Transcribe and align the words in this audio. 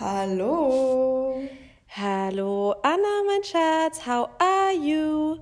Hallo. 0.00 1.42
Hallo 1.88 2.72
Anna, 2.84 3.22
mein 3.26 3.42
Schatz, 3.42 4.06
how 4.06 4.28
are 4.38 4.72
you? 4.72 5.38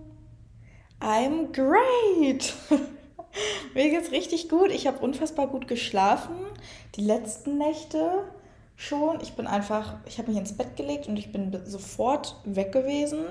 I'm 0.98 1.52
great. 1.52 2.54
Mir 3.74 3.90
geht's 3.90 4.12
richtig 4.12 4.48
gut. 4.48 4.70
Ich 4.70 4.86
habe 4.86 5.04
unfassbar 5.04 5.48
gut 5.48 5.68
geschlafen. 5.68 6.36
Die 6.94 7.02
letzten 7.02 7.58
Nächte 7.58 8.24
schon. 8.76 9.20
Ich 9.20 9.34
bin 9.34 9.46
einfach, 9.46 9.96
ich 10.06 10.16
habe 10.16 10.30
mich 10.30 10.40
ins 10.40 10.56
Bett 10.56 10.74
gelegt 10.74 11.06
und 11.06 11.18
ich 11.18 11.32
bin 11.32 11.54
sofort 11.66 12.36
weg 12.46 12.72
gewesen 12.72 13.26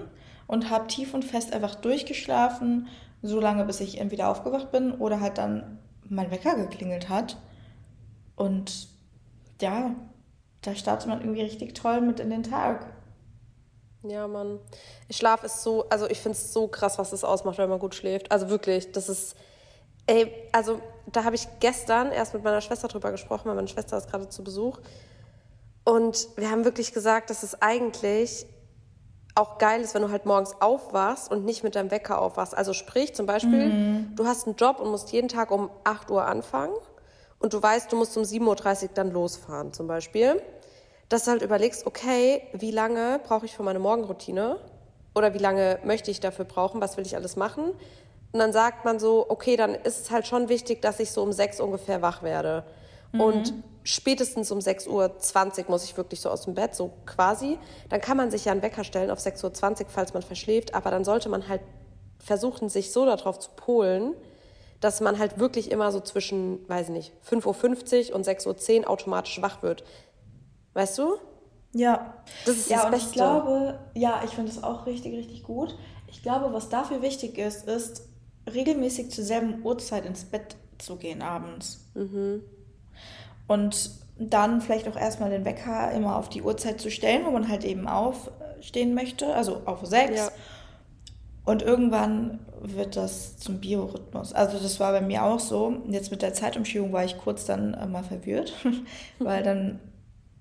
und 0.46 0.70
habe 0.70 0.86
tief 0.86 1.16
und 1.16 1.26
fest 1.26 1.54
einfach 1.54 1.73
durchgeschlafen, 1.73 2.88
so 3.23 3.39
lange 3.39 3.66
bis 3.66 3.80
ich 3.80 4.00
entweder 4.00 4.30
aufgewacht 4.30 4.71
bin 4.71 4.92
oder 4.92 5.21
halt 5.21 5.39
dann 5.39 5.80
mein 6.07 6.30
Wecker 6.30 6.55
geklingelt 6.55 7.10
hat. 7.10 7.38
Und 8.36 8.89
ja, 9.60 9.96
da 10.66 10.75
startet 10.75 11.07
man 11.07 11.21
irgendwie 11.21 11.43
richtig 11.43 11.75
toll 11.75 12.02
mit 12.02 12.20
in 12.20 12.29
den 12.29 12.43
Tag. 12.43 12.88
Ja, 14.03 14.27
Mann. 14.27 14.59
Schlaf 15.09 15.44
ist 15.44 15.63
so, 15.63 15.88
also 15.90 16.09
ich 16.09 16.20
finde 16.20 16.38
es 16.38 16.53
so 16.53 16.67
krass, 16.67 16.98
was 16.98 17.12
das 17.12 17.23
ausmacht, 17.23 17.57
wenn 17.57 17.70
man 17.70 17.80
gut 17.80 17.95
schläft. 17.95 18.31
Also 18.31 18.49
wirklich, 18.49 18.91
das 18.91 19.09
ist, 19.09 19.35
ey, 20.07 20.31
also 20.52 20.80
da 21.12 21.23
habe 21.23 21.35
ich 21.35 21.48
gestern 21.59 22.12
erst 22.12 22.34
mit 22.34 22.43
meiner 22.43 22.62
Schwester 22.62 22.88
drüber 22.88 23.12
gesprochen, 23.12 23.48
weil 23.48 23.55
meine 23.55 23.67
Schwester 23.67 23.98
ist 23.98 24.09
gerade 24.09 24.30
zu 24.30 24.43
Besuch. 24.43 24.80
Und 25.84 26.27
wir 26.35 26.49
haben 26.49 26.66
wirklich 26.66 26.93
gesagt, 26.93 27.29
dass 27.29 27.43
es 27.43 27.62
eigentlich 27.62 28.45
auch 29.35 29.57
geil 29.57 29.82
ist, 29.82 29.93
wenn 29.93 30.02
du 30.02 30.12
halt 30.12 30.26
morgens 30.26 30.62
aufwachst 30.62 31.29
und 31.29 31.45
nicht 31.45 31.63
mit 31.63 31.76
deinem 31.76 31.91
Wecker 31.91 32.21
aufwachst. 32.21 32.57
Also 32.57 32.73
sprich 32.73 33.13
zum 33.13 33.26
Beispiel, 33.26 33.68
mhm. 33.68 34.16
du 34.16 34.26
hast 34.26 34.48
einen 34.48 34.55
Job 34.55 34.79
und 34.79 34.90
musst 34.90 35.12
jeden 35.12 35.27
Tag 35.27 35.52
um 35.52 35.70
8 35.84 36.09
Uhr 36.09 36.26
anfangen 36.26 36.76
und 37.40 37.54
du 37.54 37.62
weißt, 37.62 37.91
du 37.91 37.98
musst 37.98 38.18
um 38.18 38.23
7.30 38.23 38.84
Uhr 38.84 38.90
dann 38.93 39.12
losfahren 39.12 39.73
zum 39.73 39.88
Beispiel. 39.88 40.41
Dass 41.09 41.26
du 41.26 41.32
halt 41.32 41.41
überlegst, 41.41 41.86
okay, 41.86 42.41
wie 42.54 42.72
lange 42.72 43.20
brauche 43.23 43.46
ich 43.46 43.55
für 43.55 43.63
meine 43.63 43.80
Morgenroutine? 43.80 44.58
Oder 45.13 45.34
wie 45.34 45.40
lange 45.40 45.79
möchte 45.84 46.12
ich 46.12 46.20
dafür 46.20 46.46
brauchen? 46.46 46.82
Was 46.82 46.98
will 46.98 47.05
ich 47.05 47.16
alles 47.16 47.35
machen? 47.35 47.71
Und 48.32 48.40
dann 48.40 48.52
sagt 48.52 48.84
man 48.84 48.99
so, 48.99 49.26
okay, 49.29 49.55
dann 49.55 49.76
ist 49.76 50.02
es 50.02 50.12
halt 50.12 50.27
schon 50.27 50.49
wichtig, 50.49 50.82
dass 50.82 50.99
ich 50.99 51.12
so 51.12 51.24
um 51.24 51.32
6 51.32 51.62
ungefähr 51.62 52.02
wach 52.02 52.21
werde. 52.21 52.66
Mhm. 53.13 53.21
Und 53.21 53.54
spätestens 53.84 54.52
um 54.52 54.60
6.20 54.60 54.90
Uhr 54.90 55.66
muss 55.70 55.85
ich 55.85 55.96
wirklich 55.96 56.20
so 56.20 56.29
aus 56.29 56.41
dem 56.41 56.54
Bett, 56.54 56.76
so 56.76 56.91
quasi. 57.05 57.57
Dann 57.90 58.01
kann 58.01 58.18
man 58.18 58.32
sich 58.32 58.46
ja 58.46 58.51
einen 58.51 58.62
Wecker 58.62 58.84
stellen 58.84 59.10
auf 59.10 59.20
6.20 59.20 59.84
Uhr, 59.84 59.85
falls 59.88 60.13
man 60.13 60.24
verschläft, 60.24 60.74
aber 60.74 60.91
dann 60.91 61.05
sollte 61.05 61.29
man 61.29 61.48
halt 61.48 61.62
versuchen, 62.20 62.68
sich 62.68 62.91
so 62.91 63.05
darauf 63.05 63.40
zu 63.40 63.51
polen, 63.55 64.16
dass 64.81 65.00
man 65.00 65.18
halt 65.18 65.40
wirklich 65.40 65.72
immer 65.72 65.91
so 65.91 66.00
zwischen, 66.00 66.68
weiß 66.68 66.88
ich 66.88 66.94
nicht, 66.94 67.13
5.50 67.29 68.09
Uhr 68.09 68.16
und 68.16 68.28
6.10 68.28 68.81
Uhr 68.81 68.90
automatisch 68.90 69.41
wach 69.41 69.62
wird. 69.63 69.84
Weißt 70.75 71.00
du? 71.00 71.16
Ja. 71.73 72.13
Das 72.45 72.57
ist 72.57 72.69
ja, 72.69 72.78
das 72.78 72.85
und 72.85 72.91
Beste. 72.91 73.07
ich 73.07 73.13
glaube, 73.13 73.79
ja, 73.95 74.22
ich 74.23 74.31
finde 74.31 74.51
das 74.51 74.63
auch 74.63 74.85
richtig, 74.85 75.16
richtig 75.16 75.44
gut. 75.44 75.75
Ich 76.07 76.22
glaube, 76.22 76.53
was 76.53 76.69
dafür 76.69 77.01
wichtig 77.01 77.38
ist, 77.38 77.67
ist, 77.67 78.07
regelmäßig 78.53 79.09
zur 79.09 79.23
selben 79.23 79.66
Uhrzeit 79.66 80.06
ins 80.06 80.25
Bett 80.25 80.56
zu 80.78 80.97
gehen 80.97 81.22
abends. 81.22 81.88
Mhm. 81.95 82.44
Und 83.47 83.91
dann 84.17 84.62
vielleicht 84.62 84.88
auch 84.88 84.97
erstmal 84.97 85.29
den 85.29 85.45
Wecker 85.45 85.91
immer 85.91 86.17
auf 86.17 86.29
die 86.29 86.41
Uhrzeit 86.41 86.79
zu 86.79 86.91
stellen, 86.91 87.25
wo 87.25 87.31
man 87.31 87.47
halt 87.47 87.63
eben 87.63 87.88
aufstehen 87.88 88.94
möchte, 88.94 89.34
also 89.34 89.62
auf 89.66 89.85
sechs. 89.85 90.17
Ja. 90.17 90.31
Und 91.45 91.62
irgendwann 91.62 92.39
wird 92.62 92.95
das 92.95 93.38
zum 93.38 93.59
Biorhythmus. 93.59 94.34
Also 94.34 94.57
das 94.57 94.79
war 94.79 94.91
bei 94.91 95.01
mir 95.01 95.23
auch 95.23 95.39
so. 95.39 95.84
Jetzt 95.88 96.12
mit 96.12 96.22
der 96.22 96.34
Zeitumschiebung 96.34 96.91
war 96.91 97.06
ich 97.06 97.17
kurz 97.17 97.45
dann 97.45 97.73
äh, 97.75 97.85
mal 97.85 98.03
verwirrt, 98.03 98.53
weil 99.19 99.44
dann 99.44 99.79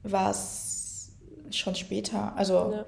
war 0.05 0.31
es 0.31 1.13
schon 1.51 1.75
später. 1.75 2.33
Also 2.37 2.73
ja. 2.75 2.85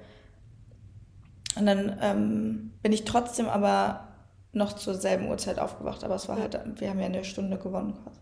und 1.59 1.65
dann 1.65 1.97
ähm, 2.01 2.73
bin 2.81 2.91
ich 2.93 3.05
trotzdem 3.05 3.47
aber 3.47 4.07
noch 4.53 4.73
zur 4.73 4.95
selben 4.95 5.29
Uhrzeit 5.29 5.59
aufgewacht. 5.59 6.03
Aber 6.03 6.15
es 6.15 6.27
war 6.27 6.37
ja. 6.37 6.43
halt, 6.43 6.59
wir 6.79 6.89
haben 6.89 6.99
ja 6.99 7.05
eine 7.05 7.23
Stunde 7.23 7.57
gewonnen 7.57 7.93
quasi. 8.03 8.19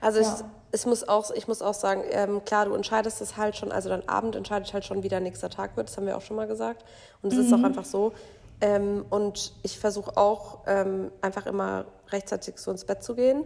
Also 0.00 0.20
ja. 0.20 0.34
ich, 0.34 0.44
es 0.72 0.86
muss 0.86 1.08
auch, 1.08 1.30
ich 1.30 1.48
muss 1.48 1.62
auch 1.62 1.74
sagen, 1.74 2.02
ähm, 2.10 2.44
klar, 2.44 2.66
du 2.66 2.74
entscheidest 2.74 3.20
es 3.20 3.36
halt 3.36 3.56
schon, 3.56 3.72
also 3.72 3.88
dein 3.88 4.08
Abend 4.08 4.36
entscheidet 4.36 4.72
halt 4.72 4.84
schon, 4.84 5.02
wie 5.02 5.08
dein 5.08 5.22
nächster 5.22 5.50
Tag 5.50 5.76
wird, 5.76 5.88
das 5.88 5.96
haben 5.96 6.06
wir 6.06 6.16
auch 6.16 6.22
schon 6.22 6.36
mal 6.36 6.46
gesagt. 6.46 6.84
Und 7.22 7.32
es 7.32 7.38
mhm. 7.38 7.44
ist 7.44 7.52
auch 7.54 7.64
einfach 7.64 7.84
so. 7.84 8.12
Ähm, 8.60 9.04
und 9.10 9.54
ich 9.62 9.78
versuche 9.78 10.16
auch 10.16 10.60
ähm, 10.66 11.10
einfach 11.20 11.46
immer 11.46 11.86
rechtzeitig 12.10 12.58
so 12.58 12.70
ins 12.70 12.84
Bett 12.84 13.02
zu 13.02 13.14
gehen. 13.14 13.44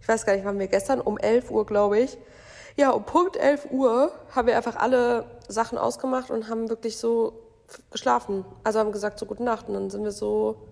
Ich 0.00 0.08
weiß 0.08 0.26
gar 0.26 0.34
nicht, 0.34 0.44
waren 0.44 0.58
wir 0.58 0.66
gestern 0.66 1.00
um 1.00 1.18
11 1.18 1.50
Uhr, 1.50 1.64
glaube 1.64 2.00
ich. 2.00 2.18
Ja, 2.76 2.90
um 2.90 3.04
Punkt 3.04 3.36
11 3.36 3.68
Uhr 3.70 4.12
haben 4.30 4.46
wir 4.46 4.56
einfach 4.56 4.76
alle 4.76 5.26
Sachen 5.48 5.78
ausgemacht 5.78 6.30
und 6.30 6.48
haben 6.48 6.68
wirklich 6.68 6.96
so 6.96 7.34
geschlafen. 7.90 8.44
Also 8.64 8.78
haben 8.78 8.92
gesagt, 8.92 9.18
so 9.18 9.26
gute 9.26 9.42
Nacht. 9.42 9.68
Und 9.68 9.74
dann 9.74 9.90
sind 9.90 10.04
wir 10.04 10.12
so 10.12 10.68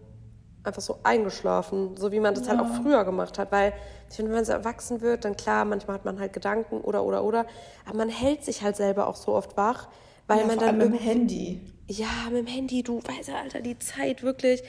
einfach 0.62 0.82
so 0.82 0.98
eingeschlafen, 1.02 1.96
so 1.96 2.12
wie 2.12 2.20
man 2.20 2.34
das 2.34 2.46
ja. 2.46 2.56
halt 2.56 2.60
auch 2.60 2.82
früher 2.82 3.04
gemacht 3.04 3.38
hat. 3.38 3.52
Weil 3.52 3.72
ich 4.08 4.16
finde, 4.16 4.30
wenn 4.30 4.38
man 4.38 4.44
so 4.44 4.52
erwachsen 4.52 5.00
wird, 5.00 5.24
dann 5.24 5.36
klar, 5.36 5.64
manchmal 5.64 5.96
hat 5.96 6.04
man 6.04 6.18
halt 6.20 6.32
Gedanken 6.32 6.80
oder 6.80 7.04
oder 7.04 7.24
oder, 7.24 7.46
aber 7.86 7.98
man 7.98 8.08
hält 8.08 8.44
sich 8.44 8.62
halt 8.62 8.76
selber 8.76 9.06
auch 9.06 9.16
so 9.16 9.34
oft 9.34 9.56
wach, 9.56 9.88
weil 10.26 10.40
ja, 10.40 10.46
man 10.46 10.58
dann 10.58 10.78
mit 10.78 10.88
dem 10.88 10.98
Handy. 10.98 11.60
Ja, 11.86 12.08
mit 12.30 12.38
dem 12.38 12.46
Handy, 12.46 12.82
du 12.82 12.98
weißt 13.02 13.28
ja, 13.28 13.36
Alter, 13.36 13.60
die 13.60 13.78
Zeit 13.78 14.22
wirklich, 14.22 14.62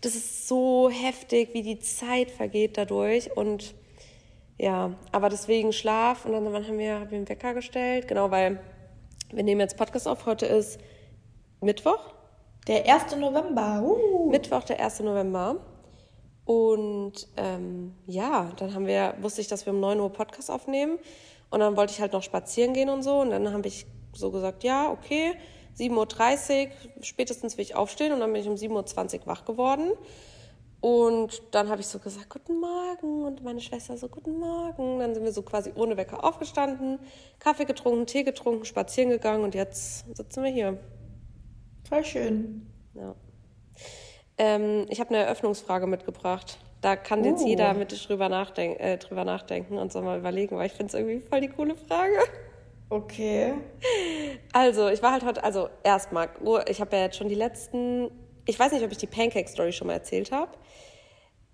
das 0.00 0.14
ist 0.14 0.48
so 0.48 0.90
heftig, 0.90 1.50
wie 1.52 1.62
die 1.62 1.78
Zeit 1.78 2.30
vergeht 2.30 2.76
dadurch 2.76 3.36
und 3.36 3.74
ja, 4.58 4.92
aber 5.12 5.28
deswegen 5.28 5.72
Schlaf 5.72 6.24
und 6.24 6.32
dann 6.32 6.46
haben 6.46 6.78
wir, 6.78 7.00
haben 7.00 7.10
wir 7.10 7.18
einen 7.18 7.28
Wecker 7.28 7.54
gestellt, 7.54 8.08
genau, 8.08 8.30
weil 8.30 8.60
wir 9.32 9.42
nehmen 9.42 9.60
jetzt 9.60 9.76
Podcast 9.76 10.06
auf, 10.06 10.26
heute 10.26 10.46
ist 10.46 10.78
Mittwoch. 11.60 12.14
Der 12.66 12.88
1. 12.88 13.16
November. 13.16 13.82
Uh. 13.82 14.30
Mittwoch, 14.30 14.64
der 14.64 14.80
1. 14.80 15.00
November. 15.00 15.56
Und 16.44 17.26
ähm, 17.36 17.94
ja, 18.06 18.52
dann 18.56 18.74
haben 18.74 18.86
wir, 18.86 19.14
wusste 19.20 19.40
ich, 19.40 19.48
dass 19.48 19.66
wir 19.66 19.72
um 19.72 19.80
9 19.80 20.00
Uhr 20.00 20.12
Podcast 20.12 20.50
aufnehmen. 20.50 20.98
Und 21.50 21.60
dann 21.60 21.76
wollte 21.76 21.92
ich 21.92 22.00
halt 22.00 22.12
noch 22.12 22.22
spazieren 22.22 22.74
gehen 22.74 22.88
und 22.88 23.02
so. 23.02 23.20
Und 23.20 23.30
dann 23.30 23.52
habe 23.52 23.66
ich 23.68 23.86
so 24.12 24.30
gesagt, 24.30 24.64
ja, 24.64 24.90
okay, 24.90 25.34
7.30 25.78 26.66
Uhr, 26.66 26.72
spätestens 27.02 27.56
will 27.56 27.62
ich 27.62 27.74
aufstehen. 27.74 28.12
Und 28.12 28.20
dann 28.20 28.32
bin 28.32 28.42
ich 28.42 28.48
um 28.48 28.54
7.20 28.54 29.20
Uhr 29.20 29.26
wach 29.26 29.44
geworden. 29.44 29.92
Und 30.84 31.40
dann 31.52 31.70
habe 31.70 31.80
ich 31.80 31.86
so 31.86 31.98
gesagt, 31.98 32.28
guten 32.28 32.60
Morgen. 32.60 33.24
Und 33.24 33.42
meine 33.42 33.62
Schwester 33.62 33.96
so, 33.96 34.06
guten 34.06 34.38
Morgen. 34.38 34.98
Dann 34.98 35.14
sind 35.14 35.24
wir 35.24 35.32
so 35.32 35.40
quasi 35.40 35.72
ohne 35.74 35.96
Wecker 35.96 36.22
aufgestanden, 36.22 36.98
Kaffee 37.38 37.64
getrunken, 37.64 38.04
Tee 38.04 38.22
getrunken, 38.22 38.66
spazieren 38.66 39.08
gegangen. 39.08 39.44
Und 39.44 39.54
jetzt 39.54 40.14
sitzen 40.14 40.44
wir 40.44 40.50
hier. 40.50 40.76
Voll 41.88 42.04
schön. 42.04 42.66
Ja. 42.92 43.14
Ähm, 44.36 44.84
ich 44.90 45.00
habe 45.00 45.08
eine 45.08 45.24
Eröffnungsfrage 45.24 45.86
mitgebracht. 45.86 46.58
Da 46.82 46.96
kann 46.96 47.22
oh. 47.22 47.28
jetzt 47.28 47.46
jeder 47.46 47.72
mit 47.72 48.06
drüber, 48.06 48.28
nachdenk 48.28 48.78
äh, 48.78 48.98
drüber 48.98 49.24
nachdenken 49.24 49.78
und 49.78 49.90
so 49.90 50.02
mal 50.02 50.18
überlegen, 50.18 50.58
weil 50.58 50.66
ich 50.66 50.72
finde 50.72 50.88
es 50.88 51.00
irgendwie 51.00 51.26
voll 51.26 51.40
die 51.40 51.48
coole 51.48 51.76
Frage. 51.76 52.18
Okay. 52.90 53.54
Also, 54.52 54.88
ich 54.88 55.02
war 55.02 55.12
halt 55.12 55.24
heute, 55.24 55.42
also 55.42 55.70
erstmal, 55.82 56.28
ich 56.68 56.82
habe 56.82 56.94
ja 56.94 57.04
jetzt 57.04 57.16
schon 57.16 57.28
die 57.28 57.34
letzten, 57.34 58.10
ich 58.46 58.58
weiß 58.58 58.72
nicht, 58.72 58.84
ob 58.84 58.92
ich 58.92 58.98
die 58.98 59.06
Pancake-Story 59.06 59.72
schon 59.72 59.86
mal 59.86 59.94
erzählt 59.94 60.32
habe, 60.32 60.52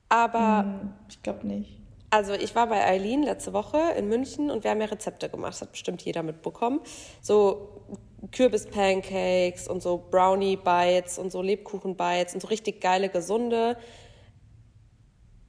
aber. 0.08 0.64
Hm, 0.64 0.92
ich 1.08 1.22
glaube 1.22 1.46
nicht. 1.46 1.80
Also 2.12 2.32
ich 2.32 2.56
war 2.56 2.66
bei 2.66 2.84
Eileen 2.84 3.22
letzte 3.22 3.52
Woche 3.52 3.78
in 3.96 4.08
München 4.08 4.50
und 4.50 4.64
wir 4.64 4.72
haben 4.72 4.80
ja 4.80 4.88
Rezepte 4.88 5.28
gemacht, 5.28 5.52
das 5.52 5.60
hat 5.62 5.72
bestimmt 5.72 6.02
jeder 6.02 6.24
mitbekommen. 6.24 6.80
So 7.20 7.84
Kürbis-Pancakes 8.32 9.68
und 9.68 9.80
so 9.80 10.08
Brownie-Bites 10.10 11.20
und 11.20 11.30
so 11.30 11.40
Lebkuchen-Bites 11.40 12.34
und 12.34 12.40
so 12.40 12.48
richtig 12.48 12.80
geile, 12.80 13.10
gesunde 13.10 13.76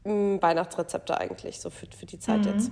mm, 0.03 0.37
Weihnachtsrezepte 0.39 1.17
eigentlich, 1.19 1.59
so 1.59 1.71
für, 1.71 1.87
für 1.87 2.05
die 2.05 2.19
Zeit 2.19 2.45
mhm. 2.45 2.53
jetzt. 2.53 2.71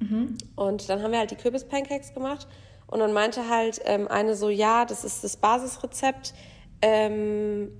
Mhm. 0.00 0.38
Und 0.56 0.90
dann 0.90 1.02
haben 1.02 1.12
wir 1.12 1.18
halt 1.18 1.30
die 1.30 1.36
Kürbis-Pancakes 1.36 2.12
gemacht 2.12 2.46
und 2.88 2.98
dann 2.98 3.14
meinte 3.14 3.48
halt 3.48 3.80
ähm, 3.86 4.06
eine 4.06 4.34
so, 4.34 4.50
ja, 4.50 4.84
das 4.84 5.02
ist 5.02 5.24
das 5.24 5.38
Basisrezept 5.38 6.34
ähm, 6.82 7.70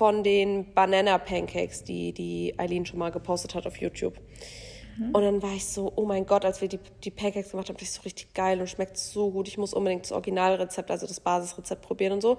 von 0.00 0.22
den 0.22 0.72
Banana-Pancakes, 0.72 1.84
die, 1.84 2.14
die 2.14 2.54
Eileen 2.56 2.86
schon 2.86 2.98
mal 2.98 3.10
gepostet 3.10 3.54
hat 3.54 3.66
auf 3.66 3.76
YouTube. 3.76 4.18
Mhm. 4.96 5.14
Und 5.14 5.22
dann 5.22 5.42
war 5.42 5.52
ich 5.52 5.66
so, 5.66 5.92
oh 5.94 6.06
mein 6.06 6.24
Gott, 6.24 6.46
als 6.46 6.62
wir 6.62 6.68
die, 6.68 6.80
die 7.04 7.10
Pancakes 7.10 7.50
gemacht 7.50 7.68
haben, 7.68 7.76
das 7.76 7.88
ist 7.88 7.96
so 7.96 8.02
richtig 8.04 8.32
geil 8.32 8.62
und 8.62 8.70
schmeckt 8.70 8.96
so 8.96 9.30
gut. 9.30 9.46
Ich 9.46 9.58
muss 9.58 9.74
unbedingt 9.74 10.04
das 10.04 10.12
Originalrezept, 10.12 10.90
also 10.90 11.06
das 11.06 11.20
Basisrezept 11.20 11.82
probieren 11.82 12.14
und 12.14 12.22
so. 12.22 12.38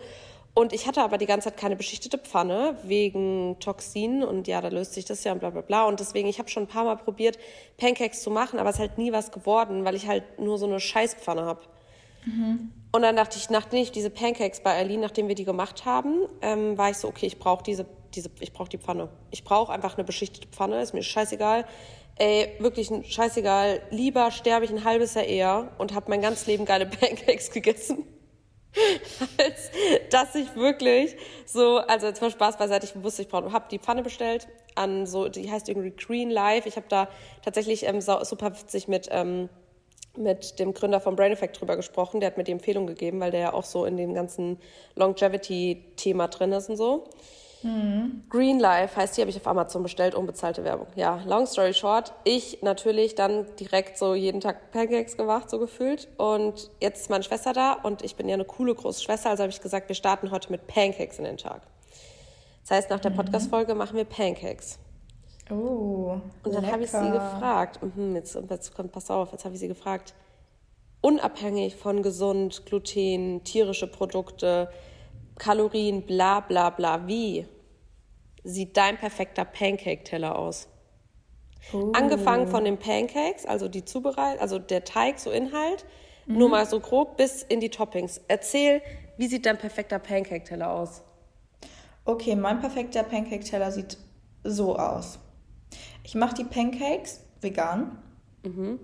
Und 0.56 0.74
ich 0.74 0.88
hatte 0.88 1.04
aber 1.04 1.19
die 1.19 1.28
ganze 1.28 1.50
Zeit 1.50 1.58
keine 1.60 1.75
beschichtete 1.75 2.18
Pfanne 2.18 2.78
wegen 2.81 3.58
Toxinen 3.60 4.24
und 4.24 4.48
ja, 4.48 4.60
da 4.60 4.69
löst 4.69 4.96
sich 4.96 5.06
das 5.06 5.24
ja 5.24 5.31
und 5.31 5.38
bla 5.38 5.52
bla 5.52 5.62
bla. 5.62 5.86
Und 5.86 6.00
deswegen, 6.00 6.28
ich 6.28 6.40
habe 6.40 6.50
schon 6.50 6.63
ein 6.63 6.68
paar 6.68 6.86
Mal 6.86 6.98
probiert, 6.98 7.38
Pancakes 7.78 8.24
zu 8.24 8.31
machen, 8.31 8.58
aber 8.58 8.72
es 8.72 8.78
ist 8.78 8.81
halt 8.81 8.98
nie 8.98 9.12
was 9.12 9.31
geworden, 9.31 9.86
weil 9.86 9.94
ich 9.94 10.08
halt 10.08 10.40
nur 10.40 10.58
so 10.58 10.66
eine 10.66 10.80
Scheißpfanne 10.80 11.44
habe. 11.44 11.62
Mhm. 12.25 12.72
Und 12.92 13.04
dann 13.04 13.16
dachte 13.16 13.38
ich, 13.38 13.50
nachdem 13.50 13.82
ich 13.82 13.92
diese 13.92 14.10
Pancakes 14.10 14.62
bei 14.62 14.76
Eileen, 14.76 15.00
nachdem 15.00 15.28
wir 15.28 15.36
die 15.36 15.46
gemacht 15.46 15.86
haben, 15.86 16.28
ähm, 16.42 16.78
war 16.78 16.90
ich 16.90 16.98
so, 16.98 17.08
okay, 17.08 17.26
ich 17.26 17.40
brauche 17.40 17.64
diese, 17.64 17.86
diese, 18.14 18.30
ich 18.40 18.52
brauche 18.52 18.70
die 18.70 18.78
Pfanne. 18.78 19.10
Ich 19.30 19.44
brauche 19.44 19.72
einfach 19.72 19.96
eine 19.98 20.04
beschichtete 20.04 20.48
Pfanne, 20.50 20.82
ist 20.82 20.94
mir 20.94 21.04
scheißegal 21.04 21.66
ey, 22.22 22.56
wirklich 22.60 22.92
scheißegal, 23.10 23.82
lieber 23.90 24.30
sterbe 24.32 24.66
ich 24.66 24.72
ein 24.72 24.84
halbes 24.84 25.16
Jahr 25.16 25.26
eher 25.26 25.72
und 25.80 25.94
habe 25.94 26.10
mein 26.10 26.22
ganzes 26.22 26.46
Leben 26.48 26.66
geile 26.66 26.86
Pancakes 26.86 27.52
gegessen. 27.52 28.06
als 29.38 29.70
dass 30.12 30.34
ich 30.34 30.56
wirklich 30.56 31.18
so, 31.46 31.80
also 31.80 32.08
jetzt 32.08 32.22
mal 32.22 32.32
Spaß 32.32 32.58
beiseite, 32.58 32.86
ich 32.86 33.04
wusste, 33.04 33.24
ich 33.24 33.28
brauche, 33.28 33.52
habe 33.52 33.66
die 33.70 33.80
Pfanne 33.80 34.02
bestellt 34.02 34.48
an 34.76 35.06
so, 35.06 35.28
die 35.28 35.52
heißt 35.52 35.68
irgendwie 35.68 35.92
Green 35.92 36.30
Life. 36.30 36.70
Ich 36.70 36.78
habe 36.78 36.86
da 36.88 37.10
tatsächlich 37.44 37.86
ähm, 37.86 38.00
super 38.00 38.58
witzig 38.58 38.88
mit, 38.88 39.10
ähm, 39.12 39.50
mit 40.18 40.60
dem 40.60 40.74
Gründer 40.74 41.00
von 41.00 41.16
Brain 41.16 41.31
Effect 41.31 41.60
drüber 41.60 41.75
gesprochen. 41.75 42.19
Der 42.19 42.28
hat 42.28 42.38
mir 42.38 42.44
die 42.44 42.52
Empfehlung 42.52 42.88
gegeben, 42.88 43.19
weil 43.19 43.31
der 43.31 43.40
ja 43.40 43.54
auch 43.54 43.63
so 43.63 43.86
in 43.86 43.98
dem 43.98 44.13
ganzen 44.13 44.60
Longevity-Thema 44.96 46.28
drin 46.28 46.52
ist 46.52 46.69
und 46.69 46.78
so. 46.78 47.06
Mhm. 47.63 48.24
Green 48.30 48.60
Life 48.60 48.96
heißt, 48.96 49.16
die 49.16 49.22
habe 49.22 49.30
ich 49.30 49.38
auf 49.38 49.48
Amazon 49.48 49.84
bestellt, 49.84 50.16
unbezahlte 50.16 50.63
Werbung. 50.63 50.88
Ja, 50.96 51.22
long 51.25 51.46
story 51.46 51.74
short, 51.74 52.13
ich 52.24 52.62
natürlich 52.62 53.16
dann 53.16 53.46
direkt 53.60 53.98
so 53.98 54.16
jeden 54.16 54.42
Tag 54.42 54.72
Pancakes 54.72 55.16
gemacht, 55.16 55.50
so 55.50 55.60
gefühlt. 55.60 56.08
Und 56.18 56.72
jetzt 56.80 57.02
ist 57.02 57.10
meine 57.10 57.24
Schwester 57.24 57.54
da 57.54 57.74
und 57.74 58.02
ich 58.02 58.16
bin 58.16 58.28
ja 58.28 58.34
eine 58.34 58.46
coole 58.46 58.74
große 58.74 59.04
Schwester, 59.04 59.30
also 59.30 59.44
habe 59.44 59.52
ich 59.52 59.62
gesagt, 59.62 59.90
wir 59.90 59.96
starten 59.96 60.31
heute 60.31 60.52
mit 60.52 60.68
Pancakes 60.68 61.19
in 61.19 61.25
den 61.25 61.38
Tag. 61.38 61.62
Das 62.63 62.78
heißt, 62.78 62.90
nach 62.90 63.00
der 63.00 63.12
mhm. 63.12 63.18
Podcast-Folge 63.18 63.75
machen 63.75 63.96
wir 63.96 64.06
Pancakes. 64.06 64.80
Oh. 65.51 66.21
Und 66.44 66.56
dann 66.56 66.65
habe 66.71 66.83
ich 66.83 66.92
sie 66.92 67.12
gefragt, 67.12 67.80
mhm, 67.83 68.15
jetzt, 68.15 68.38
jetzt 68.50 68.74
kommt, 68.74 68.92
pass 68.94 69.12
auf, 69.12 69.31
jetzt 69.33 69.44
habe 69.44 69.53
ich 69.53 69.59
sie 69.59 69.68
gefragt, 69.68 70.13
unabhängig 71.01 71.75
von 71.75 72.01
gesund, 72.03 72.65
Gluten, 72.65 73.44
tierische 73.44 73.88
Produkte, 73.88 74.69
Kalorien, 75.38 76.06
bla 76.06 76.39
bla 76.39 76.69
bla. 76.69 77.06
Wie 77.07 77.45
sieht 78.44 78.77
dein 78.77 78.98
perfekter 78.98 79.44
Pancake-Teller 79.44 80.38
aus? 80.38 80.69
Oh. 81.74 81.92
Angefangen 81.94 82.48
von 82.48 82.63
den 82.63 82.77
Pancakes, 82.77 83.45
also 83.45 83.68
die 83.68 83.83
Zubereitung, 83.83 84.42
also 84.42 84.57
der 84.57 84.83
Teig, 84.83 85.19
so 85.19 85.31
Inhalt, 85.31 85.86
mhm. 86.27 86.38
nur 86.38 86.50
mal 86.50 86.65
so 86.65 86.80
grob 86.80 87.18
bis 87.18 87.44
in 87.44 87.59
die 87.59 87.69
Toppings. 87.69 88.21
Erzähl, 88.27 88.81
wie 89.18 89.27
sieht 89.27 89.45
dein 89.45 89.57
perfekter 89.57 90.00
Pancake-Teller 90.00 90.71
aus? 90.71 91.01
Okay, 92.06 92.36
mein 92.36 92.59
perfekter 92.59 93.03
Pancake-Teller 93.03 93.71
sieht 93.71 93.98
so 94.44 94.75
aus. 94.75 95.19
Ich 96.03 96.15
mache 96.15 96.36
die 96.36 96.44
Pancakes 96.44 97.21
vegan. 97.42 97.98
Mhm. 98.44 98.80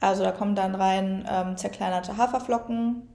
Also 0.00 0.22
da 0.22 0.32
kommen 0.32 0.54
dann 0.54 0.74
rein 0.74 1.26
ähm, 1.28 1.56
zerkleinerte 1.56 2.16
Haferflocken, 2.16 3.08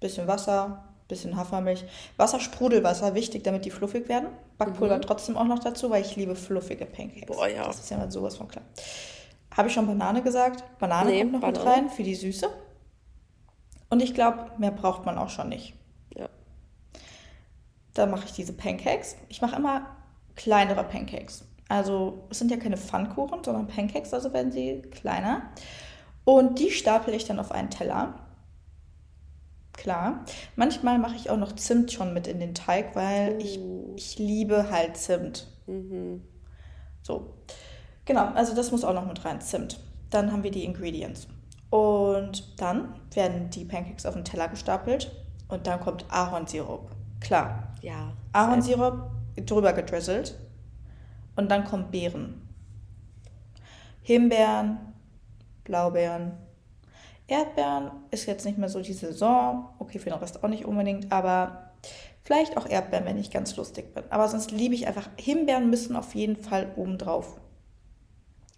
bisschen 0.00 0.26
Wasser, 0.26 0.84
bisschen 1.08 1.36
Hafermilch. 1.36 1.84
Wasser, 2.16 2.40
Sprudelwasser, 2.40 3.14
wichtig, 3.14 3.44
damit 3.44 3.64
die 3.64 3.70
fluffig 3.70 4.08
werden. 4.08 4.28
Backpulver 4.58 4.96
mhm. 4.96 5.02
trotzdem 5.02 5.36
auch 5.36 5.44
noch 5.44 5.58
dazu, 5.58 5.90
weil 5.90 6.02
ich 6.02 6.16
liebe 6.16 6.34
fluffige 6.34 6.86
Pancakes. 6.86 7.36
Boah, 7.36 7.48
ja. 7.48 7.64
Das 7.64 7.80
ist 7.80 7.90
ja 7.90 7.98
mal 7.98 8.10
sowas 8.10 8.36
von 8.36 8.48
klar. 8.48 8.64
Habe 9.56 9.68
ich 9.68 9.74
schon 9.74 9.86
Banane 9.86 10.22
gesagt? 10.22 10.64
Banane 10.78 11.10
nee, 11.10 11.20
kommt 11.20 11.32
noch 11.32 11.40
Banane. 11.40 11.58
mit 11.58 11.68
rein 11.68 11.90
für 11.90 12.02
die 12.02 12.14
Süße. 12.14 12.48
Und 13.88 14.02
ich 14.02 14.14
glaube, 14.14 14.50
mehr 14.58 14.72
braucht 14.72 15.06
man 15.06 15.16
auch 15.16 15.30
schon 15.30 15.48
nicht. 15.48 15.74
Ja. 16.14 16.28
Da 17.94 18.06
mache 18.06 18.26
ich 18.26 18.32
diese 18.32 18.52
Pancakes. 18.52 19.16
Ich 19.28 19.40
mache 19.40 19.56
immer 19.56 19.96
kleinere 20.34 20.84
Pancakes. 20.84 21.44
Also 21.68 22.26
es 22.30 22.38
sind 22.38 22.50
ja 22.50 22.56
keine 22.56 22.76
Pfannkuchen, 22.76 23.42
sondern 23.42 23.66
Pancakes, 23.66 24.14
also 24.14 24.32
werden 24.32 24.52
sie 24.52 24.82
kleiner. 24.82 25.50
Und 26.24 26.58
die 26.58 26.70
stapel 26.70 27.14
ich 27.14 27.24
dann 27.24 27.38
auf 27.38 27.52
einen 27.52 27.70
Teller 27.70 28.14
klar. 29.72 30.24
Manchmal 30.56 30.98
mache 30.98 31.16
ich 31.16 31.30
auch 31.30 31.36
noch 31.36 31.54
Zimt 31.54 31.92
schon 31.92 32.14
mit 32.14 32.26
in 32.26 32.40
den 32.40 32.54
Teig, 32.54 32.96
weil 32.96 33.34
oh. 33.34 33.40
ich, 33.40 33.60
ich 33.96 34.18
liebe 34.18 34.70
halt 34.70 34.96
Zimt. 34.96 35.48
Mhm. 35.66 36.22
So. 37.02 37.34
Genau, 38.04 38.26
also 38.34 38.54
das 38.54 38.70
muss 38.70 38.84
auch 38.84 38.94
noch 38.94 39.06
mit 39.06 39.24
rein, 39.24 39.40
Zimt. 39.40 39.80
Dann 40.10 40.32
haben 40.32 40.42
wir 40.42 40.50
die 40.50 40.64
Ingredients. 40.64 41.28
Und 41.70 42.60
dann 42.60 42.94
werden 43.12 43.50
die 43.50 43.64
Pancakes 43.64 44.06
auf 44.06 44.14
den 44.14 44.24
Teller 44.24 44.48
gestapelt 44.48 45.10
und 45.48 45.66
dann 45.66 45.80
kommt 45.80 46.06
Ahornsirup. 46.08 46.90
Klar. 47.20 47.74
Ja. 47.82 48.12
Ahornsirup 48.32 49.10
drüber 49.44 49.72
gedrizzelt 49.72 50.36
und 51.36 51.50
dann 51.50 51.64
kommen 51.64 51.90
Beeren. 51.90 52.42
Himbeeren, 54.02 54.78
Blaubeeren, 55.64 56.32
Erdbeeren 57.28 57.90
ist 58.10 58.26
jetzt 58.26 58.44
nicht 58.44 58.58
mehr 58.58 58.68
so 58.68 58.80
die 58.80 58.92
Saison. 58.92 59.68
Okay, 59.78 59.98
für 59.98 60.10
den 60.10 60.18
Rest 60.18 60.42
auch 60.42 60.48
nicht 60.48 60.64
unbedingt, 60.64 61.10
aber 61.10 61.72
vielleicht 62.22 62.56
auch 62.56 62.68
Erdbeeren, 62.68 63.04
wenn 63.04 63.18
ich 63.18 63.30
ganz 63.30 63.56
lustig 63.56 63.94
bin. 63.94 64.04
Aber 64.10 64.28
sonst 64.28 64.52
liebe 64.52 64.74
ich 64.74 64.86
einfach, 64.86 65.08
Himbeeren 65.16 65.68
müssen 65.68 65.96
auf 65.96 66.14
jeden 66.14 66.36
Fall 66.36 66.72
oben 66.76 66.98
drauf. 66.98 67.40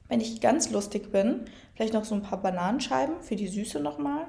Wenn 0.08 0.20
ich 0.20 0.40
ganz 0.40 0.70
lustig 0.70 1.12
bin, 1.12 1.46
vielleicht 1.74 1.94
noch 1.94 2.04
so 2.04 2.14
ein 2.14 2.22
paar 2.22 2.40
Bananenscheiben 2.40 3.20
für 3.22 3.36
die 3.36 3.48
Süße 3.48 3.80
nochmal. 3.80 4.26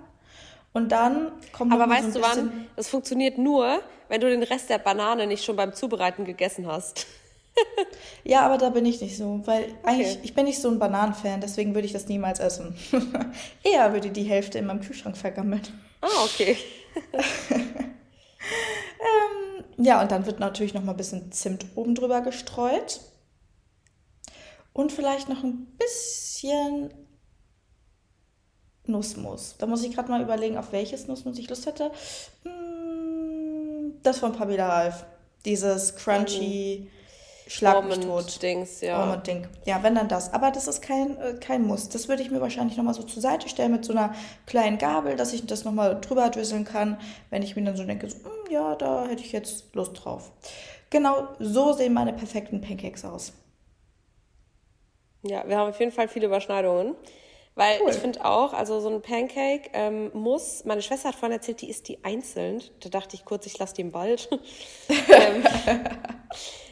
Und 0.72 0.92
dann 0.92 1.32
kommt 1.52 1.74
Aber 1.74 1.90
weißt 1.90 2.14
so 2.14 2.20
du 2.20 2.26
wann? 2.26 2.68
Das 2.76 2.90
funktioniert 2.90 3.38
nur, 3.38 3.80
wenn 4.08 4.22
du 4.22 4.30
den 4.30 4.44
Rest 4.44 4.70
der 4.70 4.78
Banane 4.78 5.26
nicht 5.28 5.44
schon 5.44 5.56
beim 5.56 5.74
Zubereiten 5.74 6.26
gegessen 6.26 6.68
hast 6.68 7.08
ja, 8.24 8.42
aber 8.42 8.58
da 8.58 8.70
bin 8.70 8.86
ich 8.86 9.02
nicht 9.02 9.18
so, 9.18 9.42
weil 9.46 9.76
eigentlich, 9.84 10.12
okay. 10.12 10.20
ich 10.24 10.34
bin 10.34 10.46
nicht 10.46 10.62
so 10.62 10.70
ein 10.70 10.80
Bananenfan, 10.80 11.42
deswegen 11.42 11.76
würde 11.76 11.86
ich 11.86 11.94
das 11.94 12.08
niemals 12.08 12.40
essen. 12.40 12.76
Eher 13.64 13.94
würde 13.94 14.10
die 14.10 14.24
Hälfte 14.24 14.60
in 14.60 14.66
meinem 14.66 14.82
Kühlschrank 14.82 15.18
vergammeln. 15.18 15.62
Ah, 16.02 16.26
okay. 16.26 16.58
ähm, 17.52 17.86
ja, 19.78 20.02
und 20.02 20.12
dann 20.12 20.26
wird 20.26 20.40
natürlich 20.40 20.74
noch 20.74 20.84
mal 20.84 20.94
ein 20.94 20.98
bisschen 20.98 21.32
Zimt 21.32 21.66
oben 21.76 21.96
drüber 21.96 22.22
gestreut. 22.22 23.02
Und 24.74 24.92
vielleicht 24.92 25.30
noch 25.30 25.44
ein 25.44 25.68
bisschen 25.78 26.94
Nussmus. 28.86 29.56
Da 29.58 29.66
muss 29.66 29.84
ich 29.84 29.94
gerade 29.94 30.10
mal 30.10 30.22
überlegen, 30.22 30.58
auf 30.58 30.72
welches 30.72 31.08
Nussmus 31.08 31.38
ich 31.38 31.50
Lust 31.50 31.66
hätte. 31.66 31.92
Hm, 32.44 34.00
das 34.04 34.20
von 34.20 34.34
Pamela 34.34 34.68
Ralph. 34.68 35.06
Dieses 35.46 35.96
crunchy, 35.96 36.90
Schlag 37.50 37.84
mich 37.88 38.00
tot. 38.00 38.44
Dings, 38.44 38.80
ja. 38.82 39.18
Ding. 39.18 39.48
Ja, 39.66 39.82
wenn 39.82 39.96
dann 39.96 40.08
das. 40.08 40.32
Aber 40.34 40.52
das 40.52 40.68
ist 40.68 40.84
kein, 40.84 41.18
äh, 41.18 41.34
kein 41.34 41.66
Muss. 41.66 41.90
Das 41.90 42.08
würde 42.08 42.22
ich 42.22 42.30
mir 42.30 42.42
wahrscheinlich 42.42 42.78
nochmal 42.78 42.94
so 42.94 43.02
zur 43.02 43.24
Seite 43.24 43.50
stellen 43.50 43.72
mit 43.72 43.84
so 43.84 43.92
einer 43.92 44.14
kleinen 44.46 44.78
Gabel, 44.78 45.16
dass 45.16 45.34
ich 45.34 45.48
das 45.48 45.66
nochmal 45.66 46.00
drüber 46.00 46.30
drisseln 46.30 46.64
kann, 46.64 47.00
wenn 47.32 47.42
ich 47.42 47.56
mir 47.56 47.64
dann 47.64 47.76
so 47.76 47.84
denke, 47.84 48.08
so, 48.08 48.18
hm, 48.18 48.52
ja, 48.52 48.76
da 48.76 49.08
hätte 49.08 49.24
ich 49.24 49.32
jetzt 49.32 49.74
Lust 49.74 49.94
drauf. 50.06 50.32
Genau 50.92 51.28
so 51.40 51.74
sehen 51.74 51.94
meine 51.94 52.14
perfekten 52.14 52.62
Pancakes 52.62 53.04
aus. 53.04 53.34
Ja, 55.24 55.48
wir 55.48 55.58
haben 55.58 55.72
auf 55.72 55.80
jeden 55.80 55.92
Fall 55.92 56.08
viele 56.08 56.28
Überschneidungen. 56.28 56.96
Weil 57.56 57.80
cool. 57.82 57.90
ich 57.90 57.98
finde 57.98 58.24
auch, 58.24 58.54
also 58.54 58.80
so 58.80 58.90
ein 58.90 59.02
Pancake 59.02 59.72
ähm, 59.74 60.12
muss, 60.14 60.64
meine 60.66 60.84
Schwester 60.84 61.10
hat 61.10 61.16
vorhin 61.16 61.36
erzählt, 61.36 61.62
die 61.62 61.70
isst 61.70 61.88
die 61.88 62.06
einzeln. 62.06 62.62
Da 62.80 62.90
dachte 62.90 63.16
ich 63.16 63.26
kurz, 63.26 63.48
ich 63.48 63.58
lasse 63.58 63.74
die 63.74 63.82
im 63.82 63.94
Wald. 63.94 64.30
ähm, 64.90 65.44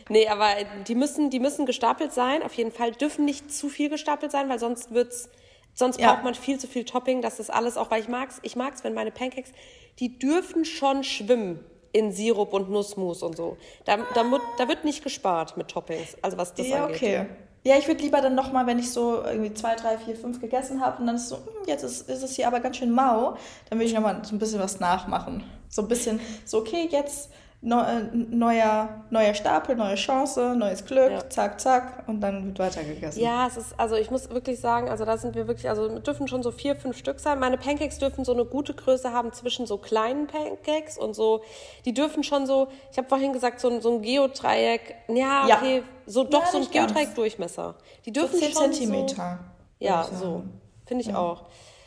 Nee, 0.09 0.27
aber 0.27 0.49
die 0.87 0.95
müssen, 0.95 1.29
die 1.29 1.39
müssen 1.39 1.65
gestapelt 1.65 2.13
sein, 2.13 2.43
auf 2.43 2.53
jeden 2.53 2.71
Fall. 2.71 2.91
Dürfen 2.91 3.25
nicht 3.25 3.51
zu 3.51 3.69
viel 3.69 3.89
gestapelt 3.89 4.31
sein, 4.31 4.49
weil 4.49 4.59
sonst 4.59 4.93
wird's, 4.93 5.29
sonst 5.73 5.99
ja. 5.99 6.11
braucht 6.11 6.23
man 6.23 6.35
viel 6.35 6.59
zu 6.59 6.67
viel 6.67 6.85
Topping. 6.85 7.21
Das 7.21 7.39
ist 7.39 7.49
alles 7.49 7.77
auch, 7.77 7.91
weil 7.91 8.01
ich 8.01 8.07
mag's, 8.07 8.39
ich 8.43 8.55
mag's, 8.55 8.83
wenn 8.83 8.93
meine 8.93 9.11
Pancakes, 9.11 9.51
die 9.99 10.17
dürfen 10.17 10.65
schon 10.65 11.03
schwimmen 11.03 11.63
in 11.91 12.11
Sirup 12.11 12.53
und 12.53 12.69
Nussmus 12.69 13.23
und 13.23 13.35
so. 13.35 13.57
Da, 13.85 13.97
da, 14.13 14.23
da 14.57 14.67
wird 14.67 14.85
nicht 14.85 15.03
gespart 15.03 15.57
mit 15.57 15.69
Toppings, 15.69 16.15
also 16.21 16.37
was 16.37 16.53
das 16.53 16.67
ja, 16.67 16.85
angeht. 16.85 16.95
okay. 16.95 17.25
Ja, 17.63 17.75
ich 17.77 17.87
würde 17.87 18.01
lieber 18.01 18.21
dann 18.21 18.35
nochmal, 18.35 18.65
wenn 18.65 18.79
ich 18.79 18.91
so 18.91 19.21
irgendwie 19.23 19.53
zwei, 19.53 19.75
drei, 19.75 19.97
vier, 19.97 20.15
fünf 20.15 20.39
gegessen 20.39 20.79
habe 20.79 21.01
und 21.01 21.07
dann 21.07 21.17
ist 21.17 21.27
so, 21.27 21.35
hm, 21.35 21.67
jetzt 21.67 21.83
ist, 21.83 22.07
ist 22.09 22.23
es 22.23 22.35
hier 22.35 22.47
aber 22.47 22.61
ganz 22.61 22.77
schön 22.77 22.91
mau, 22.91 23.35
dann 23.69 23.79
würde 23.79 23.85
ich 23.85 23.93
nochmal 23.93 24.23
so 24.23 24.35
ein 24.35 24.39
bisschen 24.39 24.59
was 24.59 24.79
nachmachen. 24.79 25.43
So 25.67 25.81
ein 25.81 25.89
bisschen, 25.89 26.21
so 26.45 26.59
okay, 26.59 26.87
jetzt 26.89 27.29
neuer, 27.61 29.03
neuer 29.09 29.33
Stapel, 29.33 29.75
neue 29.75 29.95
Chance, 29.95 30.55
neues 30.55 30.85
Glück, 30.85 31.11
ja. 31.11 31.29
zack, 31.29 31.59
zack, 31.59 32.03
und 32.07 32.21
dann 32.21 32.45
wird 32.45 32.59
weitergegessen. 32.59 33.21
Ja, 33.21 33.47
es 33.47 33.57
ist, 33.57 33.79
also 33.79 33.95
ich 33.95 34.11
muss 34.11 34.29
wirklich 34.29 34.59
sagen, 34.59 34.89
also 34.89 35.05
da 35.05 35.17
sind 35.17 35.33
wir 35.33 35.47
wirklich, 35.47 35.67
also 35.67 35.97
dürfen 35.99 36.27
schon 36.27 36.43
so 36.43 36.51
vier, 36.51 36.75
fünf 36.75 36.97
Stück 36.97 37.19
sein. 37.19 37.39
Meine 37.39 37.57
Pancakes 37.57 37.97
dürfen 37.97 38.23
so 38.25 38.33
eine 38.33 38.45
gute 38.45 38.75
Größe 38.75 39.11
haben 39.11 39.33
zwischen 39.33 39.65
so 39.65 39.77
kleinen 39.77 40.27
Pancakes 40.27 40.97
und 40.99 41.15
so, 41.15 41.41
die 41.85 41.93
dürfen 41.93 42.23
schon 42.23 42.45
so, 42.45 42.67
ich 42.91 42.97
habe 42.97 43.09
vorhin 43.09 43.33
gesagt, 43.33 43.59
so, 43.59 43.81
so 43.81 43.91
ein 43.95 44.01
Geodreieck, 44.03 44.95
ja, 45.07 45.45
okay, 45.45 45.77
ja. 45.77 45.83
so 46.05 46.23
doch 46.23 46.45
ja, 46.45 46.51
so 46.51 46.57
ein 46.59 46.69
Geodreieck-Durchmesser. 46.69 47.75
Die 48.05 48.13
dürfen 48.13 48.35
so 48.35 48.45
10 48.45 48.53
schon 48.53 48.73
Zentimeter. 48.73 49.39
So, 49.79 49.85
ja, 49.85 50.03
so, 50.03 50.43
finde 50.85 51.03
ich 51.03 51.15
auch. 51.15 51.45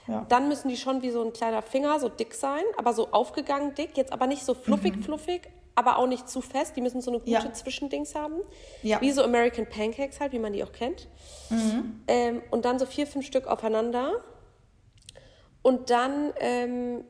Ja. 0.08 0.26
Dann 0.28 0.48
müssen 0.48 0.68
die 0.68 0.76
schon 0.76 1.02
wie 1.02 1.10
so 1.10 1.22
ein 1.24 1.32
kleiner 1.32 1.62
Finger 1.62 2.00
so 2.00 2.08
dick 2.08 2.34
sein, 2.34 2.62
aber 2.76 2.92
so 2.92 3.12
aufgegangen 3.12 3.74
dick, 3.74 3.96
jetzt 3.96 4.12
aber 4.12 4.26
nicht 4.26 4.44
so 4.44 4.54
fluffig, 4.54 4.96
mhm. 4.96 5.02
fluffig, 5.04 5.48
aber 5.80 5.96
auch 5.96 6.06
nicht 6.06 6.28
zu 6.28 6.42
fest. 6.42 6.76
Die 6.76 6.82
müssen 6.82 7.00
so 7.00 7.10
eine 7.10 7.18
gute 7.18 7.30
ja. 7.30 7.52
Zwischendings 7.52 8.14
haben. 8.14 8.36
Ja. 8.82 9.00
Wie 9.00 9.10
so 9.10 9.22
American 9.22 9.66
Pancakes 9.66 10.20
halt, 10.20 10.32
wie 10.32 10.38
man 10.38 10.52
die 10.52 10.62
auch 10.62 10.72
kennt. 10.72 11.08
Mhm. 11.48 12.02
Ähm, 12.06 12.42
und 12.50 12.66
dann 12.66 12.78
so 12.78 12.84
vier, 12.84 13.06
fünf 13.06 13.26
Stück 13.26 13.46
aufeinander. 13.46 14.22
Und 15.62 15.88
dann 15.90 16.32
ähm, 16.38 17.04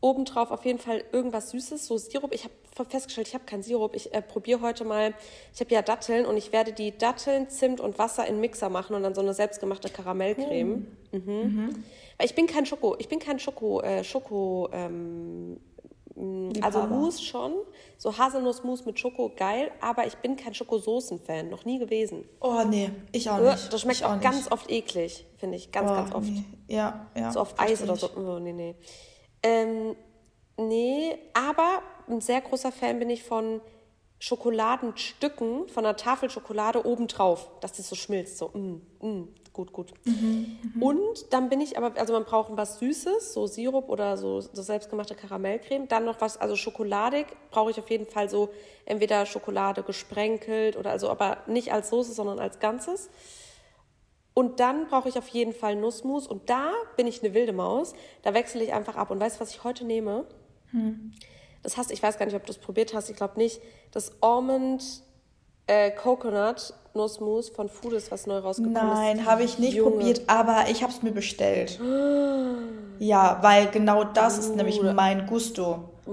obendrauf 0.00 0.50
auf 0.50 0.64
jeden 0.64 0.80
Fall 0.80 1.04
irgendwas 1.12 1.50
Süßes, 1.50 1.86
so 1.86 1.96
Sirup. 1.96 2.34
Ich 2.34 2.44
habe 2.44 2.54
festgestellt, 2.88 3.28
ich 3.28 3.34
habe 3.34 3.44
keinen 3.44 3.62
Sirup. 3.62 3.94
Ich 3.94 4.12
äh, 4.12 4.20
probiere 4.20 4.60
heute 4.60 4.84
mal, 4.84 5.14
ich 5.54 5.60
habe 5.60 5.72
ja 5.72 5.82
Datteln 5.82 6.26
und 6.26 6.36
ich 6.36 6.52
werde 6.52 6.72
die 6.72 6.96
Datteln, 6.96 7.48
Zimt 7.48 7.80
und 7.80 7.98
Wasser 7.98 8.26
in 8.26 8.40
Mixer 8.40 8.68
machen 8.68 8.96
und 8.96 9.04
dann 9.04 9.14
so 9.14 9.20
eine 9.20 9.34
selbstgemachte 9.34 9.88
Karamellcreme. 9.88 10.86
Oh. 11.12 11.16
Mhm. 11.16 11.24
Mhm. 11.26 11.84
Weil 12.16 12.26
ich 12.26 12.34
bin 12.34 12.48
kein 12.48 12.66
Schoko, 12.66 12.96
ich 12.98 13.08
bin 13.08 13.20
kein 13.20 13.38
Schoko, 13.38 13.80
äh, 13.80 14.02
Schoko, 14.02 14.68
ähm, 14.72 15.60
also 16.62 16.82
Mousse 16.86 17.22
schon, 17.22 17.52
so 17.96 18.16
Haselnussmus 18.16 18.84
mit 18.84 18.98
Schoko, 18.98 19.30
geil, 19.36 19.70
aber 19.80 20.06
ich 20.06 20.16
bin 20.16 20.36
kein 20.36 20.54
Schokosoßen-Fan, 20.54 21.48
noch 21.48 21.64
nie 21.64 21.78
gewesen. 21.78 22.28
Oh 22.40 22.62
nee, 22.68 22.90
ich 23.12 23.30
auch 23.30 23.38
nicht. 23.38 23.72
Das 23.72 23.80
schmeckt 23.80 24.00
ich 24.00 24.04
auch, 24.04 24.16
auch 24.16 24.20
ganz 24.20 24.50
oft 24.50 24.70
eklig, 24.70 25.26
finde 25.36 25.56
ich, 25.56 25.70
ganz, 25.70 25.90
oh, 25.90 25.94
ganz 25.94 26.14
oft. 26.14 26.28
Nee. 26.28 26.44
Ja, 26.68 27.06
ja. 27.16 27.30
So 27.30 27.40
auf 27.40 27.58
Eis 27.58 27.82
oder 27.82 27.96
so, 27.96 28.10
oh, 28.16 28.38
nee, 28.38 28.52
nee. 28.52 28.74
Ähm, 29.42 29.94
nee, 30.56 31.16
aber 31.34 31.82
ein 32.08 32.20
sehr 32.20 32.40
großer 32.40 32.72
Fan 32.72 32.98
bin 32.98 33.10
ich 33.10 33.22
von 33.22 33.60
Schokoladenstücken, 34.18 35.68
von 35.68 35.86
einer 35.86 35.96
Tafel 35.96 36.30
Schokolade 36.30 36.84
obendrauf, 36.84 37.48
dass 37.60 37.74
das 37.74 37.88
so 37.88 37.94
schmilzt, 37.94 38.38
so, 38.38 38.48
mm, 38.48 39.06
mm, 39.06 39.28
gut, 39.58 39.72
gut. 39.72 39.92
Mhm, 40.04 40.58
mhm, 40.74 40.82
und 40.82 41.32
dann 41.32 41.48
bin 41.48 41.60
ich 41.60 41.76
aber, 41.76 41.98
also 41.98 42.12
man 42.12 42.24
braucht 42.24 42.56
was 42.56 42.78
Süßes, 42.78 43.32
so 43.32 43.48
Sirup 43.48 43.88
oder 43.88 44.16
so, 44.16 44.40
so 44.40 44.62
selbstgemachte 44.62 45.16
Karamellcreme. 45.16 45.88
Dann 45.88 46.04
noch 46.04 46.20
was, 46.20 46.40
also 46.40 46.54
schokoladig 46.54 47.26
brauche 47.50 47.72
ich 47.72 47.78
auf 47.80 47.90
jeden 47.90 48.06
Fall 48.06 48.30
so 48.30 48.50
entweder 48.84 49.26
Schokolade 49.26 49.82
gesprenkelt 49.82 50.76
oder 50.76 50.90
also 50.90 51.10
aber 51.10 51.38
nicht 51.48 51.72
als 51.72 51.90
Soße, 51.90 52.12
sondern 52.12 52.38
als 52.38 52.60
Ganzes. 52.60 53.10
Und 54.32 54.60
dann 54.60 54.86
brauche 54.86 55.08
ich 55.08 55.18
auf 55.18 55.26
jeden 55.26 55.52
Fall 55.52 55.74
Nussmus 55.74 56.28
und 56.28 56.48
da 56.48 56.70
bin 56.96 57.08
ich 57.08 57.24
eine 57.24 57.34
wilde 57.34 57.52
Maus. 57.52 57.94
Da 58.22 58.34
wechsle 58.34 58.62
ich 58.62 58.72
einfach 58.72 58.94
ab. 58.94 59.10
Und 59.10 59.18
weißt 59.18 59.36
du, 59.36 59.40
was 59.40 59.50
ich 59.50 59.64
heute 59.64 59.84
nehme? 59.84 60.24
Hm. 60.70 61.12
Das 61.64 61.76
hast, 61.76 61.90
ich 61.90 62.00
weiß 62.00 62.16
gar 62.16 62.26
nicht, 62.26 62.36
ob 62.36 62.46
du 62.46 62.52
es 62.52 62.58
probiert 62.58 62.94
hast, 62.94 63.10
ich 63.10 63.16
glaube 63.16 63.36
nicht. 63.36 63.60
Das 63.90 64.22
Almond 64.22 65.02
äh, 65.68 65.90
Coconut 65.90 66.74
Nussmus 66.94 67.48
von 67.50 67.68
Foodist, 67.68 68.10
was 68.10 68.26
neu 68.26 68.38
rausgekommen 68.38 68.74
Nein, 68.74 68.88
ist. 68.88 69.24
Nein, 69.24 69.26
habe 69.30 69.44
ich 69.44 69.58
nicht 69.58 69.74
Junge. 69.74 69.90
probiert, 69.92 70.22
aber 70.26 70.64
ich 70.68 70.82
habe 70.82 70.92
es 70.92 71.02
mir 71.02 71.12
bestellt. 71.12 71.78
ja, 72.98 73.38
weil 73.42 73.68
genau 73.68 74.04
das 74.04 74.38
ist 74.38 74.56
nämlich 74.56 74.82
mein 74.82 75.26
Gusto. 75.26 75.90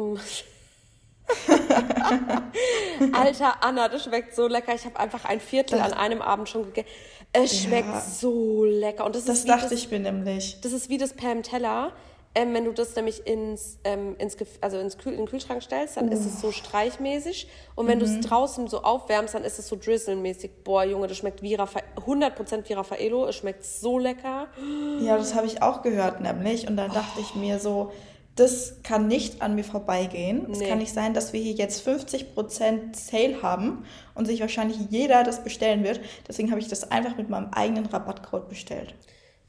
Alter 3.14 3.64
Anna, 3.64 3.88
das 3.88 4.04
schmeckt 4.04 4.36
so 4.36 4.48
lecker. 4.48 4.76
Ich 4.76 4.86
habe 4.86 5.00
einfach 5.00 5.26
ein 5.26 5.40
Viertel 5.40 5.80
das, 5.80 5.92
an 5.92 5.98
einem 5.98 6.22
Abend 6.22 6.50
schon 6.50 6.66
gegessen. 6.66 6.88
Es 7.34 7.60
schmeckt 7.62 7.90
ja, 7.90 8.00
so 8.00 8.64
lecker. 8.64 9.06
Und 9.06 9.16
das, 9.16 9.26
das 9.26 9.44
dachte 9.46 9.64
das, 9.64 9.72
ich 9.72 9.90
mir 9.90 10.00
nämlich. 10.00 10.62
Das 10.62 10.72
ist 10.72 10.90
wie 10.90 11.00
das 11.00 11.14
Pam 11.14 11.42
Teller. 11.42 11.92
Ähm, 12.38 12.54
wenn 12.54 12.66
du 12.66 12.74
das 12.74 12.94
nämlich 12.98 13.26
ins, 13.26 13.80
ähm, 13.86 14.16
ins, 14.18 14.36
also 14.60 14.78
ins 14.78 14.98
Kühl, 14.98 15.14
in 15.14 15.20
den 15.20 15.28
Kühlschrank 15.28 15.64
stellst, 15.64 15.96
dann 15.96 16.10
oh. 16.10 16.12
ist 16.12 16.26
es 16.26 16.42
so 16.42 16.52
streichmäßig. 16.52 17.48
Und 17.76 17.88
wenn 17.88 17.98
mhm. 17.98 18.04
du 18.04 18.06
es 18.08 18.20
draußen 18.20 18.68
so 18.68 18.82
aufwärmst, 18.84 19.34
dann 19.34 19.46
ist 19.46 19.58
es 19.58 19.70
so 19.70 19.78
drizzle-mäßig. 19.78 20.52
Boah, 20.66 20.84
Junge, 20.84 21.08
das 21.08 21.18
schmeckt 21.18 21.42
wie 21.42 21.56
Raffa 21.56 21.80
100% 21.96 22.68
wie 22.68 22.74
Raffaello. 22.74 23.26
Es 23.26 23.38
schmeckt 23.38 23.64
so 23.64 23.98
lecker. 23.98 24.48
Ja, 25.02 25.18
das 25.18 25.34
habe 25.34 25.48
ich 25.48 25.62
auch 25.62 25.82
gehört 25.82 26.20
nämlich. 26.20 26.68
Und 26.68 26.76
dann 26.76 26.92
dachte 26.92 27.20
oh. 27.20 27.22
ich 27.22 27.36
mir 27.36 27.58
so, 27.58 27.92
das 28.36 28.82
kann 28.84 29.08
nicht 29.08 29.42
an 29.42 29.56
mir 29.56 29.64
vorbeigehen. 29.64 30.52
Es 30.52 30.60
kann 30.60 30.80
nicht 30.80 30.94
sein, 30.94 31.14
dass 31.14 31.32
wir 31.32 31.40
hier 31.40 31.54
jetzt 31.54 31.88
50% 31.88 32.94
Sale 32.94 33.42
haben 33.42 33.86
und 34.14 34.26
sich 34.26 34.42
wahrscheinlich 34.42 34.78
jeder 34.90 35.24
das 35.24 35.42
bestellen 35.42 35.86
wird. 35.86 36.02
Deswegen 36.28 36.52
habe 36.52 36.60
ich 36.60 36.68
das 36.68 36.92
einfach 36.92 37.16
mit 37.16 37.30
meinem 37.30 37.52
eigenen 37.54 37.86
Rabattcode 37.86 38.50
bestellt. 38.50 38.94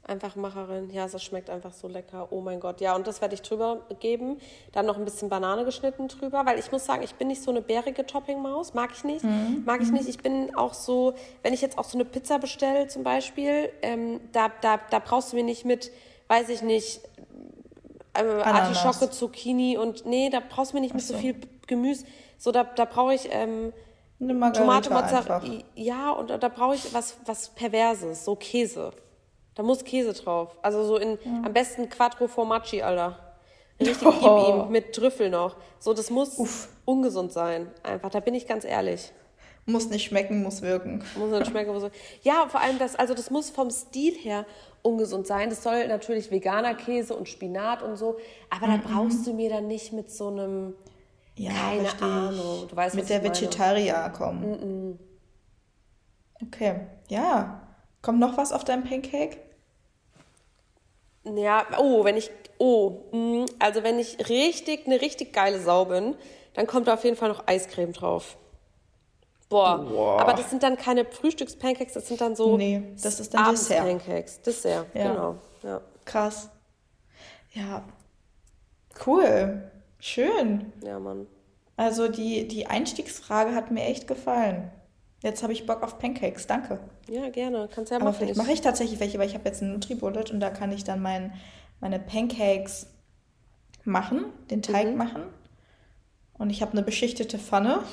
Einfachmacherin, 0.07 0.89
ja, 0.89 1.07
das 1.07 1.21
schmeckt 1.21 1.49
einfach 1.49 1.73
so 1.73 1.87
lecker. 1.87 2.27
Oh 2.31 2.41
mein 2.41 2.59
Gott, 2.59 2.79
ja, 2.79 2.95
und 2.95 3.05
das 3.05 3.19
werde 3.21 3.35
ich 3.35 3.41
drüber 3.41 3.81
geben. 3.99 4.37
Dann 4.71 4.85
noch 4.85 4.97
ein 4.97 5.03
bisschen 5.03 5.29
Banane 5.29 5.65
geschnitten 5.65 6.07
drüber, 6.07 6.45
weil 6.45 6.57
ich 6.59 6.71
muss 6.71 6.85
sagen, 6.85 7.03
ich 7.03 7.15
bin 7.15 7.27
nicht 7.27 7.43
so 7.43 7.51
eine 7.51 7.61
bärige 7.61 8.05
Toppingmaus, 8.05 8.73
mag 8.73 8.91
ich 8.95 9.03
nicht. 9.03 9.23
Mhm. 9.23 9.63
Mag 9.65 9.81
ich 9.81 9.89
mhm. 9.89 9.95
nicht. 9.95 10.07
Ich 10.07 10.19
bin 10.19 10.55
auch 10.55 10.73
so, 10.73 11.13
wenn 11.43 11.53
ich 11.53 11.61
jetzt 11.61 11.77
auch 11.77 11.83
so 11.83 11.97
eine 11.97 12.05
Pizza 12.05 12.39
bestelle 12.39 12.87
zum 12.87 13.03
Beispiel, 13.03 13.69
ähm, 13.81 14.21
da, 14.31 14.49
da, 14.61 14.79
da 14.89 14.99
brauchst 14.99 15.33
du 15.33 15.35
mir 15.35 15.43
nicht 15.43 15.65
mit, 15.65 15.91
weiß 16.29 16.49
ich 16.49 16.61
nicht, 16.61 17.01
äh, 18.13 18.23
Artischocke, 18.23 19.09
Zucchini 19.09 19.77
und 19.77 20.05
nee, 20.05 20.29
da 20.29 20.39
brauchst 20.39 20.71
du 20.71 20.77
mir 20.77 20.81
nicht 20.81 20.95
mit 20.95 21.03
so. 21.03 21.13
so 21.13 21.19
viel 21.19 21.35
Gemüse. 21.67 22.05
So, 22.37 22.51
da, 22.51 22.63
da 22.63 22.85
brauche 22.85 23.13
ich 23.13 23.27
ähm, 23.31 23.73
Tomate, 24.19 24.89
Mozzarella. 24.89 25.41
Ja, 25.75 26.11
und 26.11 26.29
da 26.29 26.47
brauche 26.47 26.75
ich 26.75 26.93
was, 26.93 27.17
was 27.25 27.49
Perverses, 27.49 28.25
so 28.25 28.35
Käse. 28.35 28.91
Da 29.57 29.63
muss 29.63 29.83
Käse 29.83 30.13
drauf. 30.13 30.55
Also 30.61 30.83
so 30.83 30.97
in, 30.97 31.17
ja. 31.25 31.41
am 31.43 31.51
besten 31.51 31.89
Quattro 31.89 32.27
Formaggi, 32.27 32.83
Alter. 32.83 33.17
Richtig, 33.79 34.07
oh. 34.21 34.65
ihm 34.65 34.71
mit 34.71 34.93
Trüffel 34.93 35.31
noch. 35.31 35.55
So, 35.79 35.95
das 35.95 36.11
muss 36.11 36.37
Uff. 36.37 36.69
ungesund 36.85 37.33
sein. 37.33 37.71
Einfach, 37.81 38.11
da 38.11 38.19
bin 38.19 38.35
ich 38.35 38.47
ganz 38.47 38.65
ehrlich. 38.65 39.11
Muss 39.65 39.89
nicht 39.89 40.05
schmecken, 40.05 40.43
muss 40.43 40.61
wirken. 40.61 41.03
Muss 41.17 41.31
nicht 41.31 41.47
schmecken, 41.47 41.73
muss 41.73 41.81
wirken. 41.81 41.97
Ja, 42.21 42.45
vor 42.47 42.61
allem 42.61 42.77
das, 42.77 42.95
also 42.95 43.15
das 43.15 43.31
muss 43.31 43.49
vom 43.49 43.71
Stil 43.71 44.13
her 44.13 44.45
ungesund 44.83 45.25
sein. 45.25 45.49
Das 45.49 45.63
soll 45.63 45.87
natürlich 45.87 46.29
veganer 46.29 46.75
Käse 46.75 47.15
und 47.15 47.27
Spinat 47.27 47.81
und 47.81 47.97
so, 47.97 48.17
aber 48.51 48.67
mhm. 48.67 48.81
da 48.83 48.87
brauchst 48.87 49.25
du 49.25 49.33
mir 49.33 49.49
dann 49.49 49.65
nicht 49.65 49.91
mit 49.91 50.11
so 50.11 50.27
einem, 50.27 50.75
ja, 51.35 51.51
keine 51.51 52.01
Ahnung, 52.01 52.67
du 52.69 52.75
weißt, 52.75 52.95
mit 52.95 53.09
der 53.09 53.23
Vegetarier 53.23 54.13
kommen. 54.15 54.51
Mhm. 54.51 54.99
Okay, 56.45 56.75
ja. 57.09 57.63
Kommt 58.03 58.19
noch 58.19 58.37
was 58.37 58.53
auf 58.53 58.63
deinem 58.63 58.83
Pancake? 58.83 59.46
Ja, 61.35 61.65
oh, 61.77 62.03
wenn 62.03 62.17
ich, 62.17 62.31
oh, 62.57 63.01
mm, 63.11 63.45
also 63.59 63.83
wenn 63.83 63.99
ich 63.99 64.29
richtig, 64.29 64.85
eine 64.85 65.01
richtig 65.01 65.33
geile 65.33 65.59
Sau 65.59 65.85
bin, 65.85 66.15
dann 66.53 66.67
kommt 66.67 66.87
da 66.87 66.93
auf 66.93 67.03
jeden 67.03 67.17
Fall 67.17 67.29
noch 67.29 67.47
Eiscreme 67.47 67.93
drauf. 67.93 68.37
Boah. 69.49 69.79
Boah. 69.79 70.21
Aber 70.21 70.33
das 70.33 70.49
sind 70.49 70.63
dann 70.63 70.77
keine 70.77 71.05
Frühstückspancakes, 71.05 71.93
das 71.93 72.07
sind 72.07 72.21
dann 72.21 72.35
so 72.35 72.57
nee, 72.57 72.83
das 73.01 73.19
ist 73.19 73.33
dann 73.33 73.51
Dessert. 73.51 73.85
Pancakes. 73.85 74.41
Dessert, 74.41 74.87
ja. 74.93 75.11
genau. 75.13 75.35
Ja. 75.63 75.81
Krass. 76.05 76.49
Ja. 77.53 77.83
Cool. 79.05 79.71
Schön. 79.99 80.71
Ja, 80.83 80.99
Mann. 80.99 81.27
Also 81.75 82.07
die, 82.07 82.47
die 82.47 82.67
Einstiegsfrage 82.67 83.53
hat 83.53 83.71
mir 83.71 83.83
echt 83.83 84.07
gefallen. 84.07 84.71
Jetzt 85.23 85.41
habe 85.41 85.51
ich 85.51 85.65
Bock 85.65 85.81
auf 85.81 85.97
Pancakes, 85.97 86.45
danke. 86.45 86.79
Ja, 87.09 87.29
gerne, 87.29 87.67
kannst 87.73 87.91
ja 87.91 87.97
machen. 87.97 88.07
Aber 88.07 88.17
vielleicht 88.17 88.37
mache 88.37 88.51
ich 88.51 88.61
tatsächlich 88.61 88.99
welche, 88.99 89.17
weil 89.17 89.27
ich 89.27 89.33
habe 89.33 89.45
jetzt 89.45 89.63
einen 89.63 89.73
Nutri-Bullet 89.73 90.31
und 90.31 90.39
da 90.39 90.49
kann 90.51 90.71
ich 90.71 90.83
dann 90.83 91.01
mein, 91.01 91.33
meine 91.79 91.99
Pancakes 91.99 92.87
machen, 93.83 94.25
den 94.51 94.61
Teig 94.61 94.91
mhm. 94.91 94.97
machen. 94.97 95.23
Und 96.37 96.51
ich 96.51 96.61
habe 96.61 96.73
eine 96.73 96.83
beschichtete 96.83 97.39
Pfanne. 97.39 97.83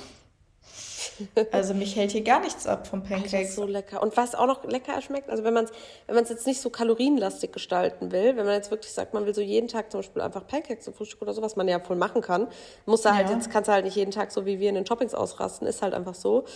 Also 1.52 1.74
mich 1.74 1.94
hält 1.94 2.10
hier 2.10 2.24
gar 2.24 2.40
nichts 2.40 2.66
ab 2.66 2.88
vom 2.88 3.04
Pancakes. 3.04 3.30
Das 3.30 3.42
ist 3.42 3.54
so 3.54 3.66
lecker. 3.66 4.02
Und 4.02 4.16
was 4.16 4.34
auch 4.34 4.48
noch 4.48 4.64
lecker 4.64 5.00
schmeckt, 5.00 5.30
also 5.30 5.44
wenn 5.44 5.54
man 5.54 5.66
es 5.66 5.72
wenn 6.08 6.16
jetzt 6.16 6.44
nicht 6.44 6.60
so 6.60 6.70
kalorienlastig 6.70 7.52
gestalten 7.52 8.10
will, 8.10 8.36
wenn 8.36 8.44
man 8.44 8.54
jetzt 8.54 8.72
wirklich 8.72 8.92
sagt, 8.92 9.14
man 9.14 9.24
will 9.24 9.32
so 9.32 9.40
jeden 9.40 9.68
Tag 9.68 9.92
zum 9.92 10.00
Beispiel 10.00 10.22
einfach 10.22 10.44
Pancakes 10.44 10.84
zum 10.84 10.92
Frühstück 10.92 11.22
oder 11.22 11.32
so, 11.32 11.40
was 11.40 11.54
man 11.54 11.68
ja 11.68 11.78
voll 11.78 11.94
machen 11.94 12.20
kann, 12.20 12.48
muss 12.84 13.02
da 13.02 13.14
halt 13.14 13.28
ja. 13.28 13.36
jetzt 13.36 13.48
kannst 13.48 13.68
du 13.68 13.72
halt 13.72 13.84
nicht 13.84 13.96
jeden 13.96 14.10
Tag 14.10 14.32
so 14.32 14.44
wie 14.44 14.58
wir 14.58 14.68
in 14.68 14.74
den 14.74 14.84
Toppings 14.84 15.14
ausrasten, 15.14 15.68
ist 15.68 15.82
halt 15.82 15.94
einfach 15.94 16.16
so. 16.16 16.46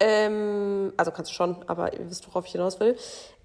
Ähm, 0.00 0.92
also 0.96 1.10
kannst 1.10 1.30
du 1.30 1.34
schon, 1.34 1.56
aber 1.66 1.92
ihr 1.92 2.08
wisst, 2.08 2.26
worauf 2.28 2.46
ich 2.46 2.52
hinaus 2.52 2.78
will. 2.80 2.96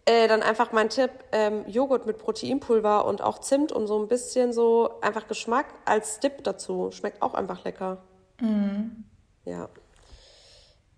Äh, 0.06 0.28
dann 0.28 0.44
einfach 0.44 0.72
mein 0.74 0.90
Tipp, 0.90 1.12
ähm, 1.32 1.66
Joghurt 1.68 2.06
mit 2.06 2.18
Proteinpulver 2.18 3.06
und 3.06 3.22
auch 3.22 3.40
Zimt 3.40 3.72
und 3.72 3.88
so 3.88 4.02
ein 4.02 4.10
bisschen 4.10 4.52
so 4.52 5.00
einfach 5.02 5.28
Geschmack 5.28 5.66
als 5.86 6.20
Dip 6.20 6.44
dazu. 6.44 6.92
Schmeckt 6.92 7.22
auch 7.22 7.34
einfach 7.34 7.64
lecker. 7.64 8.04
Mhm. 8.42 9.06
Ja. 9.46 9.70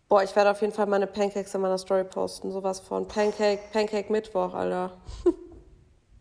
Boah, 0.07 0.23
ich 0.23 0.35
werde 0.35 0.51
auf 0.51 0.61
jeden 0.61 0.73
Fall 0.73 0.87
meine 0.87 1.07
Pancakes 1.07 1.53
in 1.53 1.61
meiner 1.61 1.77
Story 1.77 2.03
posten. 2.03 2.51
Sowas 2.51 2.79
von 2.79 3.07
Pancake, 3.07 3.59
Pancake 3.71 4.11
Mittwoch, 4.11 4.53
Alter. 4.53 4.97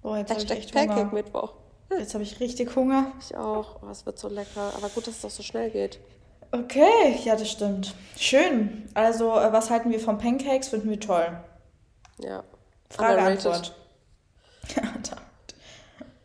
Boah, 0.02 0.18
jetzt 0.18 0.30
habe 0.30 0.42
ich 0.42 0.50
echt 0.50 0.74
Pancake. 0.74 1.14
Mittwoch. 1.14 1.54
Jetzt 1.90 2.14
habe 2.14 2.24
ich 2.24 2.40
richtig 2.40 2.74
Hunger. 2.76 3.12
Ich 3.20 3.36
auch. 3.36 3.82
Oh, 3.82 3.88
es 3.90 4.04
wird 4.04 4.18
so 4.18 4.28
lecker. 4.28 4.72
Aber 4.76 4.88
gut, 4.88 5.06
dass 5.06 5.16
es 5.16 5.22
doch 5.22 5.30
so 5.30 5.42
schnell 5.42 5.70
geht. 5.70 6.00
Okay, 6.54 7.18
ja, 7.24 7.34
das 7.34 7.50
stimmt. 7.50 7.94
Schön. 8.16 8.88
Also, 8.94 9.32
äh, 9.32 9.52
was 9.52 9.70
halten 9.70 9.90
wir 9.90 9.98
von 9.98 10.18
Pancakes? 10.18 10.68
Finden 10.68 10.88
wir 10.88 11.00
toll. 11.00 11.36
Ja. 12.18 12.44
Frage, 12.90 13.20
Antwort. 13.22 13.74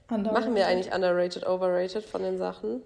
Machen 0.10 0.54
wir 0.54 0.68
eigentlich 0.68 0.94
underrated, 0.94 1.48
overrated 1.48 2.06
von 2.06 2.22
den 2.22 2.38
Sachen? 2.38 2.84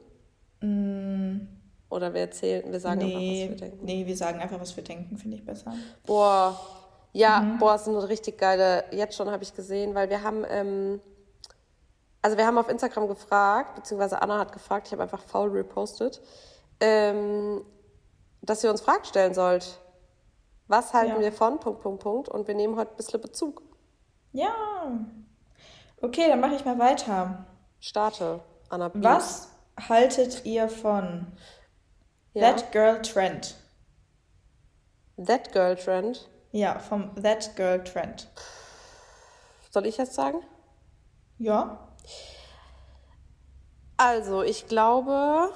Mm. 0.62 1.48
Oder 1.90 2.14
wir 2.14 2.22
erzählen, 2.22 2.72
wir 2.72 2.80
sagen 2.80 3.00
nee, 3.00 3.44
einfach, 3.44 3.54
was 3.54 3.60
wir 3.60 3.70
denken? 3.70 3.86
Nee, 3.86 4.06
wir 4.08 4.18
sagen 4.18 4.40
einfach, 4.40 4.62
was 4.62 4.76
wir 4.76 4.84
denken, 4.84 5.18
finde 5.18 5.38
ich 5.38 5.46
besser. 5.46 5.74
Boah, 6.06 6.60
ja, 7.12 7.42
mhm. 7.42 7.60
boah, 7.60 7.76
ist 7.76 7.88
eine 7.88 8.08
richtig 8.10 8.40
geile, 8.40 8.86
jetzt 8.92 9.16
schon 9.16 9.30
habe 9.30 9.44
ich 9.44 9.54
gesehen, 9.54 9.94
weil 9.94 10.10
wir 10.10 10.24
haben, 10.24 10.44
ähm, 10.50 11.02
also 12.22 12.36
wir 12.38 12.48
haben 12.48 12.58
auf 12.58 12.70
Instagram 12.70 13.08
gefragt, 13.08 13.76
beziehungsweise 13.76 14.22
Anna 14.22 14.40
hat 14.40 14.52
gefragt, 14.54 14.88
ich 14.88 14.94
habe 14.94 15.04
einfach 15.04 15.22
faul 15.22 15.50
repostet, 15.50 16.22
ähm, 16.80 17.63
dass 18.42 18.63
ihr 18.63 18.72
uns 18.72 18.82
Fragen 18.82 19.06
stellen 19.06 19.34
sollt. 19.34 19.80
Was 20.68 20.94
halten 20.94 21.15
ja. 21.15 21.20
wir 21.22 21.32
von? 21.32 21.60
Punkt, 21.60 21.82
Punkt, 21.82 22.03
Punkt. 22.03 22.30
Und 22.30 22.48
wir 22.48 22.56
nehmen 22.56 22.75
heute 22.77 22.92
ein 22.92 22.98
bisschen 22.98 23.22
Bezug. 23.22 23.62
Ja. 24.32 24.92
Okay, 26.01 26.27
dann 26.27 26.39
mache 26.39 26.56
ich 26.56 26.65
mal 26.65 26.80
weiter. 26.80 27.46
Starte, 27.80 28.42
Anna. 28.70 28.92
Was 28.94 29.50
haltet 29.88 30.46
ihr 30.46 30.70
von 30.70 31.27
ja. 32.34 32.51
That 32.51 32.72
Girl 32.72 33.01
Trend? 33.01 33.56
That 35.18 35.51
Girl 35.51 35.75
Trend? 35.75 36.30
Ja, 36.51 36.80
vom 36.80 37.13
That 37.22 37.56
Girl 37.56 37.84
Trend. 37.84 38.27
Soll 39.70 39.86
ich 39.86 39.98
jetzt 39.98 40.13
sagen? 40.13 40.39
Ja. 41.38 41.88
Also, 43.98 44.44
ich 44.44 44.68
glaube, 44.68 45.51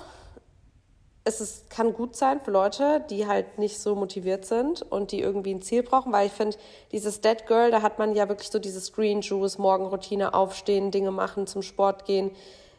es 1.27 1.41
ist, 1.41 1.69
kann 1.69 1.93
gut 1.93 2.15
sein 2.15 2.39
für 2.39 2.51
Leute, 2.51 3.03
die 3.09 3.27
halt 3.27 3.57
nicht 3.59 3.79
so 3.79 3.95
motiviert 3.95 4.45
sind 4.45 4.81
und 4.81 5.11
die 5.11 5.19
irgendwie 5.19 5.53
ein 5.53 5.61
Ziel 5.61 5.83
brauchen, 5.83 6.13
weil 6.13 6.27
ich 6.27 6.33
finde, 6.33 6.57
dieses 6.93 7.19
Dead 7.19 7.45
Girl, 7.45 7.69
da 7.69 7.81
hat 7.81 7.99
man 7.99 8.15
ja 8.15 8.29
wirklich 8.29 8.49
so 8.49 8.59
dieses 8.59 8.93
Green 8.93 9.21
Juice, 9.21 9.57
Morgenroutine, 9.57 10.33
aufstehen, 10.33 10.89
Dinge 10.89 11.11
machen, 11.11 11.45
zum 11.45 11.61
Sport 11.61 12.05
gehen, 12.05 12.31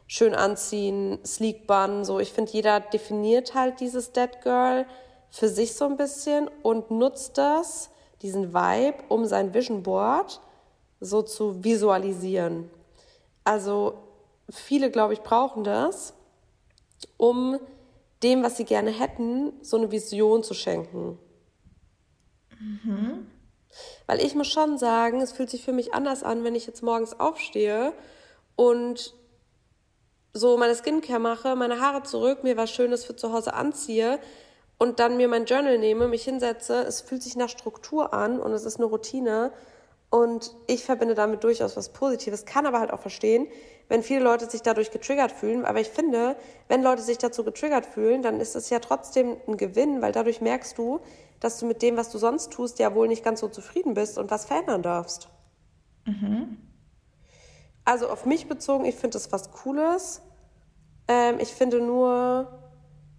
schön 0.06 0.34
anziehen, 0.34 1.18
sleek 1.24 1.66
bun, 1.66 2.06
so. 2.06 2.18
Ich 2.20 2.32
finde, 2.32 2.50
jeder 2.52 2.80
definiert 2.80 3.54
halt 3.54 3.80
dieses 3.80 4.12
Dead 4.12 4.30
Girl 4.42 4.86
für 5.30 5.50
sich 5.50 5.74
so 5.74 5.84
ein 5.84 5.98
bisschen 5.98 6.48
und 6.62 6.90
nutzt 6.90 7.36
das, 7.36 7.90
diesen 8.22 8.54
Vibe, 8.54 9.04
um 9.08 9.26
sein 9.26 9.52
Vision 9.52 9.82
Board 9.82 10.40
so 11.00 11.20
zu 11.20 11.62
visualisieren. 11.62 12.70
Also, 13.44 13.94
viele, 14.48 14.90
glaube 14.90 15.12
ich, 15.12 15.20
brauchen 15.20 15.64
das, 15.64 16.14
um 17.18 17.58
dem, 18.22 18.42
was 18.42 18.56
sie 18.56 18.64
gerne 18.64 18.90
hätten, 18.90 19.52
so 19.62 19.76
eine 19.76 19.90
Vision 19.90 20.42
zu 20.42 20.54
schenken. 20.54 21.18
Mhm. 22.58 23.26
Weil 24.06 24.20
ich 24.20 24.34
muss 24.34 24.48
schon 24.48 24.78
sagen, 24.78 25.20
es 25.20 25.32
fühlt 25.32 25.50
sich 25.50 25.62
für 25.64 25.72
mich 25.72 25.94
anders 25.94 26.22
an, 26.22 26.44
wenn 26.44 26.54
ich 26.54 26.66
jetzt 26.66 26.82
morgens 26.82 27.18
aufstehe 27.18 27.92
und 28.56 29.14
so 30.32 30.56
meine 30.56 30.74
Skincare 30.74 31.20
mache, 31.20 31.56
meine 31.56 31.80
Haare 31.80 32.02
zurück, 32.02 32.42
mir 32.44 32.56
was 32.56 32.70
Schönes 32.70 33.04
für 33.04 33.16
zu 33.16 33.32
Hause 33.32 33.54
anziehe 33.54 34.18
und 34.78 35.00
dann 35.00 35.16
mir 35.16 35.28
mein 35.28 35.44
Journal 35.44 35.78
nehme, 35.78 36.08
mich 36.08 36.24
hinsetze. 36.24 36.82
Es 36.82 37.00
fühlt 37.00 37.22
sich 37.22 37.36
nach 37.36 37.48
Struktur 37.48 38.14
an 38.14 38.40
und 38.40 38.52
es 38.52 38.64
ist 38.64 38.76
eine 38.76 38.86
Routine. 38.86 39.52
Und 40.10 40.56
ich 40.66 40.84
verbinde 40.84 41.14
damit 41.14 41.44
durchaus 41.44 41.76
was 41.76 41.90
Positives, 41.90 42.46
kann 42.46 42.64
aber 42.64 42.80
halt 42.80 42.92
auch 42.92 43.00
verstehen, 43.00 43.46
wenn 43.88 44.02
viele 44.02 44.20
Leute 44.20 44.48
sich 44.48 44.62
dadurch 44.62 44.90
getriggert 44.90 45.32
fühlen. 45.32 45.66
Aber 45.66 45.80
ich 45.80 45.88
finde, 45.88 46.36
wenn 46.68 46.82
Leute 46.82 47.02
sich 47.02 47.18
dazu 47.18 47.44
getriggert 47.44 47.84
fühlen, 47.84 48.22
dann 48.22 48.40
ist 48.40 48.56
es 48.56 48.70
ja 48.70 48.78
trotzdem 48.78 49.36
ein 49.46 49.56
Gewinn, 49.58 50.00
weil 50.00 50.12
dadurch 50.12 50.40
merkst 50.40 50.78
du, 50.78 51.00
dass 51.40 51.58
du 51.58 51.66
mit 51.66 51.82
dem, 51.82 51.96
was 51.96 52.10
du 52.10 52.18
sonst 52.18 52.52
tust, 52.52 52.78
ja 52.78 52.94
wohl 52.94 53.08
nicht 53.08 53.24
ganz 53.24 53.40
so 53.40 53.48
zufrieden 53.48 53.94
bist 53.94 54.18
und 54.18 54.30
was 54.30 54.46
verändern 54.46 54.82
darfst. 54.82 55.28
Mhm. 56.04 56.56
Also 57.84 58.08
auf 58.08 58.26
mich 58.26 58.48
bezogen, 58.48 58.84
ich 58.84 58.96
finde 58.96 59.14
das 59.14 59.30
was 59.30 59.50
Cooles. 59.50 60.22
Ähm, 61.06 61.38
ich 61.38 61.54
finde 61.54 61.80
nur, 61.80 62.58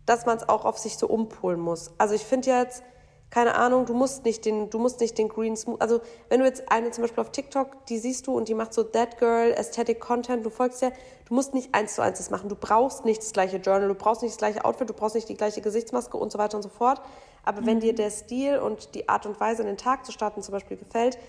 dass 0.05 0.25
man 0.25 0.37
es 0.37 0.49
auch 0.49 0.65
auf 0.65 0.77
sich 0.77 0.97
so 0.97 1.07
umpolen 1.07 1.59
muss. 1.59 1.91
Also 1.97 2.13
ich 2.15 2.25
finde 2.25 2.49
jetzt, 2.49 2.83
keine 3.29 3.55
Ahnung, 3.55 3.85
du 3.85 3.93
musst 3.93 4.25
nicht 4.25 4.43
den, 4.45 4.69
du 4.69 4.79
musst 4.79 4.99
nicht 4.99 5.17
den 5.17 5.29
Green 5.29 5.55
Smooth, 5.55 5.79
also 5.81 6.01
wenn 6.29 6.39
du 6.39 6.45
jetzt 6.45 6.71
eine 6.71 6.89
zum 6.91 7.03
Beispiel 7.03 7.21
auf 7.21 7.31
TikTok, 7.31 7.85
die 7.85 7.99
siehst 7.99 8.25
du 8.25 8.35
und 8.35 8.47
die 8.47 8.55
macht 8.55 8.73
so 8.73 8.83
That 8.83 9.19
Girl, 9.19 9.53
Aesthetic 9.53 9.99
Content, 9.99 10.45
du 10.45 10.49
folgst 10.49 10.81
ja, 10.81 10.91
du 11.25 11.33
musst 11.35 11.53
nicht 11.53 11.73
eins 11.75 11.95
zu 11.95 12.01
eins 12.01 12.17
das 12.17 12.31
machen, 12.31 12.49
du 12.49 12.55
brauchst 12.55 13.05
nicht 13.05 13.21
das 13.21 13.31
gleiche 13.31 13.57
Journal, 13.57 13.87
du 13.87 13.95
brauchst 13.95 14.23
nicht 14.23 14.33
das 14.33 14.39
gleiche 14.39 14.65
Outfit, 14.65 14.89
du 14.89 14.93
brauchst 14.93 15.15
nicht 15.15 15.29
die 15.29 15.35
gleiche 15.35 15.61
Gesichtsmaske 15.61 16.17
und 16.17 16.31
so 16.31 16.39
weiter 16.39 16.57
und 16.57 16.63
so 16.63 16.69
fort, 16.69 17.01
aber 17.45 17.61
mhm. 17.61 17.65
wenn 17.67 17.79
dir 17.81 17.93
der 17.93 18.09
Stil 18.09 18.57
und 18.57 18.95
die 18.95 19.07
Art 19.07 19.27
und 19.27 19.39
Weise 19.39 19.61
in 19.61 19.67
den 19.67 19.77
Tag 19.77 20.05
zu 20.05 20.11
starten 20.11 20.41
zum 20.41 20.53
Beispiel 20.53 20.77
gefällt 20.77 21.19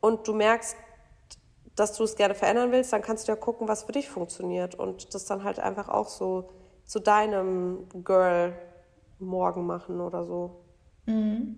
und 0.00 0.28
du 0.28 0.34
merkst, 0.34 0.76
dass 1.74 1.92
du 1.92 2.04
es 2.04 2.16
gerne 2.16 2.34
verändern 2.34 2.72
willst, 2.72 2.92
dann 2.92 3.02
kannst 3.02 3.26
du 3.26 3.32
ja 3.32 3.36
gucken, 3.36 3.68
was 3.68 3.84
für 3.84 3.92
dich 3.92 4.08
funktioniert 4.08 4.76
und 4.76 5.14
das 5.14 5.26
dann 5.26 5.44
halt 5.44 5.58
einfach 5.58 5.88
auch 5.88 6.08
so 6.08 6.50
zu 6.84 7.00
deinem 7.00 7.88
Girl 8.04 8.56
morgen 9.18 9.66
machen 9.66 10.00
oder 10.00 10.24
so. 10.24 10.67
Mhm. 11.08 11.56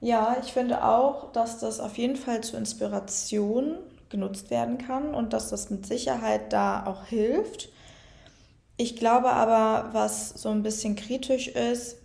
Ja, 0.00 0.36
ich 0.44 0.52
finde 0.52 0.84
auch, 0.84 1.32
dass 1.32 1.58
das 1.58 1.80
auf 1.80 1.98
jeden 1.98 2.16
Fall 2.16 2.42
zur 2.42 2.58
Inspiration 2.58 3.78
genutzt 4.10 4.50
werden 4.50 4.78
kann 4.78 5.14
und 5.14 5.32
dass 5.32 5.50
das 5.50 5.70
mit 5.70 5.86
Sicherheit 5.86 6.52
da 6.52 6.86
auch 6.86 7.04
hilft. 7.06 7.70
Ich 8.76 8.94
glaube 8.96 9.30
aber, 9.30 9.92
was 9.92 10.30
so 10.30 10.50
ein 10.50 10.62
bisschen 10.62 10.94
kritisch 10.94 11.48
ist, 11.48 11.96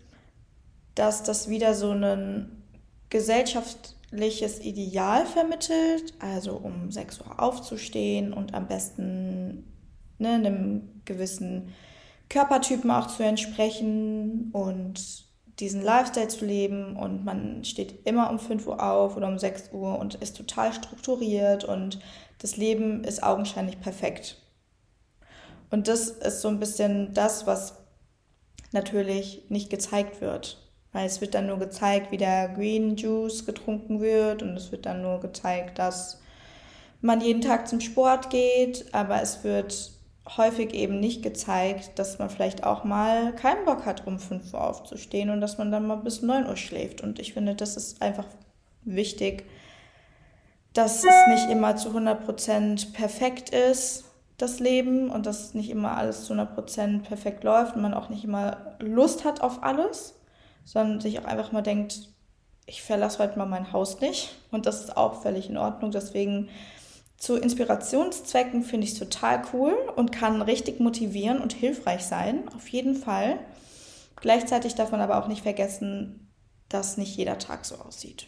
dass 0.96 1.24
das 1.24 1.50
wieder 1.50 1.76
so 1.76 1.92
ein 1.92 2.64
gesellschaftliches 3.10 4.60
Ideal 4.60 5.26
vermittelt, 5.26 6.16
also 6.20 6.54
um 6.56 6.92
6 6.92 7.22
Uhr 7.22 7.40
aufzustehen 7.40 8.34
und 8.34 8.56
am 8.56 8.68
besten 8.68 9.66
ne, 10.18 10.30
einem 10.30 11.02
gewissen 11.06 11.74
Körpertypen 12.30 12.90
auch 12.90 13.08
zu 13.08 13.24
entsprechen 13.24 14.50
und 14.52 15.23
diesen 15.60 15.82
Lifestyle 15.82 16.28
zu 16.28 16.46
leben 16.46 16.96
und 16.96 17.24
man 17.26 17.64
steht 17.64 18.08
immer 18.08 18.30
um 18.30 18.40
5 18.40 18.68
Uhr 18.68 18.82
auf 18.84 19.16
oder 19.16 19.28
um 19.28 19.38
6 19.38 19.72
Uhr 19.72 20.00
und 20.00 20.16
ist 20.16 20.36
total 20.36 20.74
strukturiert 20.74 21.64
und 21.64 22.00
das 22.40 22.58
Leben 22.58 23.04
ist 23.04 23.24
augenscheinlich 23.24 23.80
perfekt. 23.80 24.38
Und 25.70 25.88
das 25.88 26.10
ist 26.10 26.42
so 26.42 26.50
ein 26.50 26.60
bisschen 26.60 27.14
das, 27.14 27.48
was 27.48 27.78
natürlich 28.72 29.46
nicht 29.50 29.70
gezeigt 29.70 30.22
wird. 30.22 30.60
Weil 30.92 31.08
es 31.08 31.22
wird 31.22 31.34
dann 31.34 31.48
nur 31.48 31.58
gezeigt, 31.58 32.12
wie 32.12 32.18
der 32.18 32.50
Green 32.50 32.96
Juice 32.96 33.46
getrunken 33.46 34.00
wird 34.00 34.44
und 34.44 34.56
es 34.56 34.72
wird 34.72 34.86
dann 34.86 35.02
nur 35.02 35.20
gezeigt, 35.20 35.80
dass 35.80 36.22
man 37.02 37.22
jeden 37.22 37.42
Tag 37.42 37.68
zum 37.68 37.82
Sport 37.82 38.30
geht, 38.30 38.94
aber 38.94 39.22
es 39.22 39.44
wird 39.44 39.93
häufig 40.38 40.74
eben 40.74 41.00
nicht 41.00 41.22
gezeigt, 41.22 42.00
dass 42.00 42.20
man 42.20 42.30
vielleicht 42.30 42.64
auch 42.64 42.84
mal 42.84 43.34
keinen 43.36 43.66
Bock 43.66 43.86
hat, 43.86 44.08
um 44.08 44.20
5 44.20 44.54
Uhr 44.54 44.62
aufzustehen 44.62 45.30
und 45.30 45.42
dass 45.42 45.58
man 45.58 45.72
dann 45.72 45.86
mal 45.86 45.98
bis 45.98 46.22
9 46.22 46.48
Uhr 46.48 46.58
schläft. 46.58 47.02
Und 47.02 47.20
ich 47.20 47.34
finde, 47.34 47.56
das 47.56 47.76
ist 47.76 48.02
einfach 48.02 48.26
wichtig, 48.84 49.46
dass 50.74 51.04
es 51.04 51.28
nicht 51.28 51.50
immer 51.50 51.76
zu 51.76 51.90
100% 51.90 52.94
perfekt 52.94 53.50
ist, 53.50 54.06
das 54.38 54.60
Leben, 54.60 55.12
und 55.12 55.26
dass 55.26 55.54
nicht 55.54 55.70
immer 55.70 55.96
alles 55.96 56.26
zu 56.26 56.34
100% 56.34 57.04
perfekt 57.04 57.44
läuft 57.44 57.76
und 57.76 57.82
man 57.84 57.94
auch 57.94 58.10
nicht 58.10 58.24
immer 58.24 58.76
Lust 58.80 59.26
hat 59.26 59.42
auf 59.42 59.62
alles, 59.62 60.16
sondern 60.66 61.02
sich 61.02 61.20
auch 61.20 61.26
einfach 61.26 61.52
mal 61.52 61.62
denkt, 61.62 62.10
ich 62.66 62.82
verlasse 62.82 63.20
heute 63.20 63.38
mal 63.38 63.46
mein 63.46 63.72
Haus 63.72 64.00
nicht. 64.00 64.36
Und 64.52 64.66
das 64.66 64.82
ist 64.82 64.98
auch 64.98 65.22
völlig 65.22 65.50
in 65.50 65.58
Ordnung. 65.58 65.92
Deswegen 65.92 66.50
zu 67.18 67.38
Inspirationszwecken 67.38 68.64
finde 68.64 68.86
ich 68.86 68.94
es 68.94 69.00
total 69.00 69.44
cool 69.54 69.74
und 69.96 70.12
kann 70.12 70.42
richtig 70.42 70.80
motivieren 70.80 71.40
und 71.42 71.54
hilfreich 71.54 72.04
sein, 72.04 72.48
auf 72.56 72.68
jeden 72.68 72.96
Fall. 72.96 73.40
Gleichzeitig 74.20 74.76
darf 74.76 74.92
man 74.92 75.02
aber 75.02 75.18
auch 75.18 75.28
nicht 75.28 75.44
vergessen, 75.44 76.32
dass 76.70 76.98
nicht 76.98 77.16
jeder 77.16 77.38
Tag 77.38 77.66
so 77.66 77.76
aussieht. 77.76 78.28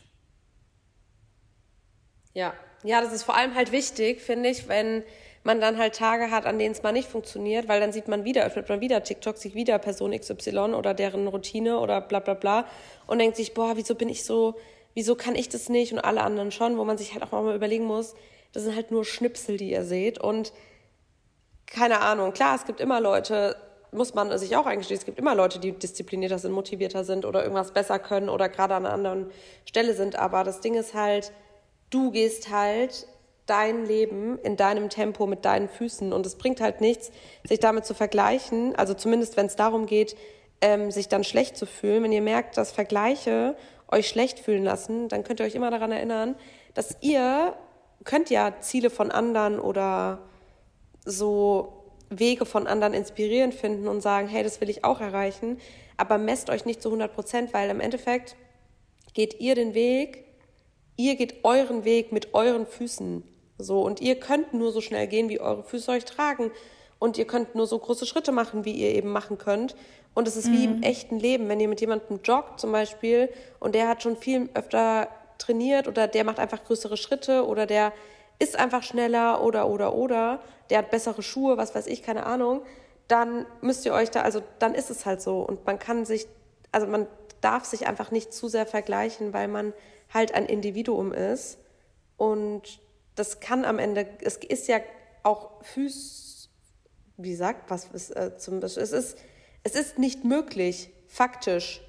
Ja, 2.34 2.54
ja, 2.84 3.02
das 3.02 3.14
ist 3.14 3.24
vor 3.24 3.36
allem 3.36 3.56
halt 3.56 3.72
wichtig, 3.72 4.22
finde 4.22 4.50
ich, 4.50 4.68
wenn 4.68 5.04
man 5.44 5.62
dann 5.62 5.78
halt 5.78 5.96
Tage 5.96 6.32
hat, 6.32 6.46
an 6.46 6.60
denen 6.60 6.74
es 6.74 6.84
mal 6.84 6.92
nicht 6.92 7.08
funktioniert, 7.08 7.68
weil 7.68 7.80
dann 7.80 7.92
sieht 7.92 8.08
man 8.08 8.26
wieder, 8.26 8.46
öffnet 8.46 8.68
man 8.68 8.82
wieder 8.82 9.04
TikTok, 9.04 9.38
sieht 9.38 9.56
wieder 9.56 9.78
Person 9.80 10.12
XY 10.12 10.74
oder 10.74 10.94
deren 10.94 11.28
Routine 11.28 11.80
oder 11.80 12.02
bla 12.02 12.20
bla 12.20 12.34
bla 12.34 12.66
und 13.08 13.20
denkt 13.20 13.38
sich, 13.38 13.54
boah, 13.54 13.78
wieso 13.78 13.96
bin 13.96 14.10
ich 14.10 14.26
so, 14.26 14.56
wieso 14.96 15.16
kann 15.16 15.36
ich 15.36 15.48
das 15.48 15.70
nicht 15.70 15.94
und 15.94 16.00
alle 16.00 16.22
anderen 16.22 16.52
schon, 16.52 16.78
wo 16.78 16.84
man 16.84 16.98
sich 16.98 17.14
halt 17.14 17.24
auch 17.24 17.32
mal 17.32 17.56
überlegen 17.56 17.86
muss, 17.86 18.16
das 18.56 18.64
sind 18.64 18.76
halt 18.76 18.90
nur 18.90 19.04
Schnipsel, 19.04 19.58
die 19.58 19.72
ihr 19.72 19.84
seht. 19.84 20.18
Und 20.18 20.54
keine 21.68 22.00
Ahnung, 22.00 22.32
klar, 22.32 22.56
es 22.56 22.64
gibt 22.64 22.80
immer 22.80 23.02
Leute, 23.02 23.58
muss 23.92 24.14
man 24.14 24.36
sich 24.38 24.56
auch 24.56 24.66
eingestehen, 24.66 24.98
es 24.98 25.06
gibt 25.06 25.20
immer 25.20 25.36
Leute, 25.36 25.60
die 25.60 25.74
disziplinierter 25.74 26.40
sind, 26.40 26.54
motivierter 26.54 27.04
sind 27.04 27.26
oder 27.26 27.44
irgendwas 27.44 27.74
besser 27.74 28.00
können 28.00 28.30
oder 28.30 28.48
gerade 28.48 28.76
an 28.76 28.86
einer 28.86 28.96
anderen 28.96 29.32
Stelle 29.66 29.94
sind. 29.94 30.18
Aber 30.18 30.46
das 30.46 30.62
Ding 30.62 30.76
ist 30.76 30.94
halt, 30.94 31.34
du 31.90 32.12
gehst 32.12 32.50
halt 32.50 33.08
dein 33.46 33.86
Leben 33.86 34.40
in 34.40 34.56
deinem 34.56 34.90
Tempo 34.90 35.28
mit 35.28 35.44
deinen 35.44 35.68
Füßen 35.68 36.14
und 36.14 36.26
es 36.26 36.38
bringt 36.38 36.62
halt 36.62 36.80
nichts, 36.80 37.12
sich 37.44 37.60
damit 37.60 37.86
zu 37.86 37.94
vergleichen. 37.94 38.74
Also 38.76 38.94
zumindest, 38.94 39.36
wenn 39.36 39.48
es 39.48 39.58
darum 39.58 39.86
geht, 39.86 40.16
ähm, 40.62 40.92
sich 40.92 41.10
dann 41.10 41.26
schlecht 41.26 41.58
zu 41.58 41.66
fühlen. 41.66 42.04
Wenn 42.04 42.14
ihr 42.14 42.22
merkt, 42.22 42.56
dass 42.56 42.72
Vergleiche 42.72 43.58
euch 43.92 44.08
schlecht 44.08 44.40
fühlen 44.40 44.64
lassen, 44.64 45.10
dann 45.10 45.26
könnt 45.26 45.42
ihr 45.42 45.46
euch 45.46 45.56
immer 45.56 45.72
daran 45.72 45.92
erinnern, 45.92 46.36
dass 46.74 46.98
ihr 47.02 47.54
könnt 48.06 48.30
ja 48.30 48.62
Ziele 48.62 48.90
von 48.90 49.12
anderen 49.12 49.60
oder 49.60 50.20
so 51.04 51.84
Wege 52.10 52.46
von 52.46 52.68
anderen 52.68 52.94
inspirierend 52.94 53.54
finden 53.54 53.88
und 53.88 54.02
sagen, 54.02 54.28
hey, 54.28 54.44
das 54.44 54.62
will 54.62 54.70
ich 54.70 54.84
auch 54.84 55.02
erreichen, 55.02 55.60
aber 55.98 56.18
messt 56.18 56.50
euch 56.50 56.66
nicht 56.66 56.82
zu 56.82 56.90
100 56.90 57.14
Prozent, 57.14 57.54
weil 57.54 57.70
im 57.70 57.80
Endeffekt 57.80 58.36
geht 59.14 59.40
ihr 59.40 59.56
den 59.56 59.74
Weg, 59.74 60.26
ihr 60.98 61.16
geht 61.16 61.44
euren 61.44 61.84
Weg 61.84 62.12
mit 62.12 62.34
euren 62.34 62.66
Füßen. 62.66 63.24
So, 63.58 63.82
und 63.82 64.02
ihr 64.02 64.20
könnt 64.20 64.54
nur 64.54 64.72
so 64.72 64.82
schnell 64.82 65.08
gehen, 65.08 65.30
wie 65.30 65.40
eure 65.40 65.64
Füße 65.64 65.92
euch 65.92 66.06
tragen. 66.06 66.52
Und 67.00 67.18
ihr 67.18 67.26
könnt 67.26 67.56
nur 67.56 67.68
so 67.68 67.78
große 67.80 68.06
Schritte 68.06 68.32
machen, 68.32 68.66
wie 68.66 68.74
ihr 68.74 68.94
eben 68.94 69.10
machen 69.10 69.38
könnt. 69.38 69.76
Und 70.14 70.28
es 70.28 70.38
ist 70.38 70.48
mhm. 70.48 70.54
wie 70.54 70.64
im 70.66 70.78
mhm. 70.78 70.84
echten 70.84 71.20
Leben, 71.20 71.48
wenn 71.50 71.60
ihr 71.60 71.68
mit 71.68 71.82
jemandem 71.82 72.20
joggt 72.24 72.60
zum 72.60 72.72
Beispiel 72.72 73.30
und 73.60 73.76
der 73.76 73.88
hat 73.88 74.04
schon 74.04 74.16
viel 74.16 74.50
öfter 74.54 75.10
trainiert 75.38 75.88
oder 75.88 76.08
der 76.08 76.24
macht 76.24 76.40
einfach 76.40 76.64
größere 76.64 76.98
Schritte 76.98 77.46
oder 77.46 77.66
der 77.66 77.94
ist 78.40 78.58
einfach 78.58 78.84
schneller 78.84 79.44
oder 79.44 79.68
oder 79.70 79.94
oder 79.94 80.42
der 80.70 80.80
hat 80.80 80.92
bessere 80.92 81.24
Schuhe, 81.24 81.58
was 81.58 81.76
weiß 81.76 81.88
ich, 81.88 82.04
keine 82.04 82.26
Ahnung, 82.26 82.64
dann 83.08 83.46
müsst 83.62 83.86
ihr 83.86 83.94
euch 83.94 84.12
da, 84.12 84.22
also 84.22 84.42
dann 84.60 84.74
ist 84.74 84.90
es 84.90 85.06
halt 85.06 85.22
so. 85.22 85.42
Und 85.42 85.66
man 85.66 85.80
kann 85.80 86.06
sich, 86.06 86.28
also 86.72 86.88
man 86.88 87.08
darf 87.42 87.66
sich 87.66 87.88
einfach 87.88 88.12
nicht 88.12 88.34
zu 88.34 88.48
sehr 88.48 88.66
vergleichen, 88.66 89.34
weil 89.34 89.48
man 89.48 89.74
halt 90.14 90.34
ein 90.34 90.46
Individuum 90.46 91.14
ist. 91.14 91.60
Und 92.18 92.80
das 93.16 93.40
kann 93.40 93.66
am 93.66 93.80
Ende, 93.80 94.08
es 94.22 94.38
ist 94.38 94.68
ja 94.68 94.80
auch 95.24 95.64
Füß, 95.64 96.50
wie 97.18 97.36
sagt, 97.36 97.70
was 97.70 97.86
ist 97.86 98.12
äh, 98.12 98.38
zum 98.38 98.60
Beispiel, 98.60 98.84
es 98.84 98.92
ist, 98.92 99.18
es 99.64 99.76
ist 99.76 100.00
nicht 100.00 100.24
möglich, 100.24 100.90
faktisch. 101.08 101.82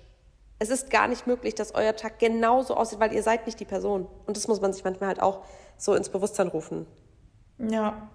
Es 0.58 0.70
ist 0.70 0.90
gar 0.90 1.06
nicht 1.08 1.26
möglich, 1.26 1.54
dass 1.54 1.74
euer 1.74 1.94
Tag 1.94 2.18
genauso 2.18 2.76
aussieht, 2.76 3.00
weil 3.00 3.12
ihr 3.12 3.22
seid 3.22 3.46
nicht 3.46 3.60
die 3.60 3.64
Person. 3.64 4.06
Und 4.26 4.36
das 4.36 4.48
muss 4.48 4.60
man 4.60 4.72
sich 4.72 4.84
manchmal 4.84 5.08
halt 5.08 5.22
auch 5.22 5.44
so 5.76 5.94
ins 5.94 6.08
Bewusstsein 6.08 6.48
rufen. 6.48 6.86
Ja. 7.58 8.10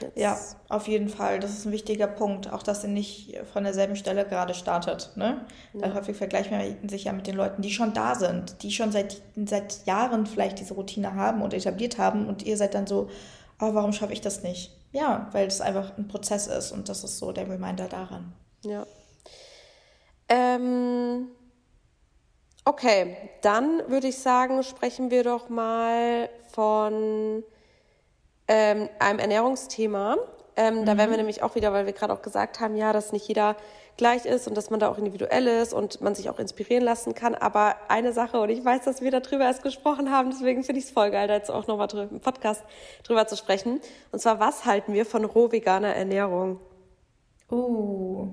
Jetzt. 0.00 0.16
Ja, 0.16 0.38
auf 0.68 0.86
jeden 0.86 1.08
Fall. 1.08 1.40
Das 1.40 1.50
ist 1.50 1.66
ein 1.66 1.72
wichtiger 1.72 2.06
Punkt. 2.06 2.52
Auch, 2.52 2.62
dass 2.62 2.84
ihr 2.84 2.90
nicht 2.90 3.36
von 3.52 3.64
derselben 3.64 3.96
Stelle 3.96 4.24
gerade 4.24 4.54
startet. 4.54 5.10
Ne? 5.16 5.44
Ja. 5.72 5.82
Weil 5.82 5.94
häufig 5.94 6.16
vergleicht 6.16 6.52
man 6.52 6.88
sich 6.88 7.04
ja 7.04 7.12
mit 7.12 7.26
den 7.26 7.34
Leuten, 7.34 7.62
die 7.62 7.70
schon 7.70 7.92
da 7.92 8.14
sind, 8.14 8.62
die 8.62 8.70
schon 8.70 8.92
seit, 8.92 9.20
seit 9.34 9.84
Jahren 9.86 10.26
vielleicht 10.26 10.60
diese 10.60 10.74
Routine 10.74 11.14
haben 11.14 11.42
und 11.42 11.52
etabliert 11.52 11.98
haben. 11.98 12.28
Und 12.28 12.44
ihr 12.44 12.56
seid 12.56 12.74
dann 12.74 12.86
so, 12.86 13.08
oh, 13.60 13.74
warum 13.74 13.92
schaffe 13.92 14.12
ich 14.12 14.20
das 14.20 14.42
nicht? 14.42 14.76
Ja, 14.92 15.28
weil 15.32 15.46
es 15.46 15.60
einfach 15.60 15.96
ein 15.96 16.06
Prozess 16.06 16.46
ist 16.46 16.70
und 16.70 16.88
das 16.88 17.02
ist 17.02 17.18
so 17.18 17.32
der 17.32 17.48
Reminder 17.48 17.88
daran. 17.88 18.34
Ja. 18.64 18.86
Ähm, 20.28 21.28
okay, 22.64 23.16
dann 23.40 23.82
würde 23.88 24.08
ich 24.08 24.18
sagen, 24.18 24.62
sprechen 24.62 25.10
wir 25.10 25.24
doch 25.24 25.48
mal 25.48 26.28
von 26.52 27.42
ähm, 28.48 28.88
einem 28.98 29.18
Ernährungsthema. 29.18 30.16
Ähm, 30.54 30.80
mhm. 30.80 30.86
Da 30.86 30.96
werden 30.96 31.10
wir 31.10 31.16
nämlich 31.16 31.42
auch 31.42 31.54
wieder, 31.54 31.72
weil 31.72 31.86
wir 31.86 31.92
gerade 31.92 32.12
auch 32.12 32.22
gesagt 32.22 32.60
haben, 32.60 32.76
ja, 32.76 32.92
dass 32.92 33.12
nicht 33.12 33.26
jeder 33.26 33.56
gleich 33.96 34.24
ist 34.24 34.48
und 34.48 34.56
dass 34.56 34.70
man 34.70 34.80
da 34.80 34.88
auch 34.88 34.98
individuell 34.98 35.46
ist 35.46 35.72
und 35.72 36.00
man 36.00 36.14
sich 36.14 36.30
auch 36.30 36.38
inspirieren 36.38 36.82
lassen 36.82 37.14
kann. 37.14 37.34
Aber 37.34 37.76
eine 37.88 38.12
Sache, 38.12 38.40
und 38.40 38.48
ich 38.48 38.64
weiß, 38.64 38.82
dass 38.84 39.00
wir 39.00 39.10
darüber 39.10 39.44
erst 39.44 39.62
gesprochen 39.62 40.10
haben, 40.10 40.30
deswegen 40.30 40.64
finde 40.64 40.80
ich 40.80 40.86
es 40.86 40.90
voll 40.90 41.10
geil, 41.10 41.28
da 41.28 41.34
jetzt 41.34 41.50
auch 41.50 41.66
nochmal 41.66 41.88
im 42.10 42.20
Podcast 42.20 42.62
drüber 43.04 43.26
zu 43.26 43.36
sprechen. 43.36 43.80
Und 44.10 44.20
zwar, 44.20 44.40
was 44.40 44.64
halten 44.64 44.92
wir 44.94 45.06
von 45.06 45.24
roh-veganer 45.24 45.94
Ernährung? 45.94 46.60
Uh. 47.50 48.28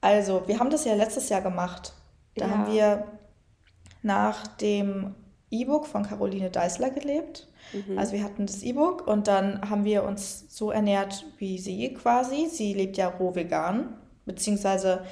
Also, 0.00 0.42
wir 0.46 0.58
haben 0.58 0.70
das 0.70 0.84
ja 0.84 0.94
letztes 0.94 1.28
Jahr 1.28 1.40
gemacht. 1.40 1.94
Da 2.36 2.46
ja. 2.46 2.50
haben 2.50 2.72
wir 2.72 3.04
nach 4.02 4.46
dem 4.46 5.14
E-Book 5.50 5.86
von 5.86 6.02
Caroline 6.02 6.50
Deißler 6.50 6.90
gelebt. 6.90 7.46
Mhm. 7.72 7.98
Also 7.98 8.12
wir 8.12 8.24
hatten 8.24 8.46
das 8.46 8.62
E-Book 8.62 9.06
und 9.06 9.28
dann 9.28 9.68
haben 9.68 9.84
wir 9.84 10.02
uns 10.04 10.46
so 10.48 10.70
ernährt 10.70 11.24
wie 11.38 11.58
sie 11.58 11.92
quasi. 11.94 12.48
Sie 12.50 12.72
lebt 12.72 12.96
ja 12.96 13.08
roh 13.08 13.34
vegan, 13.34 13.94
beziehungsweise 14.24 15.04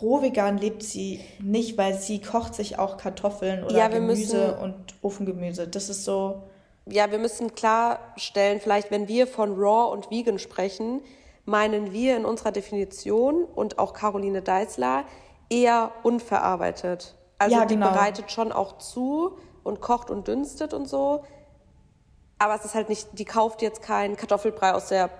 roh 0.00 0.22
vegan 0.22 0.58
lebt 0.58 0.82
sie 0.82 1.20
nicht, 1.40 1.76
weil 1.76 1.94
sie 1.94 2.20
kocht 2.20 2.54
sich 2.54 2.78
auch 2.78 2.96
Kartoffeln 2.96 3.64
oder 3.64 3.76
ja, 3.76 3.88
Gemüse 3.88 4.36
müssen, 4.36 4.58
und 4.58 4.74
Ofengemüse. 5.02 5.66
Das 5.66 5.88
ist 5.88 6.04
so. 6.04 6.44
Ja, 6.86 7.10
wir 7.10 7.18
müssen 7.18 7.54
klarstellen, 7.54 8.60
vielleicht 8.60 8.90
wenn 8.90 9.06
wir 9.06 9.26
von 9.26 9.54
raw 9.54 9.92
und 9.92 10.10
vegan 10.10 10.38
sprechen, 10.38 11.02
meinen 11.44 11.92
wir 11.92 12.16
in 12.16 12.24
unserer 12.24 12.52
Definition 12.52 13.44
und 13.44 13.78
auch 13.78 13.92
Caroline 13.92 14.42
Deißler 14.42 15.04
eher 15.50 15.92
unverarbeitet. 16.02 17.14
Also 17.38 17.56
ja, 17.56 17.64
genau. 17.64 17.88
die 17.88 17.92
bereitet 17.92 18.30
schon 18.30 18.52
auch 18.52 18.78
zu 18.78 19.36
und 19.62 19.80
kocht 19.80 20.10
und 20.10 20.28
dünstet 20.28 20.72
und 20.72 20.88
so. 20.88 21.24
Aber 22.38 22.54
es 22.54 22.64
ist 22.64 22.74
halt 22.74 22.88
nicht, 22.88 23.06
die 23.18 23.26
kauft 23.26 23.60
jetzt 23.60 23.82
keinen 23.82 24.16
Kartoffelbrei 24.16 24.72
aus 24.72 24.88
der 24.88 25.10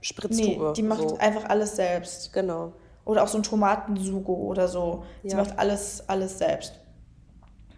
Spritztube. 0.00 0.68
Nee, 0.68 0.72
die 0.74 0.82
macht 0.82 1.08
so. 1.08 1.18
einfach 1.18 1.44
alles 1.48 1.76
selbst. 1.76 2.32
Genau. 2.32 2.72
Oder 3.04 3.22
auch 3.22 3.28
so 3.28 3.38
ein 3.38 3.42
Tomatensugo 3.42 4.32
oder 4.32 4.68
so. 4.68 5.04
Ja. 5.22 5.30
Sie 5.30 5.36
macht 5.36 5.58
alles, 5.58 6.08
alles 6.08 6.38
selbst. 6.38 6.74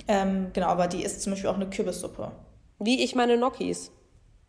Ähm, 0.07 0.51
genau, 0.53 0.67
aber 0.67 0.89
die 0.89 1.03
isst 1.03 1.23
zum 1.23 1.33
Beispiel 1.33 1.51
auch 1.51 1.57
eine 1.57 1.71
Kürbissuppe. 1.71 2.31
Wie 2.79 3.03
ich 3.03 3.15
meine 3.15 3.37
Gnocchis. 3.37 3.91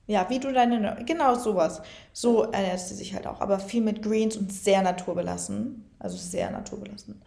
Ja, 0.06 0.30
wie 0.30 0.39
du 0.39 0.52
deine, 0.52 1.04
genau 1.06 1.36
sowas. 1.36 1.82
So 2.12 2.43
ernährt 2.43 2.80
sie 2.80 2.95
sich 2.95 3.13
halt 3.13 3.26
auch, 3.26 3.39
aber 3.39 3.60
viel 3.60 3.82
mit 3.82 4.02
Greens 4.02 4.36
und 4.36 4.52
sehr 4.52 4.82
naturbelassen. 4.82 5.89
Also 6.04 6.18
sehr 6.18 6.52
naturbelassen. 6.52 7.22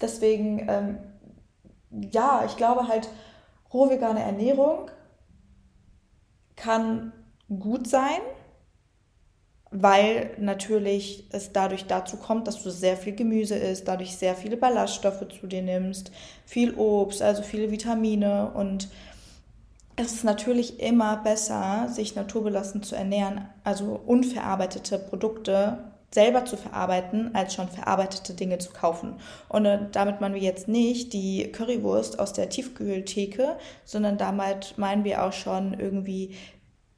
Deswegen, 0.00 0.66
ähm, 0.68 0.98
ja, 1.90 2.44
ich 2.46 2.56
glaube 2.56 2.88
halt, 2.88 3.08
rohvegane 3.72 4.22
Ernährung 4.22 4.90
kann 6.56 7.12
gut 7.48 7.86
sein, 7.86 8.20
weil 9.70 10.30
natürlich 10.38 11.26
es 11.32 11.52
dadurch 11.52 11.86
dazu 11.86 12.16
kommt, 12.16 12.46
dass 12.46 12.62
du 12.62 12.70
sehr 12.70 12.96
viel 12.96 13.14
Gemüse 13.14 13.56
isst, 13.56 13.88
dadurch 13.88 14.16
sehr 14.16 14.36
viele 14.36 14.56
Ballaststoffe 14.56 15.26
zu 15.28 15.46
dir 15.46 15.62
nimmst, 15.62 16.12
viel 16.46 16.74
Obst, 16.74 17.22
also 17.22 17.42
viele 17.42 17.70
Vitamine 17.70 18.52
und 18.54 18.88
es 19.96 20.12
ist 20.12 20.24
natürlich 20.24 20.80
immer 20.80 21.18
besser, 21.18 21.88
sich 21.88 22.14
naturbelassen 22.14 22.82
zu 22.82 22.94
ernähren, 22.94 23.48
also 23.62 24.00
unverarbeitete 24.06 24.98
Produkte 24.98 25.91
selber 26.12 26.44
zu 26.44 26.56
verarbeiten, 26.56 27.34
als 27.34 27.54
schon 27.54 27.68
verarbeitete 27.68 28.34
Dinge 28.34 28.58
zu 28.58 28.70
kaufen. 28.72 29.14
Und 29.48 29.64
äh, 29.64 29.78
damit 29.92 30.20
meinen 30.20 30.34
wir 30.34 30.42
jetzt 30.42 30.68
nicht 30.68 31.12
die 31.12 31.50
Currywurst 31.50 32.18
aus 32.18 32.32
der 32.32 32.48
Tiefkühltheke, 32.48 33.56
sondern 33.84 34.18
damit 34.18 34.76
meinen 34.76 35.04
wir 35.04 35.24
auch 35.24 35.32
schon 35.32 35.74
irgendwie 35.74 36.36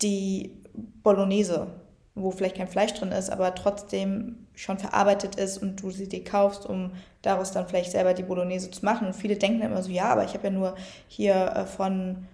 die 0.02 0.60
Bolognese, 1.02 1.68
wo 2.16 2.30
vielleicht 2.30 2.56
kein 2.56 2.68
Fleisch 2.68 2.94
drin 2.94 3.12
ist, 3.12 3.30
aber 3.30 3.54
trotzdem 3.54 4.46
schon 4.54 4.78
verarbeitet 4.78 5.36
ist 5.36 5.58
und 5.58 5.80
du 5.80 5.90
sie 5.90 6.08
dir 6.08 6.22
kaufst, 6.22 6.66
um 6.66 6.92
daraus 7.22 7.52
dann 7.52 7.66
vielleicht 7.68 7.92
selber 7.92 8.14
die 8.14 8.22
Bolognese 8.22 8.70
zu 8.70 8.84
machen. 8.84 9.06
Und 9.06 9.14
viele 9.14 9.36
denken 9.36 9.62
immer 9.62 9.82
so, 9.82 9.90
ja, 9.90 10.06
aber 10.06 10.24
ich 10.24 10.34
habe 10.34 10.44
ja 10.44 10.52
nur 10.52 10.74
hier 11.08 11.34
äh, 11.34 11.66
von 11.66 12.26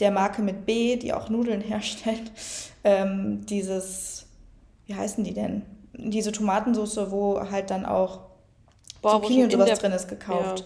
der 0.00 0.10
Marke 0.10 0.40
mit 0.40 0.64
B, 0.64 0.96
die 0.96 1.12
auch 1.12 1.28
Nudeln 1.28 1.60
herstellt, 1.60 2.32
ähm, 2.84 3.44
dieses, 3.46 4.26
wie 4.86 4.94
heißen 4.94 5.24
die 5.24 5.34
denn? 5.34 5.62
Diese 6.04 6.32
Tomatensauce, 6.32 7.10
wo 7.10 7.40
halt 7.50 7.70
dann 7.70 7.84
auch 7.84 8.20
Boah, 9.02 9.20
Zucchini 9.20 9.44
und 9.44 9.52
sowas 9.52 9.78
drin 9.78 9.92
ist, 9.92 10.08
gekauft. 10.08 10.60
Ja. 10.60 10.64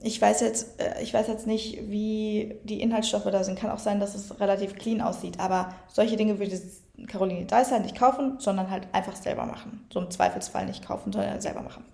Ich 0.00 0.20
weiß 0.20 0.40
jetzt, 0.42 0.80
äh, 0.80 1.02
ich 1.02 1.14
weiß 1.14 1.28
jetzt 1.28 1.46
nicht, 1.46 1.90
wie 1.90 2.58
die 2.64 2.80
Inhaltsstoffe 2.80 3.24
da 3.24 3.42
sind. 3.42 3.58
Kann 3.58 3.70
auch 3.70 3.78
sein, 3.78 4.00
dass 4.00 4.14
es 4.14 4.38
relativ 4.40 4.76
clean 4.76 5.00
aussieht. 5.00 5.40
Aber 5.40 5.74
solche 5.88 6.16
Dinge 6.16 6.38
würde 6.38 6.60
Caroline 7.08 7.46
Deißer 7.46 7.80
nicht 7.80 7.96
kaufen, 7.98 8.36
sondern 8.38 8.70
halt 8.70 8.86
einfach 8.92 9.16
selber 9.16 9.46
machen. 9.46 9.86
So 9.92 10.00
im 10.00 10.10
Zweifelsfall 10.10 10.66
nicht 10.66 10.86
kaufen, 10.86 11.12
sondern 11.12 11.40
selber 11.40 11.62
machen. 11.62 11.84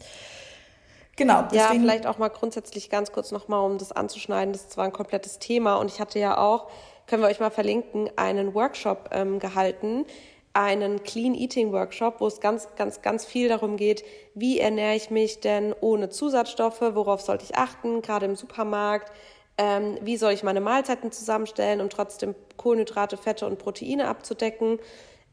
Genau. 1.16 1.42
Deswegen. 1.42 1.62
Ja, 1.62 1.70
vielleicht 1.70 2.06
auch 2.06 2.18
mal 2.18 2.28
grundsätzlich 2.28 2.90
ganz 2.90 3.12
kurz 3.12 3.30
nochmal, 3.30 3.64
um 3.70 3.78
das 3.78 3.92
anzuschneiden. 3.92 4.52
Das 4.52 4.62
ist 4.62 4.72
zwar 4.72 4.84
ein 4.84 4.92
komplettes 4.92 5.38
Thema 5.38 5.76
und 5.76 5.90
ich 5.90 6.00
hatte 6.00 6.18
ja 6.18 6.38
auch, 6.38 6.68
können 7.06 7.22
wir 7.22 7.28
euch 7.28 7.40
mal 7.40 7.50
verlinken, 7.50 8.10
einen 8.16 8.54
Workshop 8.54 9.10
ähm, 9.12 9.38
gehalten, 9.38 10.06
einen 10.52 11.02
Clean 11.04 11.34
Eating 11.34 11.72
Workshop, 11.72 12.20
wo 12.20 12.26
es 12.26 12.40
ganz, 12.40 12.68
ganz, 12.76 13.02
ganz 13.02 13.24
viel 13.24 13.48
darum 13.48 13.76
geht, 13.76 14.04
wie 14.34 14.58
ernähre 14.58 14.96
ich 14.96 15.10
mich 15.10 15.40
denn 15.40 15.74
ohne 15.80 16.08
Zusatzstoffe, 16.08 16.80
worauf 16.80 17.20
sollte 17.20 17.44
ich 17.44 17.56
achten, 17.56 18.02
gerade 18.02 18.26
im 18.26 18.34
Supermarkt, 18.34 19.12
ähm, 19.58 19.98
wie 20.02 20.16
soll 20.16 20.32
ich 20.32 20.42
meine 20.42 20.60
Mahlzeiten 20.60 21.12
zusammenstellen, 21.12 21.80
um 21.80 21.88
trotzdem 21.88 22.34
Kohlenhydrate, 22.56 23.16
Fette 23.16 23.46
und 23.46 23.58
Proteine 23.58 24.08
abzudecken. 24.08 24.78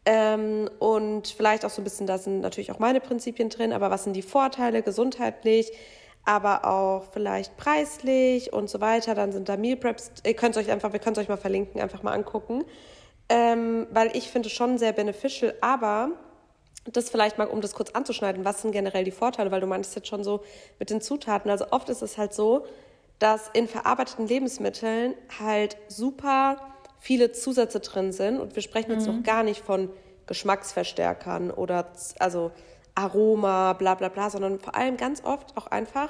Ähm, 0.06 0.70
und 0.80 1.28
vielleicht 1.30 1.66
auch 1.66 1.70
so 1.70 1.82
ein 1.82 1.84
bisschen, 1.84 2.08
da 2.08 2.18
sind 2.18 2.42
natürlich 2.42 2.72
auch 2.72 2.80
meine 2.80 3.02
Prinzipien 3.02 3.50
drin, 3.50 3.74
aber 3.74 3.90
was 3.90 4.04
sind 4.04 4.16
die 4.16 4.22
Vorteile 4.22 4.84
gesundheitlich, 4.84 5.72
aber 6.26 6.66
auch 6.66 7.06
vielleicht 7.12 7.58
preislich 7.58 8.54
und 8.54 8.70
so 8.70 8.82
weiter. 8.82 9.16
Dann 9.16 9.32
sind 9.32 9.50
da 9.50 9.58
Meal 9.58 9.78
Preps, 9.78 10.12
ihr 10.26 10.36
könnt 10.36 10.56
euch 10.58 10.70
einfach, 10.70 10.94
wir 10.94 11.00
können 11.00 11.16
es 11.16 11.20
euch 11.20 11.30
mal 11.30 11.38
verlinken, 11.38 11.82
einfach 11.82 12.04
mal 12.04 12.12
angucken 12.12 12.64
ähm, 13.30 13.88
weil 13.92 14.16
ich 14.16 14.30
finde 14.30 14.48
es 14.48 14.54
schon 14.54 14.78
sehr 14.78 14.94
beneficial, 14.94 15.54
aber 15.62 16.12
das 16.86 17.10
vielleicht 17.10 17.38
mal, 17.38 17.48
um 17.48 17.62
das 17.62 17.74
kurz 17.74 17.92
anzuschneiden, 17.92 18.46
was 18.46 18.62
sind 18.62 18.72
generell 18.72 19.04
die 19.04 19.12
Vorteile, 19.12 19.52
weil 19.52 19.62
du 19.62 19.68
meinst 19.68 19.96
jetzt 19.96 20.08
schon 20.08 20.24
so 20.24 20.44
mit 20.80 20.90
den 20.90 21.02
Zutaten. 21.02 21.52
Also 21.52 21.66
oft 21.72 21.90
ist 21.90 22.02
es 22.02 22.18
halt 22.18 22.34
so, 22.34 22.66
dass 23.20 23.50
in 23.54 23.68
verarbeiteten 23.68 24.28
Lebensmitteln 24.28 25.16
halt 25.40 25.78
super 25.88 26.58
viele 27.00 27.32
Zusätze 27.32 27.80
drin 27.80 28.12
sind 28.12 28.40
und 28.40 28.56
wir 28.56 28.64
sprechen 28.64 28.92
jetzt 28.92 29.08
mhm. 29.08 29.18
noch 29.18 29.24
gar 29.24 29.44
nicht 29.44 29.64
von 29.64 29.90
Geschmacksverstärkern 30.28 31.52
oder 31.52 31.92
also 32.20 32.52
Aroma, 32.96 33.74
bla 33.74 33.96
bla 33.96 34.10
bla, 34.10 34.30
sondern 34.30 34.60
vor 34.60 34.76
allem 34.76 34.98
ganz 34.98 35.24
oft 35.24 35.56
auch 35.56 35.68
einfach 35.68 36.10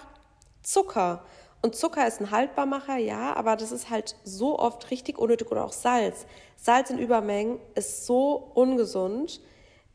Zucker. 0.64 1.24
Und 1.62 1.76
Zucker 1.76 2.08
ist 2.08 2.22
ein 2.22 2.32
Haltbarmacher, 2.32 2.98
ja, 2.98 3.36
aber 3.36 3.56
das 3.56 3.72
ist 3.72 3.90
halt 3.90 4.16
so 4.24 4.60
oft 4.60 4.92
richtig 4.92 5.18
unnötig 5.18 5.52
oder 5.52 5.66
auch 5.66 5.74
Salz. 5.74 6.26
Salz 6.56 6.90
in 6.90 7.00
Übermengen 7.00 7.60
ist 7.76 8.06
so 8.06 8.52
ungesund. 8.54 9.42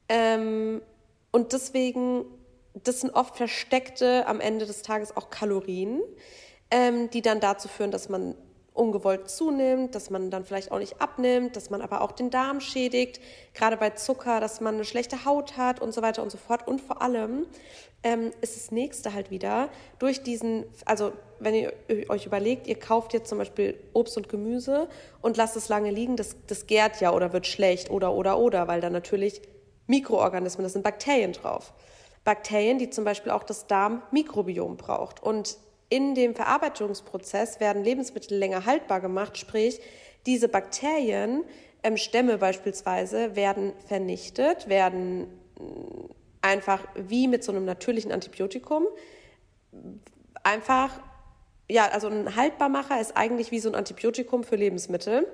Ähm, 0.08 0.82
und 1.30 1.52
deswegen, 1.52 2.24
das 2.74 3.00
sind 3.00 3.14
oft 3.14 3.36
versteckte 3.36 4.26
am 4.26 4.40
Ende 4.40 4.66
des 4.66 4.82
Tages 4.82 5.16
auch 5.16 5.30
Kalorien, 5.30 6.02
ähm, 6.70 7.10
die 7.10 7.22
dann 7.22 7.40
dazu 7.40 7.68
führen, 7.68 7.90
dass 7.90 8.08
man 8.08 8.34
ungewollt 8.74 9.28
zunimmt, 9.28 9.94
dass 9.94 10.10
man 10.10 10.30
dann 10.30 10.44
vielleicht 10.44 10.72
auch 10.72 10.78
nicht 10.78 11.00
abnimmt, 11.00 11.56
dass 11.56 11.70
man 11.70 11.82
aber 11.82 12.00
auch 12.00 12.12
den 12.12 12.30
Darm 12.30 12.60
schädigt, 12.60 13.20
gerade 13.54 13.76
bei 13.76 13.90
Zucker, 13.90 14.40
dass 14.40 14.60
man 14.60 14.74
eine 14.74 14.84
schlechte 14.84 15.24
Haut 15.24 15.56
hat 15.56 15.80
und 15.80 15.92
so 15.92 16.02
weiter 16.02 16.22
und 16.22 16.30
so 16.30 16.38
fort. 16.38 16.66
Und 16.66 16.80
vor 16.80 17.02
allem 17.02 17.46
ähm, 18.02 18.32
ist 18.40 18.56
das 18.56 18.70
nächste 18.70 19.12
halt 19.12 19.30
wieder 19.30 19.68
durch 19.98 20.22
diesen, 20.22 20.64
also 20.86 21.12
wenn 21.38 21.54
ihr 21.54 21.72
euch 22.08 22.26
überlegt, 22.26 22.66
ihr 22.66 22.78
kauft 22.78 23.12
jetzt 23.12 23.28
zum 23.28 23.38
Beispiel 23.38 23.78
Obst 23.92 24.16
und 24.16 24.28
Gemüse 24.28 24.88
und 25.20 25.36
lasst 25.36 25.56
es 25.56 25.68
lange 25.68 25.90
liegen, 25.90 26.16
das, 26.16 26.36
das 26.46 26.66
gärt 26.66 27.00
ja 27.00 27.12
oder 27.12 27.32
wird 27.32 27.46
schlecht 27.46 27.90
oder 27.90 28.12
oder 28.12 28.38
oder, 28.38 28.68
weil 28.68 28.80
da 28.80 28.90
natürlich 28.90 29.42
Mikroorganismen, 29.86 30.64
das 30.64 30.72
sind 30.72 30.82
Bakterien 30.82 31.32
drauf. 31.32 31.72
Bakterien, 32.24 32.78
die 32.78 32.88
zum 32.88 33.04
Beispiel 33.04 33.32
auch 33.32 33.42
das 33.42 33.66
Darmmikrobiom 33.66 34.76
braucht. 34.76 35.22
Und 35.22 35.58
in 35.92 36.14
dem 36.14 36.34
Verarbeitungsprozess 36.34 37.60
werden 37.60 37.84
Lebensmittel 37.84 38.38
länger 38.38 38.64
haltbar 38.64 39.02
gemacht, 39.02 39.36
sprich 39.36 39.78
diese 40.24 40.48
Bakterien, 40.48 41.44
ähm, 41.82 41.98
Stämme 41.98 42.38
beispielsweise, 42.38 43.36
werden 43.36 43.74
vernichtet, 43.86 44.70
werden 44.70 45.24
mm, 45.58 46.10
einfach 46.40 46.80
wie 46.94 47.28
mit 47.28 47.44
so 47.44 47.52
einem 47.52 47.66
natürlichen 47.66 48.10
Antibiotikum 48.10 48.86
einfach, 50.42 50.98
ja, 51.68 51.88
also 51.88 52.08
ein 52.08 52.36
Haltbarmacher 52.36 52.98
ist 52.98 53.14
eigentlich 53.14 53.50
wie 53.50 53.60
so 53.60 53.68
ein 53.68 53.74
Antibiotikum 53.74 54.44
für 54.44 54.56
Lebensmittel. 54.56 55.26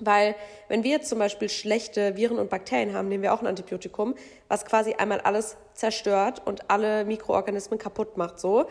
Weil 0.00 0.36
wenn 0.68 0.84
wir 0.84 0.92
jetzt 0.92 1.08
zum 1.08 1.18
Beispiel 1.18 1.48
schlechte 1.48 2.16
Viren 2.16 2.38
und 2.38 2.50
Bakterien 2.50 2.94
haben, 2.94 3.08
nehmen 3.08 3.24
wir 3.24 3.34
auch 3.34 3.40
ein 3.40 3.48
Antibiotikum, 3.48 4.14
was 4.46 4.64
quasi 4.64 4.94
einmal 4.94 5.20
alles 5.20 5.56
zerstört 5.74 6.40
und 6.46 6.70
alle 6.70 7.04
Mikroorganismen 7.04 7.80
kaputt 7.80 8.16
macht 8.16 8.38
so. 8.38 8.66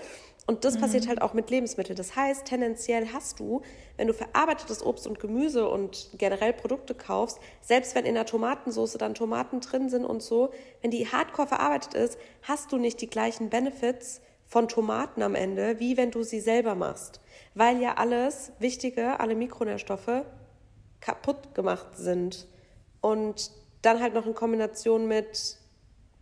Und 0.47 0.63
das 0.63 0.75
mhm. 0.75 0.81
passiert 0.81 1.07
halt 1.07 1.21
auch 1.21 1.33
mit 1.33 1.49
Lebensmitteln. 1.49 1.97
Das 1.97 2.15
heißt, 2.15 2.45
tendenziell 2.45 3.09
hast 3.13 3.39
du, 3.39 3.61
wenn 3.97 4.07
du 4.07 4.13
verarbeitetes 4.13 4.83
Obst 4.83 5.05
und 5.05 5.19
Gemüse 5.19 5.67
und 5.67 6.09
generell 6.17 6.53
Produkte 6.53 6.95
kaufst, 6.95 7.39
selbst 7.61 7.93
wenn 7.95 8.05
in 8.05 8.15
der 8.15 8.25
Tomatensauce 8.25 8.93
dann 8.93 9.13
Tomaten 9.13 9.59
drin 9.59 9.89
sind 9.89 10.05
und 10.05 10.23
so, 10.23 10.51
wenn 10.81 10.89
die 10.89 11.05
hardcore 11.05 11.49
verarbeitet 11.49 11.93
ist, 11.93 12.17
hast 12.43 12.71
du 12.71 12.77
nicht 12.77 13.01
die 13.01 13.09
gleichen 13.09 13.49
Benefits 13.49 14.21
von 14.45 14.69
Tomaten 14.69 15.21
am 15.21 15.35
Ende, 15.35 15.79
wie 15.79 15.97
wenn 15.97 16.11
du 16.11 16.23
sie 16.23 16.39
selber 16.39 16.75
machst. 16.75 17.19
Weil 17.53 17.81
ja 17.81 17.95
alles 17.95 18.53
Wichtige, 18.59 19.19
alle 19.19 19.35
Mikronährstoffe 19.35 20.23
kaputt 21.01 21.53
gemacht 21.53 21.97
sind. 21.97 22.47
Und 23.01 23.51
dann 23.81 24.01
halt 24.01 24.13
noch 24.13 24.25
in 24.25 24.33
Kombination 24.33 25.09
mit 25.09 25.57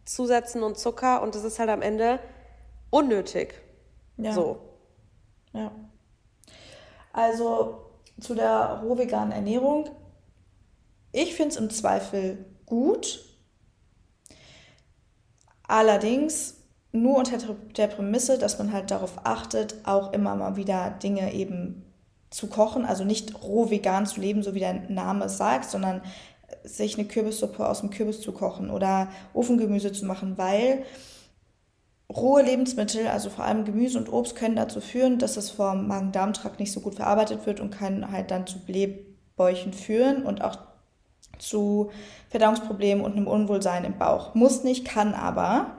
Zusätzen 0.05 0.63
und 0.63 0.79
Zucker 0.79 1.21
und 1.21 1.35
das 1.35 1.43
ist 1.43 1.59
halt 1.59 1.69
am 1.69 1.83
Ende 1.83 2.19
unnötig. 2.89 3.61
Ja. 4.17 4.33
So. 4.33 4.57
Ja. 5.53 5.71
Also 7.13 7.85
zu 8.19 8.35
der 8.35 8.81
rohveganen 8.83 9.31
Ernährung. 9.31 9.89
Ich 11.11 11.35
finde 11.35 11.49
es 11.49 11.57
im 11.57 11.69
Zweifel 11.69 12.45
gut. 12.65 13.23
Allerdings 15.67 16.55
nur 16.91 17.17
unter 17.17 17.37
der 17.75 17.87
Prämisse, 17.87 18.37
dass 18.37 18.57
man 18.57 18.71
halt 18.71 18.91
darauf 18.91 19.25
achtet, 19.25 19.75
auch 19.83 20.13
immer 20.13 20.35
mal 20.35 20.55
wieder 20.55 20.91
Dinge 20.91 21.33
eben 21.33 21.83
zu 22.29 22.47
kochen, 22.47 22.85
also 22.85 23.03
nicht 23.03 23.43
roh 23.43 23.69
vegan 23.69 24.05
zu 24.05 24.19
leben, 24.19 24.43
so 24.43 24.53
wie 24.53 24.59
der 24.59 24.73
Name 24.89 25.25
es 25.25 25.37
sagt, 25.37 25.69
sondern 25.69 26.01
sich 26.63 26.97
eine 26.97 27.07
Kürbissuppe 27.07 27.67
aus 27.67 27.81
dem 27.81 27.89
Kürbis 27.89 28.21
zu 28.21 28.31
kochen 28.31 28.69
oder 28.69 29.09
Ofengemüse 29.33 29.91
zu 29.91 30.05
machen, 30.05 30.37
weil 30.37 30.83
rohe 32.13 32.43
Lebensmittel, 32.43 33.07
also 33.07 33.29
vor 33.29 33.45
allem 33.45 33.65
Gemüse 33.65 33.97
und 33.97 34.11
Obst, 34.11 34.35
können 34.35 34.55
dazu 34.55 34.81
führen, 34.81 35.17
dass 35.17 35.37
es 35.37 35.49
vom 35.49 35.87
Magen-Darm-Trakt 35.87 36.59
nicht 36.59 36.71
so 36.71 36.79
gut 36.79 36.95
verarbeitet 36.95 37.45
wird 37.45 37.59
und 37.59 37.71
kann 37.71 38.11
halt 38.11 38.31
dann 38.31 38.47
zu 38.47 38.59
Blähbäuchen 38.59 39.73
führen 39.73 40.23
und 40.23 40.43
auch 40.43 40.57
zu 41.39 41.91
Verdauungsproblemen 42.29 43.03
und 43.03 43.13
einem 43.13 43.27
Unwohlsein 43.27 43.83
im 43.83 43.97
Bauch. 43.97 44.35
Muss 44.35 44.63
nicht, 44.63 44.85
kann 44.85 45.13
aber. 45.13 45.77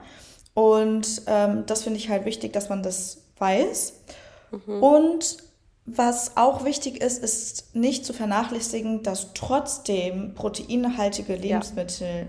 Und 0.53 1.23
ähm, 1.27 1.63
das 1.65 1.83
finde 1.83 1.99
ich 1.99 2.09
halt 2.09 2.25
wichtig, 2.25 2.53
dass 2.53 2.69
man 2.69 2.83
das 2.83 3.23
weiß. 3.37 3.93
Mhm. 4.51 4.83
Und 4.83 5.37
was 5.85 6.35
auch 6.35 6.65
wichtig 6.65 7.01
ist, 7.01 7.23
ist 7.23 7.75
nicht 7.75 8.05
zu 8.05 8.13
vernachlässigen, 8.13 9.03
dass 9.03 9.33
trotzdem 9.33 10.33
proteinhaltige 10.33 11.35
Lebensmittel 11.35 12.07
ja. 12.07 12.25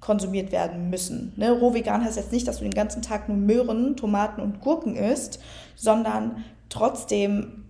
Konsumiert 0.00 0.52
werden 0.52 0.90
müssen. 0.90 1.32
Ne? 1.36 1.50
Rohvegan 1.50 2.04
heißt 2.04 2.16
jetzt 2.16 2.32
nicht, 2.32 2.46
dass 2.46 2.58
du 2.58 2.64
den 2.64 2.74
ganzen 2.74 3.02
Tag 3.02 3.28
nur 3.28 3.36
Möhren, 3.36 3.96
Tomaten 3.96 4.40
und 4.40 4.60
Gurken 4.60 4.94
isst, 4.94 5.40
sondern 5.74 6.44
trotzdem 6.68 7.64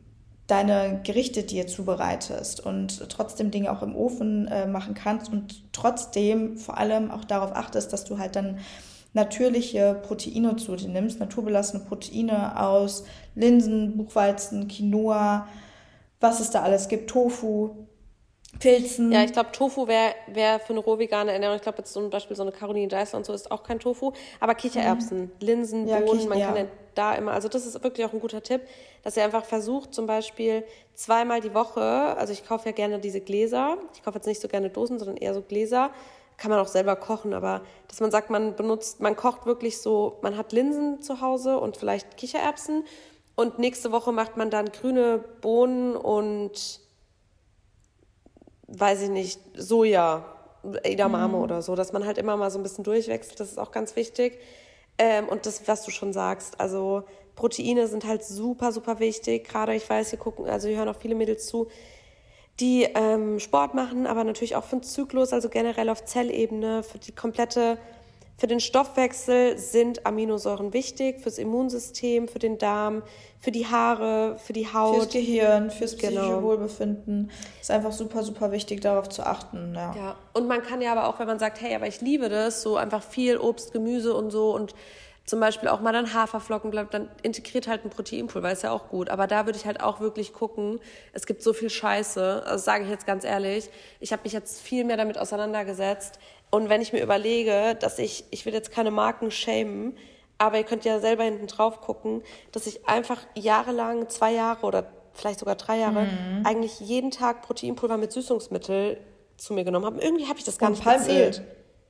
deine 0.47 1.01
Gerichte 1.05 1.43
dir 1.43 1.67
zubereitest 1.67 2.61
und 2.65 3.09
trotzdem 3.11 3.51
Dinge 3.51 3.71
auch 3.71 3.83
im 3.83 3.95
Ofen 3.95 4.49
äh, 4.49 4.67
machen 4.67 4.95
kannst 4.95 5.31
und 5.31 5.73
trotzdem 5.73 6.57
vor 6.57 6.79
allem 6.79 7.11
auch 7.11 7.25
darauf 7.25 7.55
achtest, 7.55 7.93
dass 7.93 8.05
du 8.05 8.19
halt 8.19 8.35
dann 8.35 8.59
natürliche 9.13 10.01
Proteine 10.03 10.57
zu 10.57 10.77
dir 10.77 10.89
nimmst, 10.89 11.21
naturbelassene 11.21 11.85
Proteine 11.85 12.61
aus 12.61 13.05
Linsen, 13.35 13.97
Buchweizen, 13.97 14.69
Quinoa, 14.69 15.49
was 16.21 16.41
es 16.41 16.51
da 16.51 16.63
alles 16.63 16.89
gibt, 16.89 17.11
Tofu, 17.11 17.88
Pilzen. 18.59 19.13
Ja, 19.13 19.23
ich 19.23 19.33
glaube, 19.33 19.53
Tofu 19.53 19.87
wäre 19.87 20.15
wär 20.27 20.61
für 20.61 20.73
eine 20.73 20.81
roh 20.81 20.99
vegane 20.99 21.33
Ernährung. 21.33 21.57
Ich 21.57 21.63
glaube, 21.63 21.79
jetzt 21.79 21.93
zum 21.93 22.11
Beispiel 22.11 22.37
so 22.37 22.43
eine 22.43 22.53
Caroline 22.53 22.89
Deißler 22.89 23.19
und 23.19 23.27
so 23.27 23.33
ist 23.33 23.51
auch 23.51 23.63
kein 23.63 23.79
Tofu. 23.79 24.13
Aber 24.41 24.55
Kichererbsen, 24.55 25.21
mhm. 25.21 25.31
Linsen, 25.41 25.89
ja, 25.89 26.01
Bohnen, 26.01 26.19
Kich 26.19 26.29
man 26.29 26.41
kann 26.41 26.57
ja 26.57 26.67
da 26.95 27.15
immer, 27.15 27.33
also 27.33 27.49
das 27.49 27.65
ist 27.65 27.83
wirklich 27.85 28.05
auch 28.07 28.13
ein 28.13 28.21
guter 28.21 28.43
Tipp, 28.43 28.63
dass 29.05 29.17
ihr 29.17 29.25
einfach 29.25 29.45
versucht, 29.45 29.95
zum 29.95 30.07
Beispiel 30.07 30.65
zweimal 30.95 31.41
die 31.41 31.55
Woche, 31.55 31.81
also 31.81 32.33
ich 32.33 32.45
kaufe 32.45 32.67
ja 32.67 32.73
gerne 32.73 32.99
diese 32.99 33.21
Gläser. 33.21 33.79
Ich 33.95 34.03
kaufe 34.03 34.17
jetzt 34.17 34.27
nicht 34.27 34.41
so 34.41 34.49
gerne 34.49 34.69
Dosen, 34.69 34.99
sondern 34.99 35.17
eher 35.17 35.35
so 35.35 35.43
Gläser 35.43 35.91
kann 36.39 36.53
man 36.53 36.61
auch 36.61 36.69
selber 36.69 36.97
kochen, 36.97 37.35
aber 37.35 37.63
dass 37.89 38.01
man 38.01 38.11
sagt, 38.11 38.31
man 38.31 38.55
benutzt, 38.55 39.01
man 39.01 39.17
kocht 39.17 39.45
wirklich 39.45 39.79
so, 39.79 40.19
man 40.23 40.37
hat 40.37 40.53
Linsen 40.53 41.03
zu 41.03 41.21
Hause 41.21 41.59
und 41.59 41.77
vielleicht 41.77 42.17
Kichererbsen 42.17 42.85
und 43.35 43.59
nächste 43.59 43.93
Woche 43.93 44.13
macht 44.13 44.37
man 44.37 44.49
dann 44.49 44.67
grüne 44.71 45.19
Bohnen 45.41 45.97
und 45.97 46.81
weiß 48.69 49.03
ich 49.03 49.11
nicht, 49.11 49.41
Soja, 49.57 50.25
Edamame 50.83 51.37
mhm. 51.37 51.43
oder 51.43 51.63
so, 51.63 51.75
dass 51.75 51.93
man 51.93 52.07
halt 52.07 52.19
immer 52.19 52.37
mal 52.37 52.51
so 52.51 52.59
ein 52.59 52.63
bisschen 52.63 52.85
durchwechselt, 52.85 53.41
das 53.41 53.51
ist 53.51 53.59
auch 53.59 53.73
ganz 53.73 53.97
wichtig. 53.97 54.39
Ähm, 54.99 55.29
und 55.29 55.47
das, 55.47 55.67
was 55.67 55.85
du 55.85 55.91
schon 55.91 56.13
sagst, 56.13 56.61
also 56.61 57.05
Proteine 57.37 57.87
sind 57.87 58.05
halt 58.05 58.25
super, 58.25 58.73
super 58.73 58.99
wichtig. 58.99 59.49
Gerade 59.49 59.75
ich 59.75 59.89
weiß, 59.89 60.11
hier 60.11 60.19
gucken, 60.19 60.47
also 60.47 60.69
hier 60.69 60.79
hören 60.79 60.89
auch 60.89 60.97
viele 60.97 61.15
Mädels 61.15 61.47
zu, 61.47 61.69
die 62.59 62.83
ähm, 62.83 63.39
Sport 63.39 63.75
machen, 63.75 64.07
aber 64.07 64.25
natürlich 64.25 64.57
auch 64.57 64.65
für 64.65 64.77
den 64.77 64.83
Zyklus, 64.83 65.33
also 65.33 65.49
generell 65.49 65.89
auf 65.89 66.05
Zellebene, 66.05 66.83
für 66.83 66.99
die 66.99 67.13
komplette, 67.13 67.79
für 68.39 68.47
den 68.47 68.61
Stoffwechsel 68.61 69.59
sind 69.59 70.07
Aminosäuren 70.07 70.73
wichtig, 70.73 71.21
fürs 71.21 71.39
Immunsystem, 71.39 72.29
für 72.29 72.39
den 72.39 72.57
Darm, 72.57 73.03
für 73.41 73.51
die 73.51 73.67
Haare, 73.67 74.39
für 74.39 74.53
die 74.53 74.73
Haut. 74.73 74.95
Fürs 74.95 75.09
Gehirn, 75.09 75.71
fürs 75.73 75.97
psychische 75.97 76.23
genau. 76.23 76.43
Wohlbefinden. 76.43 77.33
Ist 77.61 77.73
einfach 77.73 77.91
super, 77.91 78.23
super 78.23 78.53
wichtig, 78.53 78.81
darauf 78.81 79.09
zu 79.09 79.27
achten. 79.27 79.75
Ja. 79.75 79.93
ja, 79.97 80.17
und 80.35 80.47
man 80.47 80.63
kann 80.63 80.81
ja 80.81 80.93
aber 80.93 81.09
auch, 81.09 81.19
wenn 81.19 81.27
man 81.27 81.41
sagt, 81.41 81.61
hey, 81.61 81.75
aber 81.75 81.89
ich 81.89 82.01
liebe 82.01 82.29
das, 82.29 82.63
so 82.63 82.77
einfach 82.77 83.03
viel 83.03 83.39
Obst, 83.39 83.73
Gemüse 83.73 84.15
und 84.15 84.31
so 84.31 84.55
und 84.55 84.73
zum 85.29 85.41
Beispiel 85.41 85.69
auch 85.69 85.81
mal 85.81 85.93
dann 85.93 86.15
Haferflocken 86.15 86.71
bleibt, 86.71 86.95
dann 86.95 87.11
integriert 87.23 87.69
halt 87.69 87.85
ein 87.85 87.91
Proteinpulver, 87.91 88.51
ist 88.51 88.63
ja 88.63 88.71
auch 88.71 88.89
gut. 88.89 89.11
Aber 89.11 89.27
da 89.27 89.45
würde 89.45 89.59
ich 89.59 89.67
halt 89.67 89.83
auch 89.83 90.01
wirklich 90.01 90.33
gucken, 90.33 90.81
es 91.13 91.27
gibt 91.27 91.43
so 91.43 91.53
viel 91.53 91.69
Scheiße, 91.69 92.45
also 92.47 92.65
sage 92.65 92.85
ich 92.85 92.91
jetzt 92.91 93.07
ganz 93.07 93.25
ehrlich, 93.25 93.69
ich 94.01 94.13
habe 94.13 94.23
mich 94.25 94.33
jetzt 94.33 94.63
viel 94.63 94.85
mehr 94.85 94.97
damit 94.97 95.19
auseinandergesetzt. 95.19 96.19
Und 96.51 96.69
wenn 96.69 96.81
ich 96.81 96.93
mir 96.93 97.03
überlege, 97.03 97.77
dass 97.79 97.99
ich, 97.99 98.25
ich 98.31 98.47
will 98.47 98.55
jetzt 98.55 98.71
keine 98.71 98.91
Marken 98.91 99.31
schämen, 99.31 99.97
aber 100.39 100.59
ihr 100.59 100.65
könnt 100.65 100.85
ja 100.85 101.01
selber 101.01 101.25
hinten 101.25 101.47
drauf 101.47 101.81
gucken, 101.81 102.23
dass 102.53 102.67
ich 102.67 102.89
einfach 102.89 103.21
jahrelang, 103.35 104.09
zwei 104.09 104.33
Jahre 104.33 104.67
oder 104.67 104.93
vielleicht 105.13 105.41
sogar 105.41 105.57
drei 105.57 105.79
Jahre, 105.79 106.05
mhm. 106.05 106.47
eigentlich 106.47 106.81
jeden 106.81 107.11
Tag 107.11 107.43
Proteinpulver 107.43 107.97
mit 107.97 108.13
Süßungsmittel 108.13 109.01
zu 109.37 109.53
mir 109.53 109.65
genommen 109.65 109.87
habe. 109.87 110.01
Irgendwie 110.01 110.27
habe 110.27 110.39
ich 110.39 110.45
das 110.45 110.59
gar 110.59 110.69
Und 110.69 110.77
nicht 110.77 110.85
Palmöl. 110.85 111.11
erzählt 111.11 111.43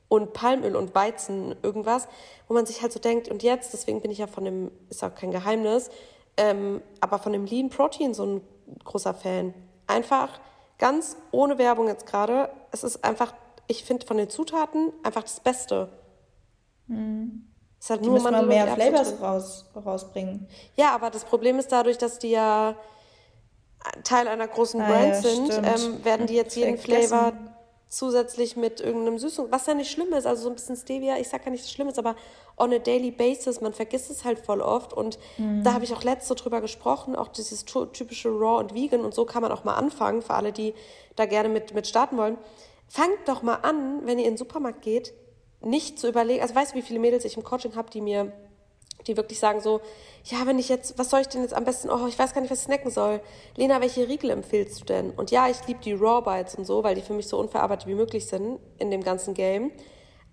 und 0.09 0.33
Palmöl 0.33 0.75
und 0.75 0.93
Weizen 0.95 1.55
irgendwas, 1.61 2.07
wo 2.47 2.53
man 2.53 2.65
sich 2.65 2.81
halt 2.81 2.91
so 2.91 2.99
denkt, 2.99 3.29
und 3.29 3.43
jetzt, 3.43 3.73
deswegen 3.73 4.01
bin 4.01 4.11
ich 4.11 4.17
ja 4.17 4.27
von 4.27 4.43
dem, 4.43 4.71
ist 4.89 5.03
auch 5.03 5.15
kein 5.15 5.31
Geheimnis, 5.31 5.89
ähm, 6.35 6.81
aber 6.99 7.19
von 7.19 7.31
dem 7.31 7.45
Lean 7.45 7.69
Protein 7.69 8.13
so 8.13 8.25
ein 8.25 8.41
großer 8.83 9.13
Fan. 9.13 9.53
Einfach 9.87 10.39
ganz 10.79 11.15
ohne 11.31 11.57
Werbung 11.57 11.87
jetzt 11.87 12.07
gerade, 12.07 12.49
es 12.71 12.83
ist 12.83 13.03
einfach, 13.03 13.33
ich 13.69 13.83
finde 13.83 14.05
von 14.05 14.17
den 14.17 14.29
Zutaten 14.29 14.91
einfach 15.03 15.21
das 15.21 15.39
Beste. 15.39 15.89
Mhm. 16.87 17.45
Es 17.79 17.89
halt 17.89 18.01
die 18.01 18.09
nur 18.09 18.15
müssen 18.15 18.47
mehr 18.47 18.67
Flavors 18.67 19.21
raus, 19.21 19.65
rausbringen. 19.73 20.49
Ja, 20.75 20.93
aber 20.93 21.09
das 21.11 21.23
Problem 21.23 21.59
ist 21.59 21.71
dadurch, 21.71 21.97
dass 21.97 22.19
die 22.19 22.31
ja 22.31 22.75
Teil 24.03 24.27
einer 24.27 24.47
großen 24.47 24.81
ah, 24.81 24.87
Brand 24.87 25.13
ja, 25.13 25.21
sind, 25.21 25.53
ähm, 25.53 26.03
werden 26.03 26.27
die 26.27 26.33
jetzt 26.33 26.55
jeden 26.57 26.77
Flavor 26.77 27.31
zusätzlich 27.87 28.57
mit 28.57 28.81
irgendeinem 28.81 29.17
Süßung, 29.17 29.47
was 29.49 29.65
ja 29.65 29.73
nicht 29.73 29.91
schlimm 29.91 30.13
ist, 30.13 30.27
also 30.27 30.43
so 30.43 30.49
ein 30.49 30.55
bisschen 30.55 30.75
Stevia, 30.75 31.17
ich 31.17 31.29
sag 31.29 31.45
ja 31.45 31.51
nicht, 31.51 31.63
dass 31.63 31.69
es 31.69 31.73
schlimm 31.73 31.87
ist, 31.87 31.97
aber 31.97 32.15
on 32.57 32.73
a 32.73 32.77
daily 32.77 33.09
basis, 33.09 33.61
man 33.61 33.73
vergisst 33.73 34.11
es 34.11 34.25
halt 34.25 34.37
voll 34.37 34.61
oft 34.61 34.93
und 34.93 35.17
mhm. 35.37 35.63
da 35.63 35.73
habe 35.73 35.85
ich 35.85 35.93
auch 35.93 36.03
letzte 36.03 36.35
drüber 36.35 36.61
gesprochen, 36.61 37.15
auch 37.15 37.29
dieses 37.29 37.65
typische 37.65 38.29
Raw 38.29 38.59
und 38.59 38.75
Vegan 38.75 39.05
und 39.05 39.15
so 39.15 39.25
kann 39.25 39.41
man 39.41 39.51
auch 39.51 39.63
mal 39.63 39.75
anfangen, 39.75 40.21
für 40.21 40.33
alle, 40.33 40.51
die 40.51 40.75
da 41.15 41.25
gerne 41.25 41.49
mit, 41.49 41.73
mit 41.73 41.87
starten 41.87 42.17
wollen. 42.17 42.37
Fangt 42.89 43.27
doch 43.27 43.43
mal 43.43 43.55
an, 43.55 44.01
wenn 44.05 44.19
ihr 44.19 44.25
in 44.25 44.33
den 44.33 44.37
Supermarkt 44.37 44.81
geht, 44.81 45.13
nicht 45.61 45.99
zu 45.99 46.07
überlegen, 46.07 46.41
also 46.41 46.55
weißt 46.55 46.73
du, 46.73 46.77
wie 46.77 46.81
viele 46.81 46.99
Mädels 46.99 47.23
ich 47.23 47.37
im 47.37 47.43
Coaching 47.43 47.75
habe, 47.75 47.89
die 47.89 48.01
mir 48.01 48.33
die 49.07 49.17
wirklich 49.17 49.39
sagen 49.39 49.61
so, 49.61 49.81
ja, 50.25 50.45
wenn 50.45 50.59
ich 50.59 50.69
jetzt, 50.69 50.97
was 50.97 51.09
soll 51.09 51.21
ich 51.21 51.27
denn 51.27 51.41
jetzt 51.41 51.53
am 51.53 51.63
besten, 51.63 51.89
oh, 51.89 52.07
ich 52.07 52.19
weiß 52.19 52.33
gar 52.33 52.41
nicht, 52.41 52.51
was 52.51 52.59
ich 52.59 52.65
snacken 52.65 52.91
soll. 52.91 53.21
Lena, 53.55 53.81
welche 53.81 54.07
Riegel 54.07 54.29
empfiehlst 54.29 54.81
du 54.81 54.85
denn? 54.85 55.11
Und 55.11 55.31
ja, 55.31 55.47
ich 55.47 55.65
liebe 55.67 55.79
die 55.79 55.93
Raw 55.93 56.21
Bites 56.21 56.55
und 56.55 56.65
so, 56.65 56.83
weil 56.83 56.95
die 56.95 57.01
für 57.01 57.13
mich 57.13 57.27
so 57.27 57.39
unverarbeitet 57.39 57.87
wie 57.87 57.95
möglich 57.95 58.27
sind 58.27 58.59
in 58.77 58.91
dem 58.91 59.03
ganzen 59.03 59.33
Game. 59.33 59.71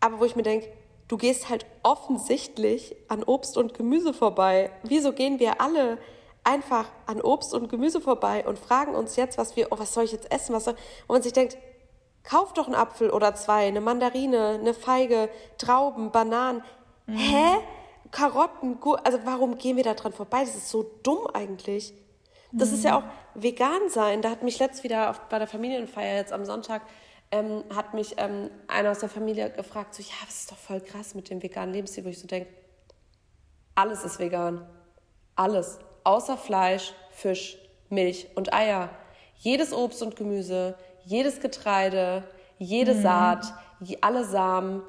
Aber 0.00 0.20
wo 0.20 0.24
ich 0.24 0.36
mir 0.36 0.42
denke, 0.42 0.68
du 1.08 1.16
gehst 1.16 1.48
halt 1.48 1.64
offensichtlich 1.82 2.96
an 3.08 3.22
Obst 3.22 3.56
und 3.56 3.74
Gemüse 3.74 4.12
vorbei. 4.12 4.70
Wieso 4.82 5.12
gehen 5.12 5.38
wir 5.38 5.60
alle 5.60 5.98
einfach 6.44 6.86
an 7.06 7.20
Obst 7.20 7.54
und 7.54 7.68
Gemüse 7.68 8.00
vorbei 8.00 8.46
und 8.46 8.58
fragen 8.58 8.94
uns 8.94 9.16
jetzt, 9.16 9.38
was 9.38 9.56
wir, 9.56 9.68
oh, 9.70 9.78
was 9.78 9.94
soll 9.94 10.04
ich 10.04 10.12
jetzt 10.12 10.30
essen? 10.32 10.54
Was 10.54 10.64
soll, 10.64 10.74
und 11.06 11.14
man 11.14 11.22
sich 11.22 11.32
denkt, 11.32 11.56
kauf 12.28 12.52
doch 12.52 12.66
einen 12.66 12.74
Apfel 12.74 13.10
oder 13.10 13.34
zwei, 13.34 13.66
eine 13.66 13.80
Mandarine, 13.80 14.58
eine 14.60 14.74
Feige, 14.74 15.30
Trauben, 15.58 16.10
Bananen. 16.10 16.62
Mhm. 17.06 17.16
Hä? 17.16 17.56
Karotten, 18.10 18.78
also 19.02 19.18
warum 19.24 19.58
gehen 19.58 19.76
wir 19.76 19.84
da 19.84 19.94
dran 19.94 20.12
vorbei? 20.12 20.40
Das 20.40 20.54
ist 20.54 20.68
so 20.68 20.84
dumm 21.02 21.26
eigentlich. 21.32 21.94
Das 22.52 22.68
mhm. 22.68 22.74
ist 22.74 22.84
ja 22.84 23.00
mhm. 23.00 23.04
auch 23.04 23.10
vegan 23.34 23.88
sein. 23.88 24.22
Da 24.22 24.30
hat 24.30 24.42
mich 24.42 24.58
letzt 24.58 24.84
wieder 24.84 25.10
auf, 25.10 25.20
bei 25.28 25.38
der 25.38 25.48
Familienfeier 25.48 26.16
jetzt 26.16 26.32
am 26.32 26.44
Sonntag 26.44 26.82
ähm, 27.30 27.64
hat 27.74 27.94
mich 27.94 28.14
ähm, 28.18 28.50
einer 28.68 28.90
aus 28.90 29.00
der 29.00 29.08
Familie 29.08 29.50
gefragt, 29.50 29.94
so 29.94 30.02
ja, 30.02 30.14
das 30.24 30.40
ist 30.40 30.52
doch 30.52 30.56
voll 30.56 30.80
krass 30.80 31.14
mit 31.14 31.30
dem 31.30 31.42
veganen 31.42 31.74
Lebensstil, 31.74 32.04
wo 32.04 32.08
ich 32.08 32.20
so 32.20 32.26
denke, 32.26 32.48
alles 33.74 34.04
ist 34.04 34.18
vegan, 34.18 34.66
alles, 35.34 35.78
außer 36.04 36.36
Fleisch, 36.36 36.94
Fisch, 37.10 37.58
Milch 37.88 38.28
und 38.34 38.52
Eier. 38.52 38.90
Jedes 39.38 39.72
Obst 39.72 40.02
und 40.02 40.16
Gemüse, 40.16 40.76
jedes 41.06 41.40
Getreide, 41.40 42.24
jede 42.58 42.94
mhm. 42.94 43.02
Saat, 43.02 43.54
alle 44.02 44.24
Samen. 44.24 44.82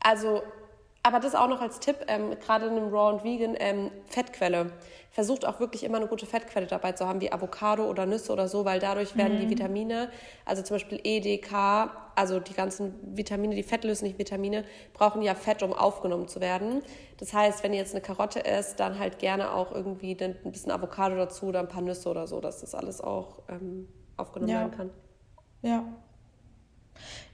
Also 0.00 0.42
aber 1.08 1.20
das 1.20 1.34
auch 1.34 1.48
noch 1.48 1.62
als 1.62 1.80
Tipp, 1.80 1.96
ähm, 2.08 2.36
gerade 2.38 2.66
in 2.66 2.72
einem 2.72 2.88
Raw 2.92 3.14
und 3.14 3.24
Vegan, 3.24 3.56
ähm, 3.58 3.90
Fettquelle. 4.06 4.72
Versucht 5.10 5.46
auch 5.46 5.58
wirklich 5.58 5.82
immer 5.84 5.96
eine 5.96 6.06
gute 6.06 6.26
Fettquelle 6.26 6.66
dabei 6.66 6.92
zu 6.92 7.08
haben, 7.08 7.22
wie 7.22 7.32
Avocado 7.32 7.88
oder 7.88 8.04
Nüsse 8.04 8.30
oder 8.30 8.46
so, 8.46 8.66
weil 8.66 8.78
dadurch 8.78 9.16
werden 9.16 9.36
mhm. 9.36 9.40
die 9.40 9.50
Vitamine, 9.50 10.10
also 10.44 10.62
zum 10.62 10.74
Beispiel 10.74 11.00
E, 11.02 11.20
D, 11.20 11.38
K, 11.38 11.90
also 12.14 12.40
die 12.40 12.52
ganzen 12.52 12.94
Vitamine, 13.16 13.54
die 13.54 13.62
fettlöslichen 13.62 14.18
Vitamine, 14.18 14.64
brauchen 14.92 15.22
ja 15.22 15.34
Fett, 15.34 15.62
um 15.62 15.72
aufgenommen 15.72 16.28
zu 16.28 16.40
werden. 16.40 16.82
Das 17.16 17.32
heißt, 17.32 17.62
wenn 17.62 17.72
ihr 17.72 17.78
jetzt 17.78 17.94
eine 17.94 18.02
Karotte 18.02 18.44
esst, 18.44 18.78
dann 18.78 18.98
halt 18.98 19.18
gerne 19.18 19.54
auch 19.54 19.72
irgendwie 19.72 20.14
ein 20.20 20.36
bisschen 20.52 20.72
Avocado 20.72 21.16
dazu 21.16 21.46
oder 21.46 21.60
ein 21.60 21.68
paar 21.68 21.82
Nüsse 21.82 22.10
oder 22.10 22.26
so, 22.26 22.40
dass 22.40 22.60
das 22.60 22.74
alles 22.74 23.00
auch 23.00 23.38
ähm, 23.48 23.88
aufgenommen 24.18 24.52
ja. 24.52 24.60
werden 24.60 24.76
kann. 24.76 24.90
Ja, 25.62 25.84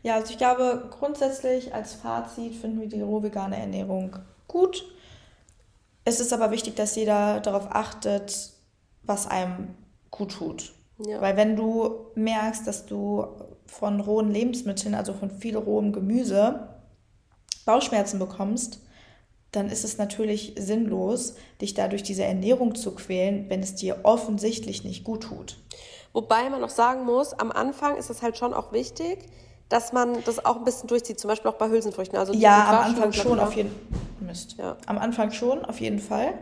ja, 0.03 0.17
also 0.17 0.31
ich 0.31 0.39
glaube, 0.39 0.89
grundsätzlich 0.91 1.75
als 1.75 1.95
Fazit 1.95 2.55
finden 2.55 2.81
wir 2.81 2.89
die 2.89 3.01
rohvegane 3.01 3.57
Ernährung 3.57 4.17
gut. 4.47 4.85
Es 6.05 6.21
ist 6.21 6.33
aber 6.35 6.51
wichtig, 6.51 6.77
dass 6.77 6.95
jeder 6.95 7.41
darauf 7.41 7.69
achtet, 7.71 8.51
was 9.03 9.27
einem 9.27 9.75
gut 10.11 10.33
tut. 10.33 10.75
Ja. 10.99 11.23
Weil 11.23 11.37
wenn 11.37 11.57
du 11.57 12.11
merkst, 12.15 12.67
dass 12.67 12.85
du 12.85 13.27
von 13.65 14.01
rohen 14.01 14.31
Lebensmitteln, 14.31 14.95
also 14.95 15.15
von 15.15 15.31
viel 15.31 15.57
rohem 15.57 15.93
Gemüse, 15.93 16.69
Bauchschmerzen 17.65 18.19
bekommst, 18.19 18.81
dann 19.53 19.71
ist 19.71 19.85
es 19.85 19.97
natürlich 19.97 20.55
sinnlos, 20.59 21.37
dich 21.63 21.73
dadurch 21.73 22.03
diese 22.03 22.25
Ernährung 22.25 22.75
zu 22.75 22.95
quälen, 22.95 23.49
wenn 23.49 23.61
es 23.61 23.75
dir 23.75 24.01
offensichtlich 24.03 24.85
nicht 24.85 25.03
gut 25.03 25.23
tut. 25.23 25.57
Wobei 26.15 26.49
man 26.49 26.61
noch 26.61 26.71
sagen 26.71 27.05
muss, 27.05 27.35
am 27.35 27.51
Anfang 27.53 27.97
ist 27.97 28.09
es 28.09 28.23
halt 28.23 28.39
schon 28.39 28.55
auch 28.55 28.73
wichtig, 28.73 29.27
dass 29.69 29.93
man 29.93 30.23
das 30.25 30.45
auch 30.45 30.57
ein 30.57 30.65
bisschen 30.65 30.87
durchzieht, 30.87 31.19
zum 31.19 31.29
Beispiel 31.29 31.51
auch 31.51 31.57
bei 31.57 31.69
Hülsenfrüchten. 31.69 32.17
Also 32.17 32.33
ja, 32.33 32.69
am 32.69 32.91
Anfang 32.91 33.13
schon 33.13 33.41
auf 33.41 33.55
jeden 33.55 33.75
Mist. 34.21 34.57
Ja. 34.57 34.77
Am 34.87 34.97
Anfang 34.97 35.33
schon, 35.33 35.65
auf 35.65 35.81
jeden 35.81 35.99
Fall. 35.99 36.35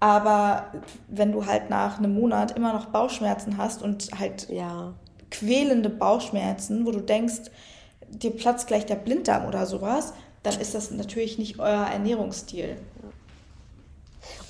Aber 0.00 0.66
wenn 1.08 1.30
du 1.30 1.46
halt 1.46 1.70
nach 1.70 1.98
einem 1.98 2.14
Monat 2.14 2.56
immer 2.56 2.72
noch 2.72 2.86
Bauchschmerzen 2.86 3.56
hast 3.56 3.82
und 3.82 4.08
halt 4.18 4.48
ja. 4.50 4.92
quälende 5.30 5.88
Bauchschmerzen, 5.88 6.84
wo 6.84 6.90
du 6.90 7.00
denkst, 7.00 7.50
dir 8.08 8.32
platzt 8.32 8.66
gleich 8.66 8.84
der 8.84 8.96
Blinddarm 8.96 9.46
oder 9.46 9.64
sowas, 9.64 10.12
dann 10.42 10.60
ist 10.60 10.74
das 10.74 10.90
natürlich 10.90 11.38
nicht 11.38 11.60
euer 11.60 11.86
Ernährungsstil. 11.86 12.76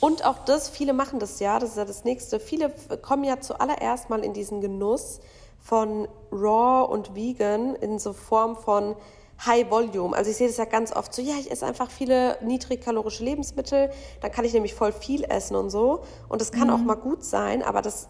Und 0.01 0.25
auch 0.25 0.39
das, 0.45 0.69
viele 0.69 0.93
machen 0.93 1.19
das 1.19 1.41
ja, 1.41 1.59
das 1.59 1.71
ist 1.71 1.77
ja 1.77 1.85
das 1.85 2.05
nächste. 2.05 2.41
Viele 2.41 2.73
kommen 3.03 3.25
ja 3.25 3.41
zuallererst 3.41 4.11
mal 4.11 4.25
in 4.25 4.33
diesen 4.33 4.61
Genuss, 4.61 5.21
von 5.65 6.07
Raw 6.31 6.93
und 6.93 7.15
Vegan 7.15 7.75
in 7.77 7.99
so 7.99 8.13
Form 8.13 8.55
von 8.55 8.97
High 9.45 9.71
Volume. 9.71 10.15
Also 10.15 10.31
ich 10.31 10.37
sehe 10.37 10.47
das 10.47 10.59
ja 10.59 10.67
ganz 10.67 10.95
oft 10.95 11.13
so, 11.13 11.23
ja, 11.23 11.35
ich 11.41 11.51
esse 11.51 11.65
einfach 11.65 11.91
viele 11.91 12.37
niedrigkalorische 12.43 13.25
Lebensmittel, 13.25 13.91
dann 14.21 14.31
kann 14.31 14.45
ich 14.45 14.53
nämlich 14.53 14.75
voll 14.75 14.93
viel 14.93 15.25
essen 15.25 15.57
und 15.57 15.71
so. 15.71 16.03
Und 16.29 16.43
das 16.43 16.53
kann 16.53 16.69
mhm. 16.69 16.75
auch 16.75 16.79
mal 16.79 16.95
gut 16.97 17.25
sein, 17.25 17.63
aber 17.63 17.81
das 17.81 18.09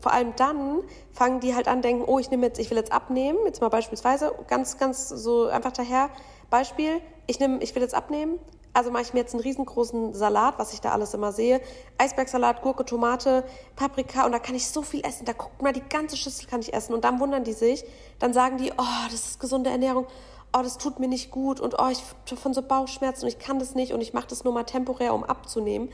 vor 0.00 0.12
allem 0.12 0.34
dann 0.36 0.80
fangen 1.12 1.40
die 1.40 1.54
halt 1.54 1.68
an, 1.68 1.82
denken, 1.82 2.04
oh, 2.06 2.18
ich 2.18 2.30
nehme 2.30 2.46
jetzt, 2.46 2.58
ich 2.58 2.70
will 2.70 2.78
jetzt 2.78 2.92
abnehmen, 2.92 3.38
jetzt 3.44 3.60
mal 3.60 3.68
beispielsweise, 3.68 4.32
ganz, 4.48 4.78
ganz 4.78 5.08
so 5.08 5.46
einfach 5.46 5.72
daher, 5.72 6.08
Beispiel, 6.48 7.00
ich 7.26 7.38
nehme, 7.38 7.62
ich 7.62 7.74
will 7.74 7.82
jetzt 7.82 7.94
abnehmen, 7.94 8.38
also 8.74 8.90
mache 8.90 9.02
ich 9.02 9.14
mir 9.14 9.20
jetzt 9.20 9.34
einen 9.34 9.42
riesengroßen 9.42 10.14
Salat, 10.14 10.58
was 10.58 10.72
ich 10.74 10.80
da 10.80 10.90
alles 10.90 11.14
immer 11.14 11.32
sehe. 11.32 11.60
Eisbergsalat, 11.96 12.60
Gurke, 12.60 12.84
Tomate, 12.84 13.44
Paprika 13.76 14.26
und 14.26 14.32
da 14.32 14.40
kann 14.40 14.56
ich 14.56 14.66
so 14.66 14.82
viel 14.82 15.06
essen. 15.06 15.24
Da 15.24 15.32
guckt 15.32 15.62
mal, 15.62 15.72
die 15.72 15.82
ganze 15.88 16.16
Schüssel 16.16 16.48
kann 16.48 16.60
ich 16.60 16.74
essen. 16.74 16.92
Und 16.92 17.04
dann 17.04 17.20
wundern 17.20 17.44
die 17.44 17.52
sich, 17.52 17.84
dann 18.18 18.34
sagen 18.34 18.58
die, 18.58 18.72
oh, 18.76 19.04
das 19.10 19.26
ist 19.26 19.40
gesunde 19.40 19.70
Ernährung. 19.70 20.06
Oh, 20.52 20.60
das 20.62 20.76
tut 20.76 20.98
mir 20.98 21.08
nicht 21.08 21.30
gut 21.30 21.60
und 21.60 21.76
oh, 21.78 21.88
ich 21.88 22.02
von 22.36 22.52
so 22.52 22.62
Bauchschmerzen 22.62 23.24
und 23.24 23.28
ich 23.28 23.38
kann 23.38 23.58
das 23.58 23.74
nicht 23.74 23.92
und 23.92 24.00
ich 24.00 24.12
mache 24.12 24.26
das 24.28 24.44
nur 24.44 24.52
mal 24.52 24.64
temporär, 24.64 25.14
um 25.14 25.24
abzunehmen. 25.24 25.88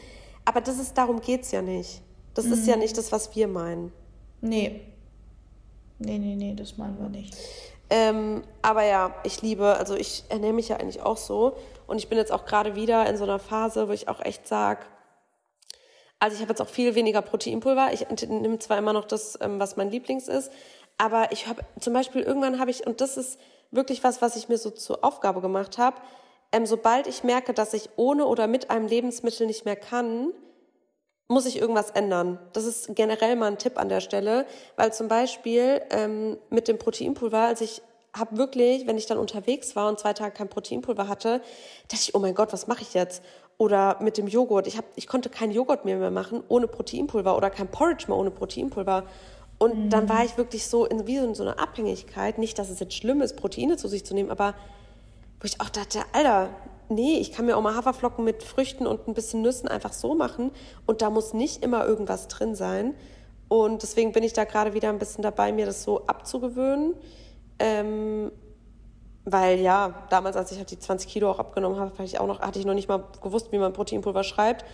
Aber 0.46 0.60
das 0.62 0.78
ist, 0.78 0.96
darum 0.96 1.20
geht's 1.20 1.50
ja 1.50 1.62
nicht. 1.62 2.02
Das 2.34 2.46
mhm. 2.46 2.52
ist 2.54 2.66
ja 2.66 2.76
mhm. 2.76 2.82
nicht 2.82 2.96
das, 2.96 3.12
was 3.12 3.34
wir 3.36 3.46
meinen. 3.46 3.92
Nee. 4.40 4.80
Nee, 5.98 6.18
nee, 6.18 6.34
nee, 6.34 6.54
das 6.54 6.78
meinen 6.78 6.98
wir 6.98 7.10
nicht. 7.10 7.36
Ähm, 7.90 8.42
aber 8.62 8.84
ja, 8.84 9.14
ich 9.24 9.42
liebe, 9.42 9.76
also 9.76 9.96
ich 9.96 10.24
ernähre 10.28 10.52
mich 10.52 10.68
ja 10.68 10.76
eigentlich 10.76 11.02
auch 11.02 11.16
so. 11.16 11.56
Und 11.90 11.98
ich 11.98 12.08
bin 12.08 12.18
jetzt 12.18 12.30
auch 12.30 12.44
gerade 12.46 12.76
wieder 12.76 13.04
in 13.08 13.16
so 13.16 13.24
einer 13.24 13.40
Phase, 13.40 13.88
wo 13.88 13.92
ich 13.92 14.08
auch 14.08 14.20
echt 14.20 14.46
sage, 14.46 14.86
also 16.20 16.36
ich 16.36 16.40
habe 16.40 16.52
jetzt 16.52 16.62
auch 16.62 16.68
viel 16.68 16.94
weniger 16.94 17.20
Proteinpulver. 17.20 17.92
Ich 17.92 18.08
nehme 18.08 18.60
zwar 18.60 18.78
immer 18.78 18.92
noch 18.92 19.06
das, 19.06 19.36
ähm, 19.40 19.58
was 19.58 19.76
mein 19.76 19.90
Lieblings 19.90 20.28
ist, 20.28 20.52
aber 20.98 21.32
ich 21.32 21.48
habe 21.48 21.62
zum 21.80 21.92
Beispiel 21.92 22.22
irgendwann 22.22 22.60
habe 22.60 22.70
ich, 22.70 22.86
und 22.86 23.00
das 23.00 23.16
ist 23.16 23.40
wirklich 23.72 24.04
was, 24.04 24.22
was 24.22 24.36
ich 24.36 24.48
mir 24.48 24.56
so 24.56 24.70
zur 24.70 25.02
Aufgabe 25.04 25.40
gemacht 25.40 25.78
habe, 25.78 25.96
ähm, 26.52 26.64
sobald 26.64 27.08
ich 27.08 27.24
merke, 27.24 27.54
dass 27.54 27.74
ich 27.74 27.90
ohne 27.96 28.24
oder 28.26 28.46
mit 28.46 28.70
einem 28.70 28.86
Lebensmittel 28.86 29.48
nicht 29.48 29.64
mehr 29.64 29.74
kann, 29.74 30.32
muss 31.26 31.44
ich 31.44 31.58
irgendwas 31.58 31.90
ändern. 31.90 32.38
Das 32.52 32.66
ist 32.66 32.94
generell 32.94 33.34
mal 33.34 33.48
ein 33.48 33.58
Tipp 33.58 33.76
an 33.80 33.88
der 33.88 34.00
Stelle, 34.00 34.46
weil 34.76 34.92
zum 34.92 35.08
Beispiel 35.08 35.82
ähm, 35.90 36.38
mit 36.50 36.68
dem 36.68 36.78
Proteinpulver, 36.78 37.38
als 37.38 37.60
ich 37.62 37.82
habe 38.12 38.36
wirklich, 38.36 38.86
wenn 38.86 38.98
ich 38.98 39.06
dann 39.06 39.18
unterwegs 39.18 39.76
war 39.76 39.88
und 39.88 39.98
zwei 39.98 40.12
Tage 40.12 40.32
kein 40.32 40.48
Proteinpulver 40.48 41.08
hatte, 41.08 41.40
dachte 41.88 42.02
ich, 42.02 42.14
oh 42.14 42.18
mein 42.18 42.34
Gott, 42.34 42.52
was 42.52 42.66
mache 42.66 42.82
ich 42.82 42.94
jetzt? 42.94 43.22
Oder 43.58 43.98
mit 44.00 44.18
dem 44.18 44.26
Joghurt. 44.26 44.66
Ich, 44.66 44.76
hab, 44.76 44.84
ich 44.96 45.06
konnte 45.06 45.28
keinen 45.28 45.52
Joghurt 45.52 45.84
mehr, 45.84 45.98
mehr 45.98 46.10
machen 46.10 46.42
ohne 46.48 46.66
Proteinpulver 46.66 47.36
oder 47.36 47.50
kein 47.50 47.68
Porridge 47.68 48.06
mehr 48.08 48.16
ohne 48.16 48.30
Proteinpulver. 48.30 49.04
Und 49.58 49.76
mhm. 49.76 49.90
dann 49.90 50.08
war 50.08 50.24
ich 50.24 50.38
wirklich 50.38 50.66
so 50.66 50.86
in, 50.86 51.06
wie 51.06 51.16
in 51.16 51.34
so 51.34 51.42
einer 51.42 51.60
Abhängigkeit. 51.60 52.38
Nicht, 52.38 52.58
dass 52.58 52.70
es 52.70 52.80
jetzt 52.80 52.94
schlimm 52.94 53.20
ist, 53.20 53.36
Proteine 53.36 53.76
zu 53.76 53.88
sich 53.88 54.04
zu 54.04 54.14
nehmen, 54.14 54.30
aber 54.30 54.54
wo 55.38 55.44
ich 55.44 55.60
auch 55.60 55.68
dachte, 55.68 56.00
Alter, 56.12 56.48
nee, 56.88 57.18
ich 57.18 57.32
kann 57.32 57.46
mir 57.46 57.56
auch 57.56 57.62
mal 57.62 57.76
Haferflocken 57.76 58.24
mit 58.24 58.42
Früchten 58.42 58.86
und 58.86 59.06
ein 59.06 59.14
bisschen 59.14 59.42
Nüssen 59.42 59.68
einfach 59.68 59.92
so 59.92 60.14
machen. 60.14 60.50
Und 60.86 61.02
da 61.02 61.10
muss 61.10 61.34
nicht 61.34 61.62
immer 61.62 61.86
irgendwas 61.86 62.28
drin 62.28 62.54
sein. 62.54 62.94
Und 63.48 63.82
deswegen 63.82 64.12
bin 64.12 64.22
ich 64.22 64.32
da 64.32 64.44
gerade 64.44 64.74
wieder 64.74 64.88
ein 64.90 64.98
bisschen 64.98 65.22
dabei, 65.22 65.52
mir 65.52 65.66
das 65.66 65.82
so 65.82 66.06
abzugewöhnen. 66.06 66.94
Ähm, 67.60 68.32
weil 69.24 69.60
ja, 69.60 70.06
damals, 70.08 70.36
als 70.36 70.50
ich 70.50 70.58
halt 70.58 70.70
die 70.70 70.78
20 70.78 71.08
Kilo 71.08 71.30
auch 71.30 71.38
abgenommen 71.38 71.78
habe, 71.78 71.92
hatte 71.92 72.04
ich 72.04 72.18
auch 72.18 72.26
noch, 72.26 72.40
hatte 72.40 72.58
ich 72.58 72.64
noch 72.64 72.74
nicht 72.74 72.88
mal 72.88 73.04
gewusst, 73.22 73.52
wie 73.52 73.58
man 73.58 73.72
Proteinpulver 73.72 74.24
schreibt. 74.24 74.64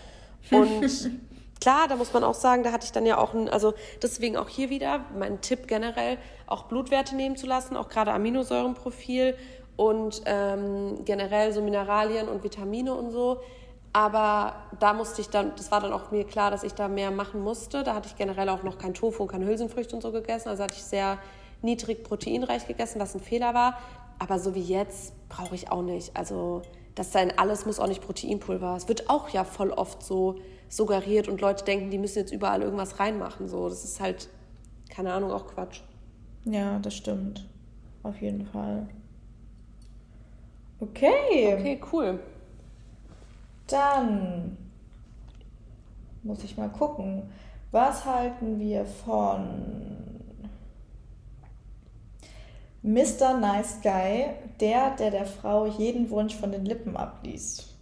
Und 0.51 1.11
klar, 1.61 1.89
da 1.89 1.97
muss 1.97 2.13
man 2.13 2.23
auch 2.23 2.35
sagen, 2.35 2.63
da 2.63 2.73
hatte 2.73 2.87
ich 2.87 2.93
dann 2.93 3.07
ja 3.07 3.19
auch 3.19 3.35
ein, 3.35 3.49
also 3.49 3.75
deswegen 4.03 4.37
auch 4.37 4.49
hier 4.49 4.71
wieder 4.71 5.05
mein 5.19 5.41
Tipp 5.41 5.67
generell, 5.67 6.19
auch 6.47 6.65
Blutwerte 6.65 7.17
nehmen 7.17 7.37
zu 7.37 7.47
lassen, 7.47 7.77
auch 7.77 7.89
gerade 7.89 8.13
Aminosäurenprofil 8.13 9.37
und 9.77 10.23
ähm, 10.27 11.05
generell 11.05 11.53
so 11.53 11.61
Mineralien 11.61 12.29
und 12.29 12.45
Vitamine 12.45 12.95
und 12.95 13.11
so. 13.11 13.41
Aber 13.93 14.55
da 14.79 14.93
musste 14.93 15.23
ich 15.23 15.31
dann, 15.31 15.53
das 15.57 15.71
war 15.71 15.81
dann 15.81 15.93
auch 15.93 16.11
mir 16.11 16.25
klar, 16.25 16.51
dass 16.51 16.63
ich 16.63 16.75
da 16.75 16.87
mehr 16.87 17.11
machen 17.11 17.41
musste. 17.43 17.83
Da 17.83 17.95
hatte 17.95 18.09
ich 18.09 18.17
generell 18.17 18.49
auch 18.51 18.63
noch 18.63 18.79
kein 18.79 18.95
Tofu 18.95 19.23
und 19.23 19.29
keine 19.29 19.47
Hülsenfrüchte 19.47 19.97
und 19.97 20.03
so 20.03 20.13
gegessen. 20.13 20.51
Also 20.51 20.63
hatte 20.63 20.75
ich 20.77 20.85
sehr 20.85 21.19
niedrig 21.67 22.03
proteinreich 22.03 22.67
gegessen, 22.67 22.99
was 23.01 23.15
ein 23.15 23.21
Fehler 23.21 23.53
war. 23.53 23.79
Aber 24.19 24.39
so 24.39 24.55
wie 24.55 24.63
jetzt 24.63 25.13
brauche 25.29 25.55
ich 25.55 25.71
auch 25.71 25.83
nicht. 25.83 26.17
Also 26.17 26.63
das 26.95 27.13
sein 27.13 27.39
alles 27.39 27.67
muss 27.67 27.79
auch 27.79 27.89
nicht 27.89 28.01
Proteinpulver. 28.01 28.75
Es 28.75 28.89
wird 28.89 29.11
auch 29.11 29.29
ja 29.29 29.45
voll 29.45 29.71
oft 29.71 30.03
so 30.03 30.37
suggeriert 30.71 31.29
und 31.29 31.43
Leute 31.43 31.65
denken, 31.65 31.91
die 31.91 31.99
müssen 31.99 32.19
jetzt 32.21 32.33
überall 32.33 32.63
irgendwas 32.63 32.99
reinmachen. 32.99 33.49
So, 33.49 33.69
das 33.69 33.85
ist 33.85 34.01
halt, 34.01 34.29
keine 34.89 35.13
Ahnung, 35.13 35.31
auch 35.31 35.47
Quatsch. 35.47 35.83
Ja, 36.47 36.79
das 36.79 36.95
stimmt. 36.95 37.47
Auf 38.03 38.21
jeden 38.23 38.47
Fall. 38.47 38.89
Okay. 40.81 41.55
Okay, 41.59 41.81
cool. 41.93 42.21
Dann 43.67 44.57
muss 46.23 46.45
ich 46.45 46.57
mal 46.57 46.71
gucken. 46.71 47.25
Was 47.73 48.05
halten 48.05 48.59
wir 48.59 48.87
von 48.87 50.06
Mr. 52.87 53.37
Nice 53.41 53.81
Guy, 53.83 54.27
der, 54.61 54.91
der 54.91 55.11
der 55.11 55.27
Frau 55.27 55.67
jeden 55.67 56.09
Wunsch 56.09 56.37
von 56.37 56.53
den 56.53 56.65
Lippen 56.65 56.97
abliest? 56.97 57.75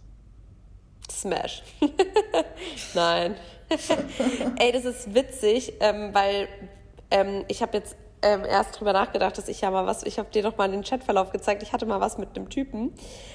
Smash. 1.11 1.61
Nein. 2.95 3.35
Ey, 4.59 4.71
das 4.71 4.83
ist 4.83 5.13
witzig, 5.13 5.73
ähm, 5.79 6.09
weil 6.11 6.47
ähm, 7.11 7.45
ich 7.49 7.61
habe 7.61 7.77
jetzt 7.77 7.95
ähm, 8.23 8.45
erst 8.45 8.79
drüber 8.79 8.93
nachgedacht, 8.93 9.37
dass 9.37 9.47
ich 9.47 9.61
ja 9.61 9.69
mal 9.69 9.85
was, 9.85 10.01
ich 10.01 10.17
habe 10.17 10.31
dir 10.31 10.41
doch 10.41 10.57
mal 10.57 10.71
den 10.71 10.83
Chatverlauf 10.83 11.29
gezeigt, 11.29 11.61
ich 11.61 11.71
hatte 11.71 11.85
mal 11.85 12.01
was 12.01 12.17
mit 12.17 12.35
einem 12.35 12.49
Typen, 12.49 12.91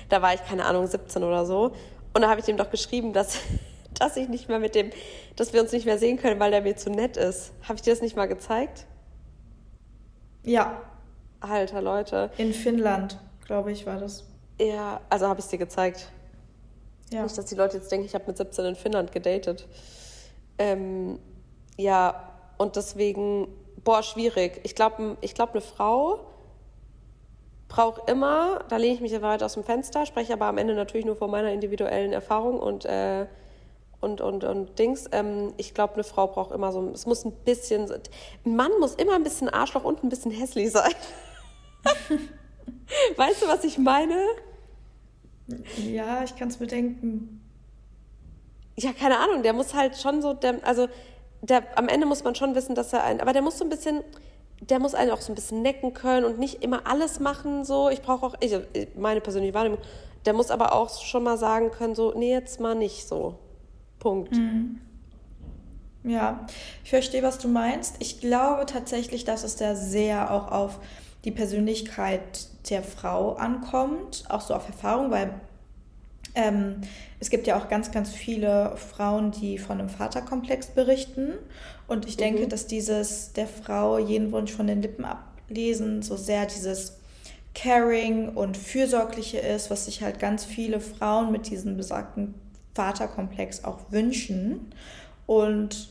da 0.09 0.23
war 0.23 0.35
ich, 0.35 0.45
keine 0.45 0.65
Ahnung, 0.65 0.89
17 0.89 1.23
oder 1.23 1.47
so. 1.47 1.71
Und 2.13 2.23
da 2.23 2.29
habe 2.29 2.41
ich 2.41 2.47
dem 2.47 2.57
doch 2.57 2.71
geschrieben, 2.71 3.13
dass, 3.13 3.39
dass 3.95 4.17
ich 4.17 4.29
nicht 4.29 4.49
mehr 4.49 4.59
mit 4.59 4.75
dem, 4.75 4.91
dass 5.37 5.53
wir 5.53 5.61
uns 5.61 5.71
nicht 5.71 5.87
mehr 5.87 5.99
sehen 5.99 6.17
können, 6.17 6.41
weil 6.41 6.51
der 6.51 6.63
mir 6.63 6.75
zu 6.75 6.91
nett 6.91 7.17
ist. 7.17 7.53
Habe 7.63 7.77
ich 7.77 7.83
dir 7.83 7.93
das 7.93 8.03
nicht 8.03 8.17
mal 8.17 8.27
gezeigt? 8.27 8.87
Ja. 10.43 10.83
Alter, 11.41 11.83
Leute. 11.83 12.31
In 12.37 12.53
Finnland, 12.53 13.19
glaube 13.47 13.73
ich, 13.73 13.87
war 13.87 13.99
das. 13.99 14.25
Ja, 14.61 15.01
also 15.09 15.27
habe 15.27 15.41
ich 15.41 15.47
es 15.47 15.51
dir 15.51 15.59
gezeigt. 15.59 16.09
Ja. 17.11 17.23
Nicht, 17.23 17.37
dass 17.37 17.47
die 17.47 17.55
Leute 17.55 17.79
jetzt 17.79 17.91
denken, 17.91 18.07
ich 18.07 18.15
habe 18.15 18.25
mit 18.27 18.37
17 18.37 18.65
in 18.65 18.77
Finnland 18.77 19.11
gedatet. 19.11 19.67
Ähm, 20.59 21.19
ja, 21.77 22.31
und 22.59 22.77
deswegen, 22.77 23.49
boah, 23.83 24.03
schwierig. 24.03 24.61
Ich 24.65 24.75
glaube, 24.75 25.17
ich 25.23 25.35
glaub, 25.35 25.53
eine 25.53 25.63
Frau 25.63 26.21
braucht 27.69 28.11
immer, 28.11 28.65
da 28.69 28.77
lehne 28.77 28.95
ich 28.95 29.01
mich 29.01 29.13
ja 29.13 29.23
weit 29.23 29.43
aus 29.43 29.55
dem 29.55 29.65
Fenster, 29.65 30.05
spreche 30.05 30.33
aber 30.35 30.47
am 30.47 30.59
Ende 30.59 30.75
natürlich 30.75 31.07
nur 31.07 31.17
von 31.17 31.31
meiner 31.31 31.53
individuellen 31.53 32.13
Erfahrung 32.13 32.59
und, 32.59 32.85
äh, 32.85 33.27
und, 34.01 34.21
und, 34.21 34.45
und 34.45 34.79
Dings. 34.79 35.07
Ähm, 35.13 35.55
ich 35.57 35.73
glaube, 35.73 35.95
eine 35.95 36.05
Frau 36.05 36.27
braucht 36.27 36.53
immer 36.53 36.73
so, 36.73 36.91
es 36.93 37.07
muss 37.07 37.25
ein 37.25 37.33
bisschen, 37.33 37.91
ein 37.91 38.57
Mann 38.57 38.73
muss 38.81 38.95
immer 38.97 39.15
ein 39.15 39.23
bisschen 39.23 39.49
Arschloch 39.49 39.85
und 39.85 40.03
ein 40.05 40.09
bisschen 40.09 40.33
hässlich 40.33 40.71
sein. 40.73 40.93
weißt 43.17 43.43
du, 43.43 43.49
was 43.49 43.65
ich 43.65 43.79
meine? 43.79 44.17
Ja, 45.77 46.23
ich 46.23 46.37
kann 46.37 46.49
es 46.49 46.57
bedenken. 46.57 47.41
Ja, 48.77 48.93
keine 48.93 49.19
Ahnung, 49.19 49.43
der 49.43 49.53
muss 49.53 49.75
halt 49.75 49.97
schon 49.97 50.23
so, 50.23 50.33
der, 50.33 50.65
also 50.67 50.89
der, 51.43 51.79
am 51.79 51.89
Ende 51.89 52.07
muss 52.07 52.25
man 52.25 52.35
schon 52.35 52.55
wissen, 52.55 52.75
dass 52.75 52.93
er 52.93 53.05
ein, 53.05 53.21
aber 53.21 53.33
der 53.33 53.43
muss 53.43 53.59
so 53.59 53.65
ein 53.65 53.71
bisschen, 53.71 54.03
der 54.61 54.79
muss 54.79 54.95
einen 54.95 55.11
auch 55.11 55.21
so 55.21 55.33
ein 55.33 55.35
bisschen 55.35 55.63
necken 55.63 55.95
können 55.95 56.25
und 56.25 56.39
nicht 56.39 56.63
immer 56.63 56.87
alles 56.87 57.21
machen, 57.21 57.65
so. 57.65 57.89
Ich 57.89 58.03
brauche 58.03 58.27
auch, 58.27 58.35
ich, 58.41 58.57
meine 58.97 59.21
persönliche 59.21 59.55
Wahrnehmung, 59.55 59.81
der 60.27 60.35
muss 60.35 60.51
aber 60.51 60.73
auch 60.73 61.03
schon 61.03 61.25
mal 61.25 61.37
sagen 61.37 61.71
können, 61.71 61.95
so, 61.95 62.13
nee, 62.15 62.33
jetzt 62.33 62.61
mal 62.61 62.75
nicht 62.75 63.09
so. 63.09 63.39
Punkt. 63.99 64.33
Mhm. 64.33 64.81
Ja, 66.03 66.47
ich 66.83 66.91
verstehe, 66.91 67.23
was 67.23 67.39
du 67.39 67.49
meinst. 67.49 67.97
Ich 67.99 68.21
glaube 68.21 68.65
tatsächlich, 68.67 69.25
dass 69.25 69.45
es 69.45 69.57
da 69.57 69.75
sehr 69.75 70.31
auch 70.31 70.51
auf 70.51 70.81
die 71.25 71.31
Persönlichkeit 71.31 72.49
der 72.69 72.83
Frau 72.83 73.35
ankommt, 73.35 74.25
auch 74.29 74.41
so 74.41 74.55
auf 74.55 74.67
Erfahrung, 74.67 75.11
weil 75.11 75.35
ähm, 76.35 76.83
es 77.19 77.31
gibt 77.31 77.47
ja 77.47 77.59
auch 77.59 77.69
ganz, 77.69 77.91
ganz 77.91 78.11
viele 78.11 78.77
Frauen, 78.77 79.31
die 79.33 79.59
von 79.59 79.79
einem 79.79 79.89
Vaterkomplex 79.89 80.69
berichten. 80.69 81.33
Und 81.89 82.07
ich 82.07 82.17
denke, 82.17 82.45
mhm. 82.45 82.49
dass 82.49 82.67
dieses 82.67 83.33
der 83.33 83.47
Frau 83.47 83.99
jeden 83.99 84.33
Wunsch 84.33 84.53
von 84.53 84.67
den 84.67 84.81
Lippen 84.81 85.05
ablesen, 85.05 86.03
so 86.03 86.17
sehr 86.17 86.47
dieses 86.47 86.99
Caring 87.55 88.29
und 88.29 88.57
Fürsorgliche 88.57 89.39
ist, 89.39 89.71
was 89.71 89.87
sich 89.87 90.03
halt 90.03 90.21
ganz 90.21 90.45
viele 90.45 90.81
Frauen 90.81 91.33
mit 91.33 91.51
diesem 91.51 91.77
besagten 91.77 92.35
Vaterkomplex 92.75 93.65
auch 93.65 93.91
wünschen. 93.91 94.73
Und 95.27 95.91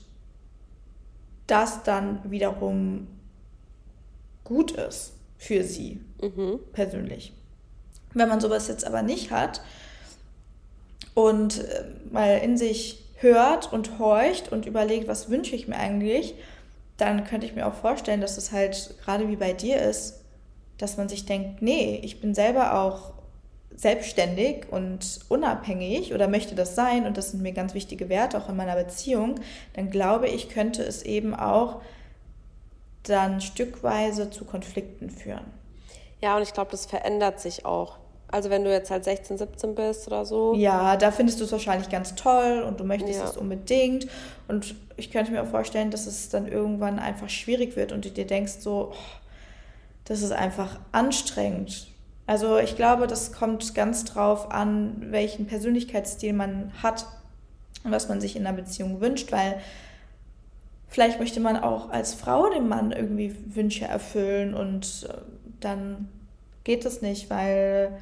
das 1.48 1.84
dann 1.84 2.20
wiederum 2.32 3.08
gut 4.44 4.72
ist 4.72 5.19
für 5.40 5.64
sie 5.64 6.02
mhm. 6.22 6.60
persönlich. 6.74 7.34
Wenn 8.14 8.30
man 8.30 8.42
sowas 8.42 8.68
jetzt 8.68 8.86
aber 8.86 9.02
nicht 9.02 9.32
hat 9.32 9.62
und 11.16 11.64
äh, 11.64 11.86
mal 12.12 12.38
in 12.38 12.58
sich 12.58 13.06
hört 13.16 13.74
und 13.74 13.98
horcht 13.98 14.52
und 14.52 14.66
überlegt, 14.66 15.08
was 15.08 15.30
wünsche 15.30 15.56
ich 15.56 15.68
mir 15.68 15.78
eigentlich, 15.78 16.36
dann 16.98 17.24
könnte 17.24 17.48
ich 17.48 17.56
mir 17.56 17.66
auch 17.66 17.74
vorstellen, 17.74 18.22
dass 18.22 18.38
es 18.38 18.52
halt 18.52 18.96
gerade 19.04 19.30
wie 19.30 19.38
bei 19.38 19.54
dir 19.54 19.82
ist, 19.82 20.20
dass 20.78 20.98
man 20.98 21.10
sich 21.10 21.26
denkt, 21.26 21.62
nee, 21.62 22.00
ich 22.04 22.22
bin 22.22 22.36
selber 22.36 22.80
auch 22.82 23.14
selbstständig 23.76 24.66
und 24.72 25.20
unabhängig 25.30 26.14
oder 26.14 26.28
möchte 26.28 26.56
das 26.56 26.76
sein 26.76 27.06
und 27.06 27.16
das 27.16 27.32
sind 27.32 27.42
mir 27.42 27.54
ganz 27.54 27.74
wichtige 27.74 28.10
Werte 28.10 28.38
auch 28.38 28.50
in 28.50 28.58
meiner 28.58 28.76
Beziehung, 28.76 29.36
dann 29.74 29.90
glaube 29.90 30.28
ich, 30.28 30.50
könnte 30.50 30.84
es 30.84 31.04
eben 31.04 31.34
auch 31.34 31.82
dann 33.04 33.42
stückweise 33.42 34.30
zu 34.30 34.46
Konflikten 34.46 35.10
führen. 35.10 35.46
Ja, 36.22 36.36
und 36.36 36.44
ich 36.44 36.54
glaube, 36.54 36.72
das 36.72 36.86
verändert 36.86 37.40
sich 37.40 37.66
auch. 37.66 37.98
Also 38.32 38.52
wenn 38.52 38.64
du 38.64 38.72
jetzt 38.72 38.92
halt 38.92 39.04
16, 39.04 39.40
17 39.40 39.76
bist 39.76 40.08
oder 40.08 40.24
so. 40.24 40.54
Ja, 40.54 40.96
da 40.98 41.12
findest 41.12 41.40
du 41.40 41.46
es 41.46 41.52
wahrscheinlich 41.52 41.90
ganz 41.90 42.14
toll 42.14 42.64
und 42.68 42.80
du 42.80 42.84
möchtest 42.84 43.20
ja. 43.20 43.26
es 43.26 43.38
unbedingt. 43.38 44.08
Und 44.48 44.76
ich 44.98 45.10
könnte 45.12 45.32
mir 45.32 45.42
auch 45.42 45.48
vorstellen, 45.48 45.90
dass 45.90 46.06
es 46.06 46.30
dann 46.30 46.48
irgendwann 46.48 47.00
einfach 47.00 47.30
schwierig 47.30 47.76
wird 47.76 47.92
und 47.92 48.06
du 48.06 48.12
dir 48.12 48.28
denkst 48.28 48.58
so, 48.60 48.92
oh, 48.92 48.96
das 50.06 50.22
ist 50.22 50.32
einfach 50.32 50.80
anstrengend. 50.92 51.88
Also 52.28 52.60
ich 52.60 52.76
glaube, 52.76 53.08
das 53.08 53.32
kommt 53.32 53.74
ganz 53.74 54.06
drauf 54.06 54.52
an, 54.52 55.08
welchen 55.12 55.48
Persönlichkeitsstil 55.48 56.34
man 56.34 56.72
hat 56.84 57.08
und 57.84 57.92
was 57.92 58.10
man 58.10 58.22
sich 58.22 58.36
in 58.36 58.46
einer 58.46 58.56
Beziehung 58.56 59.02
wünscht, 59.02 59.32
weil 59.32 59.60
vielleicht 60.90 61.20
möchte 61.20 61.40
man 61.40 61.58
auch 61.58 61.90
als 61.90 62.14
Frau 62.14 62.50
dem 62.50 62.68
Mann 62.68 62.92
irgendwie 62.92 63.36
Wünsche 63.56 63.86
erfüllen 63.86 64.54
und 64.54 65.08
äh, 65.10 65.14
dann 65.60 66.10
geht 66.64 66.86
es 66.86 67.02
nicht, 67.02 67.30
weil 67.30 67.98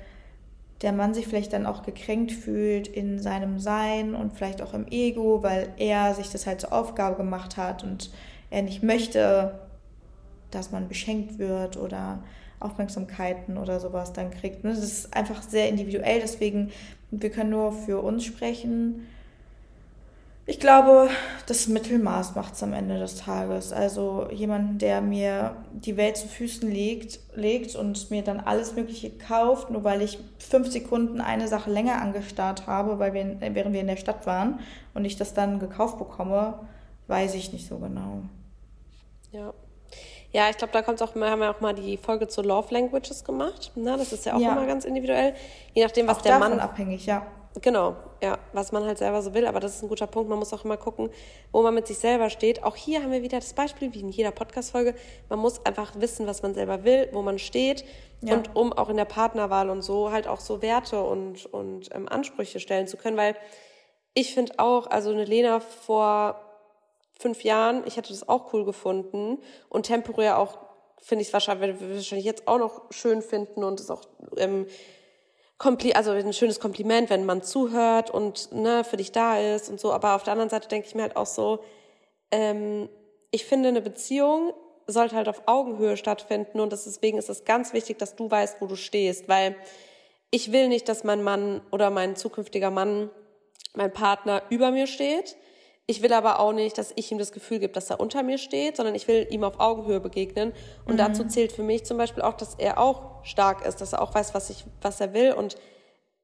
der 0.82 0.94
Mann 0.94 1.14
sich 1.14 1.28
vielleicht 1.28 1.54
dann 1.54 1.66
auch 1.66 1.84
gekränkt 1.84 2.32
fühlt 2.32 2.88
in 2.88 3.20
seinem 3.20 3.60
Sein 3.60 4.14
und 4.14 4.34
vielleicht 4.34 4.62
auch 4.62 4.74
im 4.74 4.88
Ego, 4.90 5.42
weil 5.42 5.70
er 5.78 6.14
sich 6.14 6.30
das 6.30 6.46
halt 6.46 6.62
zur 6.62 6.74
Aufgabe 6.74 7.18
gemacht 7.18 7.58
hat 7.58 7.84
und 7.84 8.12
er 8.50 8.62
nicht 8.62 8.84
möchte, 8.84 9.60
dass 10.52 10.72
man 10.72 10.88
beschenkt 10.88 11.40
wird 11.40 11.78
oder 11.78 12.24
Aufmerksamkeiten 12.60 13.58
oder 13.58 13.80
sowas 13.80 14.14
dann 14.14 14.32
kriegt. 14.32 14.64
Das 14.64 14.80
ist 14.80 15.16
einfach 15.16 15.42
sehr 15.42 15.70
individuell, 15.70 16.20
deswegen 16.22 16.72
wir 17.12 17.30
können 17.30 17.50
nur 17.52 17.72
für 17.72 18.02
uns 18.02 18.24
sprechen 18.24 19.08
ich 20.50 20.62
glaube, 20.62 21.10
das 21.46 21.68
Mittelmaß 21.68 22.36
macht 22.36 22.54
es 22.54 22.64
am 22.64 22.72
Ende 22.72 22.98
des 22.98 23.18
Tages. 23.18 23.74
Also 23.74 24.30
jemanden, 24.32 24.78
der 24.78 25.02
mir 25.02 25.58
die 25.74 25.98
Welt 25.98 26.16
zu 26.16 26.30
Füßen 26.30 26.72
legt, 26.72 27.20
legt 27.36 27.76
und 27.76 28.10
mir 28.12 28.24
dann 28.24 28.40
alles 28.40 28.74
Mögliche 28.74 29.12
kauft, 29.12 29.70
nur 29.70 29.84
weil 29.84 30.02
ich 30.02 30.20
fünf 30.40 30.72
Sekunden 30.72 31.20
eine 31.20 31.50
Sache 31.50 31.70
länger 31.70 32.02
angestarrt 32.02 32.66
habe, 32.66 32.98
weil 32.98 33.14
wir, 33.14 33.42
während 33.42 33.74
wir 33.74 33.82
in 33.82 33.88
der 33.88 33.98
Stadt 33.98 34.26
waren 34.26 34.62
und 34.94 35.04
ich 35.04 35.18
das 35.18 35.34
dann 35.34 35.60
gekauft 35.60 36.00
bekomme, 36.00 36.60
weiß 37.08 37.36
ich 37.36 37.52
nicht 37.52 37.68
so 37.68 37.78
genau. 37.80 38.22
Ja. 39.34 39.54
Ja, 40.32 40.50
ich 40.50 40.58
glaube, 40.58 40.72
da 40.72 40.82
kommt 40.82 41.02
auch, 41.02 41.14
wir 41.14 41.30
haben 41.30 41.42
ja 41.42 41.52
auch 41.52 41.62
mal 41.62 41.74
die 41.74 41.98
Folge 41.98 42.30
zu 42.30 42.42
Love 42.42 42.74
Languages 42.74 43.26
gemacht. 43.26 43.72
Ne? 43.76 43.98
Das 43.98 44.14
ist 44.14 44.26
ja 44.26 44.36
auch 44.36 44.40
ja. 44.40 44.54
immer 44.54 44.66
ganz 44.66 44.86
individuell. 44.86 45.34
Je 45.74 45.84
nachdem, 45.84 46.08
was 46.08 46.18
auch 46.18 46.22
der 46.22 46.40
Mann. 46.40 46.60
abhängig, 46.60 47.06
ja. 47.06 47.26
Genau, 47.62 47.96
ja, 48.22 48.38
was 48.54 48.72
man 48.72 48.86
halt 48.86 48.98
selber 48.98 49.22
so 49.22 49.34
will. 49.34 49.46
Aber 49.48 49.60
das 49.60 49.76
ist 49.76 49.84
ein 49.84 49.90
guter 49.90 50.08
Punkt. 50.08 50.30
Man 50.30 50.40
muss 50.40 50.54
auch 50.54 50.66
immer 50.66 50.78
gucken, 50.78 51.10
wo 51.52 51.62
man 51.62 51.74
mit 51.74 51.88
sich 51.88 51.98
selber 51.98 52.30
steht. 52.30 52.64
Auch 52.64 52.76
hier 52.76 53.02
haben 53.02 53.12
wir 53.12 53.24
wieder 53.24 53.40
das 53.40 53.54
Beispiel, 53.54 53.94
wie 53.94 54.02
in 54.02 54.10
jeder 54.10 54.32
Podcast-Folge. 54.32 54.96
Man 55.30 55.40
muss 55.40 55.66
einfach 55.66 55.94
wissen, 55.96 56.28
was 56.28 56.42
man 56.42 56.54
selber 56.54 56.84
will, 56.84 57.10
wo 57.14 57.22
man 57.22 57.40
steht. 57.40 57.86
Ja. 58.22 58.36
Und 58.36 58.56
um 58.56 58.74
auch 58.74 58.90
in 58.90 58.98
der 58.98 59.06
Partnerwahl 59.06 59.70
und 59.70 59.82
so 59.82 60.12
halt 60.12 60.28
auch 60.28 60.40
so 60.40 60.62
Werte 60.62 61.02
und, 61.02 61.46
und 61.46 61.90
ähm, 61.94 62.08
Ansprüche 62.10 62.60
stellen 62.60 62.88
zu 62.88 62.98
können. 62.98 63.18
Weil 63.18 63.36
ich 64.14 64.34
finde 64.34 64.54
auch, 64.58 64.88
also 64.88 65.12
eine 65.12 65.26
Lena 65.26 65.60
vor 65.60 66.42
fünf 67.20 67.44
Jahren, 67.44 67.84
ich 67.86 67.98
hätte 67.98 68.10
das 68.10 68.28
auch 68.28 68.54
cool 68.54 68.66
gefunden. 68.66 69.40
Und 69.70 69.88
temporär 69.88 70.38
auch, 70.38 70.58
finde 71.02 71.22
ich 71.22 71.30
es 71.30 71.34
wahrscheinlich, 71.34 71.80
wahrscheinlich 71.80 72.26
jetzt 72.26 72.48
auch 72.48 72.60
noch 72.60 72.92
schön 72.92 73.22
finden 73.22 73.64
und 73.64 73.80
es 73.80 73.90
auch. 73.90 74.02
Ähm, 74.38 74.68
Kompli 75.58 75.94
also 75.94 76.12
ein 76.12 76.34
schönes 76.34 76.60
Kompliment, 76.60 77.10
wenn 77.10 77.26
man 77.26 77.42
zuhört 77.42 78.12
und 78.12 78.52
ne, 78.52 78.84
für 78.84 78.98
dich 78.98 79.12
da 79.12 79.40
ist 79.40 79.70
und 79.70 79.80
so. 79.80 79.92
Aber 79.92 80.16
auf 80.16 80.24
der 80.24 80.34
anderen 80.34 80.50
Seite 80.50 80.68
denke 80.68 80.88
ich 80.88 80.96
mir 80.96 81.02
halt 81.02 81.16
auch 81.16 81.26
so, 81.26 81.64
ähm, 82.32 82.90
ich 83.32 83.46
finde, 83.46 83.70
eine 83.70 83.82
Beziehung 83.82 84.54
sollte 84.86 85.16
halt 85.16 85.28
auf 85.28 85.44
Augenhöhe 85.48 85.98
stattfinden 85.98 86.60
und 86.60 86.72
deswegen 86.72 87.18
ist 87.18 87.30
es 87.30 87.44
ganz 87.44 87.74
wichtig, 87.74 87.98
dass 87.98 88.16
du 88.16 88.30
weißt, 88.30 88.62
wo 88.62 88.68
du 88.68 88.76
stehst, 88.76 89.28
weil 89.28 89.56
ich 90.32 90.52
will 90.52 90.68
nicht, 90.68 90.88
dass 90.88 91.04
mein 91.04 91.24
Mann 91.24 91.62
oder 91.72 91.90
mein 91.90 92.16
zukünftiger 92.16 92.72
Mann, 92.72 93.10
mein 93.74 93.92
Partner 93.92 94.44
über 94.50 94.72
mir 94.72 94.88
steht. 94.88 95.36
Ich 95.90 96.02
will 96.02 96.12
aber 96.12 96.42
auch 96.42 96.52
nicht, 96.52 96.78
dass 96.78 96.92
ich 96.98 97.10
ihm 97.14 97.18
das 97.18 97.32
Gefühl 97.32 97.60
gebe, 97.60 97.72
dass 97.72 97.90
er 97.90 98.02
unter 98.02 98.22
mir 98.22 98.38
steht, 98.38 98.76
sondern 98.76 98.94
ich 98.94 99.08
will 99.08 99.26
ihm 99.30 99.46
auf 99.46 99.62
Augenhöhe 99.62 100.02
begegnen. 100.02 100.52
Und 100.84 100.96
mhm. 100.96 100.98
dazu 100.98 101.24
zählt 101.24 101.54
für 101.54 101.64
mich 101.64 101.86
zum 101.86 101.98
Beispiel 101.98 102.24
auch, 102.24 102.34
dass 102.34 102.56
er 102.56 102.78
auch 102.78 103.24
stark 103.24 103.66
ist, 103.66 103.80
dass 103.80 103.94
er 103.94 104.02
auch 104.02 104.14
weiß, 104.14 104.34
was, 104.34 104.50
ich, 104.50 104.66
was 104.82 105.00
er 105.00 105.14
will 105.14 105.32
und 105.32 105.56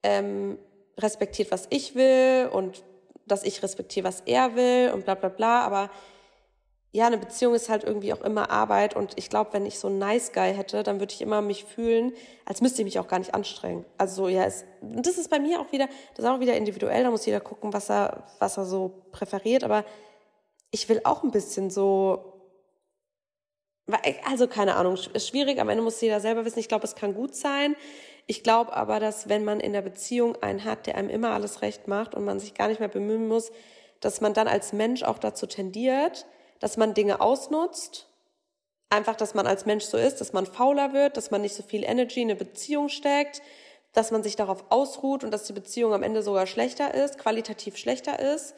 ähm, 0.03 0.59
respektiert, 0.99 1.49
was 1.49 1.67
ich 1.69 1.95
will 1.95 2.49
und 2.51 2.83
dass 3.25 3.43
ich 3.43 3.63
respektiere, 3.63 4.05
was 4.05 4.19
er 4.25 4.55
will 4.57 4.91
und 4.93 5.05
bla 5.05 5.15
bla 5.15 5.29
bla. 5.29 5.61
Aber 5.61 5.89
ja, 6.95 7.07
eine 7.07 7.17
Beziehung 7.17 7.55
ist 7.55 7.69
halt 7.69 7.83
irgendwie 7.83 8.13
auch 8.13 8.21
immer 8.21 8.51
Arbeit 8.51 8.95
und 8.95 9.13
ich 9.17 9.27
glaube, 9.31 9.53
wenn 9.53 9.65
ich 9.65 9.79
so 9.79 9.87
einen 9.87 9.97
Nice 9.97 10.31
Guy 10.31 10.53
hätte, 10.53 10.83
dann 10.83 10.99
würde 10.99 11.11
ich 11.11 11.21
immer 11.21 11.41
mich 11.41 11.65
fühlen, 11.65 12.13
als 12.45 12.61
müsste 12.61 12.83
ich 12.83 12.85
mich 12.85 12.99
auch 12.99 13.07
gar 13.07 13.17
nicht 13.17 13.33
anstrengen. 13.33 13.83
Also 13.97 14.27
ja, 14.27 14.45
es, 14.45 14.63
das 14.81 15.17
ist 15.17 15.31
bei 15.31 15.39
mir 15.39 15.59
auch 15.59 15.71
wieder, 15.71 15.87
das 16.15 16.23
ist 16.23 16.31
auch 16.31 16.39
wieder 16.39 16.55
individuell, 16.55 17.03
da 17.03 17.09
muss 17.09 17.25
jeder 17.25 17.39
gucken, 17.39 17.73
was 17.73 17.89
er, 17.89 18.27
was 18.37 18.57
er 18.57 18.65
so 18.65 19.05
präferiert, 19.11 19.63
aber 19.63 19.85
ich 20.69 20.87
will 20.87 21.01
auch 21.03 21.23
ein 21.23 21.31
bisschen 21.31 21.71
so, 21.71 22.43
also 24.29 24.47
keine 24.47 24.75
Ahnung, 24.75 24.95
ist 25.13 25.27
schwierig, 25.27 25.59
am 25.59 25.69
Ende 25.69 25.83
muss 25.83 25.99
jeder 25.99 26.19
selber 26.19 26.45
wissen, 26.45 26.59
ich 26.59 26.67
glaube, 26.67 26.85
es 26.85 26.93
kann 26.93 27.15
gut 27.15 27.35
sein. 27.35 27.75
Ich 28.27 28.43
glaube 28.43 28.71
aber, 28.71 28.99
dass 28.99 29.27
wenn 29.27 29.43
man 29.43 29.59
in 29.59 29.73
der 29.73 29.81
Beziehung 29.81 30.35
einen 30.43 30.63
hat, 30.63 30.85
der 30.85 30.95
einem 30.95 31.09
immer 31.09 31.31
alles 31.31 31.63
recht 31.63 31.87
macht 31.87 32.13
und 32.13 32.23
man 32.23 32.39
sich 32.39 32.53
gar 32.53 32.67
nicht 32.67 32.79
mehr 32.79 32.87
bemühen 32.87 33.27
muss, 33.27 33.51
dass 33.99 34.21
man 34.21 34.33
dann 34.33 34.47
als 34.47 34.73
Mensch 34.73 35.01
auch 35.03 35.17
dazu 35.17 35.47
tendiert, 35.47 36.25
dass 36.63 36.77
man 36.77 36.93
Dinge 36.93 37.19
ausnutzt. 37.19 38.07
Einfach, 38.89 39.17
dass 39.17 39.33
man 39.33 39.47
als 39.47 39.65
Mensch 39.65 39.83
so 39.83 39.97
ist, 39.97 40.21
dass 40.21 40.31
man 40.31 40.45
fauler 40.45 40.93
wird, 40.93 41.17
dass 41.17 41.29
man 41.29 41.41
nicht 41.41 41.55
so 41.55 41.61
viel 41.61 41.83
Energy 41.83 42.21
in 42.21 42.29
eine 42.29 42.39
Beziehung 42.39 42.87
steckt, 42.87 43.41
dass 43.91 44.11
man 44.11 44.23
sich 44.23 44.37
darauf 44.37 44.63
ausruht 44.69 45.25
und 45.25 45.31
dass 45.31 45.43
die 45.43 45.51
Beziehung 45.51 45.93
am 45.93 46.03
Ende 46.03 46.23
sogar 46.23 46.47
schlechter 46.47 46.93
ist, 46.93 47.17
qualitativ 47.17 47.75
schlechter 47.75 48.17
ist, 48.17 48.55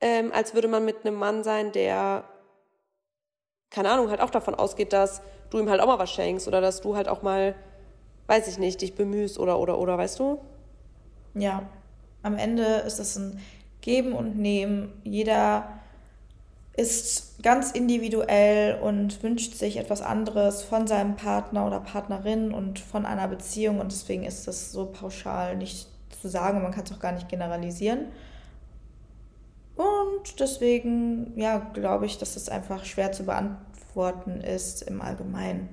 ähm, 0.00 0.30
als 0.32 0.54
würde 0.54 0.68
man 0.68 0.84
mit 0.84 1.04
einem 1.04 1.16
Mann 1.16 1.42
sein, 1.42 1.72
der, 1.72 2.28
keine 3.70 3.90
Ahnung, 3.90 4.08
halt 4.10 4.20
auch 4.20 4.30
davon 4.30 4.54
ausgeht, 4.54 4.92
dass 4.92 5.20
du 5.50 5.58
ihm 5.58 5.68
halt 5.68 5.80
auch 5.80 5.88
mal 5.88 5.98
was 5.98 6.12
schenkst 6.12 6.46
oder 6.46 6.60
dass 6.60 6.80
du 6.80 6.94
halt 6.94 7.08
auch 7.08 7.22
mal, 7.22 7.56
weiß 8.28 8.46
ich 8.46 8.58
nicht, 8.58 8.80
dich 8.80 8.94
bemühst 8.94 9.36
oder, 9.40 9.58
oder, 9.58 9.80
oder, 9.80 9.98
weißt 9.98 10.20
du? 10.20 10.38
Ja, 11.34 11.64
am 12.22 12.38
Ende 12.38 12.84
ist 12.86 13.00
es 13.00 13.16
ein 13.16 13.40
Geben 13.80 14.12
und 14.12 14.38
Nehmen. 14.38 15.00
Jeder 15.02 15.81
ist 16.76 17.42
ganz 17.42 17.72
individuell 17.72 18.80
und 18.80 19.22
wünscht 19.22 19.54
sich 19.54 19.76
etwas 19.76 20.00
anderes 20.00 20.62
von 20.62 20.86
seinem 20.86 21.16
Partner 21.16 21.66
oder 21.66 21.80
Partnerin 21.80 22.52
und 22.52 22.78
von 22.78 23.04
einer 23.04 23.28
Beziehung 23.28 23.78
und 23.78 23.92
deswegen 23.92 24.24
ist 24.24 24.48
das 24.48 24.72
so 24.72 24.86
pauschal 24.86 25.56
nicht 25.56 25.88
zu 26.20 26.28
sagen 26.28 26.56
und 26.58 26.62
man 26.62 26.72
kann 26.72 26.84
es 26.84 26.92
auch 26.92 27.00
gar 27.00 27.12
nicht 27.12 27.28
generalisieren. 27.28 28.06
Und 29.74 30.38
deswegen, 30.40 31.32
ja, 31.36 31.58
glaube 31.74 32.06
ich, 32.06 32.18
dass 32.18 32.36
es 32.36 32.48
einfach 32.48 32.84
schwer 32.84 33.12
zu 33.12 33.24
beantworten 33.24 34.40
ist 34.40 34.82
im 34.82 35.00
Allgemeinen. 35.00 35.68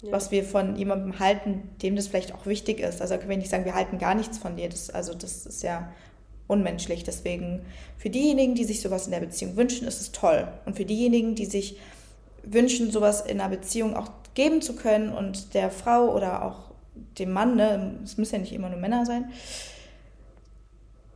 Ja. 0.00 0.12
Was 0.12 0.30
wir 0.30 0.44
von 0.44 0.74
jemandem 0.76 1.18
halten, 1.20 1.70
dem 1.82 1.94
das 1.94 2.08
vielleicht 2.08 2.34
auch 2.34 2.46
wichtig 2.46 2.80
ist. 2.80 3.00
Also 3.00 3.16
können 3.16 3.30
wir 3.30 3.36
nicht 3.36 3.50
sagen, 3.50 3.64
wir 3.64 3.74
halten 3.74 3.98
gar 3.98 4.14
nichts 4.14 4.38
von 4.38 4.56
dir. 4.56 4.68
Das, 4.68 4.90
also 4.90 5.14
das 5.14 5.46
ist 5.46 5.62
ja 5.62 5.92
unmenschlich. 6.52 7.02
Deswegen 7.02 7.62
für 7.96 8.10
diejenigen, 8.10 8.54
die 8.54 8.64
sich 8.64 8.80
sowas 8.80 9.06
in 9.06 9.12
der 9.12 9.20
Beziehung 9.20 9.56
wünschen, 9.56 9.88
ist 9.88 10.00
es 10.00 10.12
toll. 10.12 10.46
Und 10.66 10.76
für 10.76 10.84
diejenigen, 10.84 11.34
die 11.34 11.46
sich 11.46 11.78
wünschen, 12.44 12.90
sowas 12.90 13.22
in 13.22 13.40
einer 13.40 13.48
Beziehung 13.48 13.96
auch 13.96 14.10
geben 14.34 14.62
zu 14.62 14.74
können 14.74 15.12
und 15.12 15.54
der 15.54 15.70
Frau 15.70 16.14
oder 16.14 16.44
auch 16.44 16.72
dem 17.18 17.32
Mann, 17.32 17.56
ne, 17.56 17.98
es 18.04 18.18
müssen 18.18 18.34
ja 18.36 18.40
nicht 18.40 18.52
immer 18.52 18.68
nur 18.68 18.78
Männer 18.78 19.06
sein, 19.06 19.30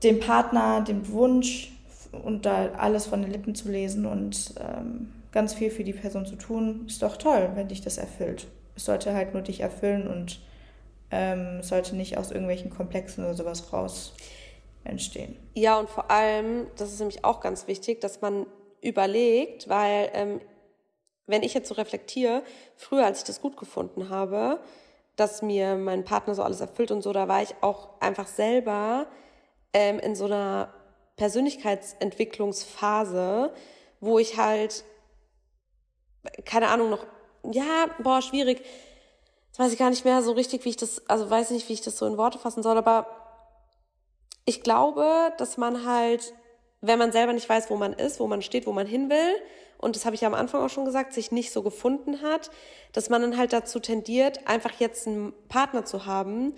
dem 0.03 0.21
Partner, 0.21 0.83
dem 0.83 1.09
Wunsch 1.11 1.73
und 2.13 2.47
da 2.47 2.71
alles 2.77 3.07
von 3.07 3.23
den 3.23 3.31
Lippen 3.31 3.55
zu 3.55 3.71
lesen 3.71 4.07
und 4.07 4.55
ähm, 4.61 5.13
ganz 5.33 5.55
viel 5.55 5.71
für 5.71 5.85
die 5.85 5.93
Person 5.93 6.27
zu 6.27 6.37
tun, 6.37 6.85
ist 6.87 7.03
doch 7.03 7.17
toll, 7.17 7.51
wenn 7.55 7.69
dich 7.69 7.81
das 7.81 7.99
erfüllt. 7.99 8.47
Es 8.75 8.85
sollte 8.85 9.13
halt 9.15 9.35
nur 9.35 9.43
dich 9.43 9.61
erfüllen 9.61 10.07
und 10.07 10.41
ähm, 11.11 11.63
sollte 11.63 11.97
nicht 11.97 12.19
aus 12.19 12.31
irgendwelchen 12.31 12.71
Komplexen 12.71 13.25
oder 13.25 13.35
sowas 13.35 13.73
raus 13.73 14.15
entstehen. 14.89 15.37
Ja, 15.55 15.79
und 15.79 15.89
vor 15.89 16.11
allem, 16.11 16.67
das 16.77 16.93
ist 16.93 16.99
nämlich 16.99 17.25
auch 17.25 17.41
ganz 17.41 17.67
wichtig, 17.67 18.01
dass 18.01 18.21
man 18.21 18.47
überlegt, 18.81 19.69
weil 19.69 20.11
ähm, 20.13 20.41
wenn 21.27 21.43
ich 21.43 21.55
jetzt 21.55 21.69
so 21.69 21.75
reflektiere, 21.75 22.43
früher, 22.77 23.05
als 23.05 23.19
ich 23.19 23.25
das 23.25 23.41
gut 23.41 23.57
gefunden 23.57 24.11
habe, 24.11 24.61
dass 25.17 25.43
mir 25.43 25.75
mein 25.77 26.05
Partner 26.05 26.35
so 26.35 26.43
alles 26.43 26.61
erfüllt 26.61 26.91
und 26.91 27.03
so, 27.03 27.13
da 27.13 27.29
war 27.29 27.43
ich 27.43 27.55
auch 27.63 28.01
einfach 28.01 28.27
selber 28.27 29.07
ähm, 29.73 29.99
in 29.99 30.15
so 30.15 30.27
einer 30.27 30.75
Persönlichkeitsentwicklungsphase, 31.17 33.53
wo 34.01 34.19
ich 34.19 34.37
halt, 34.37 34.85
keine 36.45 36.69
Ahnung, 36.69 36.91
noch, 36.91 37.07
ja, 37.51 37.87
boah, 38.03 38.21
schwierig. 38.21 38.63
Jetzt 39.47 39.59
weiß 39.59 39.73
ich 39.73 39.79
gar 39.79 39.89
nicht 39.91 40.05
mehr 40.05 40.23
so 40.23 40.33
richtig, 40.33 40.67
wie 40.67 40.71
ich 40.71 40.77
das, 40.77 41.09
also 41.09 41.31
weiß 41.31 41.51
nicht, 41.51 41.69
wie 41.69 41.73
ich 41.73 41.81
das 41.81 41.97
so 41.97 42.07
in 42.07 42.19
Worte 42.19 42.39
fassen 42.39 42.63
soll, 42.63 42.77
aber 42.77 43.07
ich 44.47 44.63
glaube, 44.63 45.33
dass 45.37 45.59
man 45.59 45.85
halt, 45.85 46.33
wenn 46.81 46.99
man 46.99 47.13
selber 47.13 47.35
nicht 47.35 47.49
weiß, 47.49 47.69
wo 47.69 47.77
man 47.77 47.93
ist, 47.93 48.21
wo 48.21 48.27
man 48.27 48.41
steht, 48.41 48.67
wo 48.67 48.73
man 48.73 48.87
hin 48.87 49.11
will, 49.11 49.35
und 49.79 49.95
das 49.95 50.07
habe 50.07 50.15
ich 50.15 50.23
ja 50.23 50.29
am 50.29 50.35
Anfang 50.35 50.63
auch 50.63 50.71
schon 50.71 50.87
gesagt, 50.87 51.13
sich 51.13 51.33
nicht 51.33 51.53
so 51.53 51.63
gefunden 51.63 52.23
hat, 52.23 52.51
dass 52.93 53.11
man 53.11 53.21
dann 53.21 53.37
halt 53.37 53.53
dazu 53.53 53.79
tendiert, 53.79 54.49
einfach 54.49 54.73
jetzt 54.81 55.07
einen 55.07 55.35
Partner 55.49 55.85
zu 55.85 56.07
haben, 56.07 56.55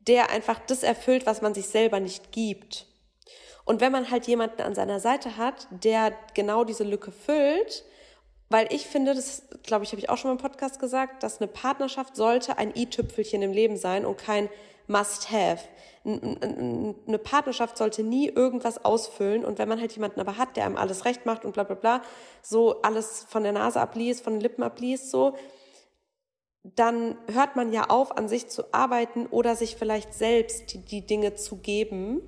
der 0.00 0.30
einfach 0.30 0.60
das 0.66 0.82
erfüllt, 0.82 1.24
was 1.24 1.40
man 1.40 1.54
sich 1.54 1.68
selber 1.68 2.00
nicht 2.00 2.30
gibt. 2.30 2.86
Und 3.64 3.80
wenn 3.80 3.92
man 3.92 4.10
halt 4.10 4.26
jemanden 4.26 4.62
an 4.62 4.74
seiner 4.74 5.00
Seite 5.00 5.36
hat, 5.36 5.66
der 5.70 6.12
genau 6.34 6.64
diese 6.64 6.84
Lücke 6.84 7.12
füllt, 7.12 7.84
weil 8.50 8.66
ich 8.72 8.86
finde, 8.86 9.14
das 9.14 9.42
glaube 9.62 9.84
ich, 9.84 9.92
habe 9.92 10.00
ich 10.00 10.08
auch 10.08 10.16
schon 10.16 10.30
mal 10.30 10.36
im 10.36 10.42
Podcast 10.42 10.80
gesagt, 10.80 11.22
dass 11.22 11.40
eine 11.40 11.48
Partnerschaft 11.48 12.16
sollte 12.16 12.56
ein 12.56 12.74
i-Tüpfelchen 12.74 13.42
im 13.42 13.52
Leben 13.52 13.76
sein 13.76 14.06
und 14.06 14.16
kein 14.16 14.48
Must-Have. 14.88 15.64
Eine 16.04 17.18
Partnerschaft 17.22 17.76
sollte 17.76 18.02
nie 18.02 18.28
irgendwas 18.28 18.84
ausfüllen 18.84 19.44
und 19.44 19.58
wenn 19.58 19.68
man 19.68 19.80
halt 19.80 19.92
jemanden 19.92 20.20
aber 20.20 20.38
hat, 20.38 20.56
der 20.56 20.64
einem 20.64 20.76
alles 20.76 21.04
recht 21.04 21.26
macht 21.26 21.44
und 21.44 21.52
bla 21.52 21.64
bla 21.64 21.74
bla, 21.74 22.02
so 22.42 22.80
alles 22.82 23.26
von 23.28 23.42
der 23.42 23.52
Nase 23.52 23.80
abliest, 23.80 24.24
von 24.24 24.34
den 24.34 24.40
Lippen 24.40 24.62
abliest, 24.62 25.10
so, 25.10 25.36
dann 26.62 27.16
hört 27.32 27.56
man 27.56 27.72
ja 27.72 27.84
auf, 27.88 28.16
an 28.16 28.28
sich 28.28 28.48
zu 28.48 28.72
arbeiten 28.72 29.26
oder 29.26 29.54
sich 29.54 29.76
vielleicht 29.76 30.14
selbst 30.14 30.72
die, 30.72 30.78
die 30.78 31.06
Dinge 31.06 31.34
zu 31.34 31.56
geben. 31.56 32.20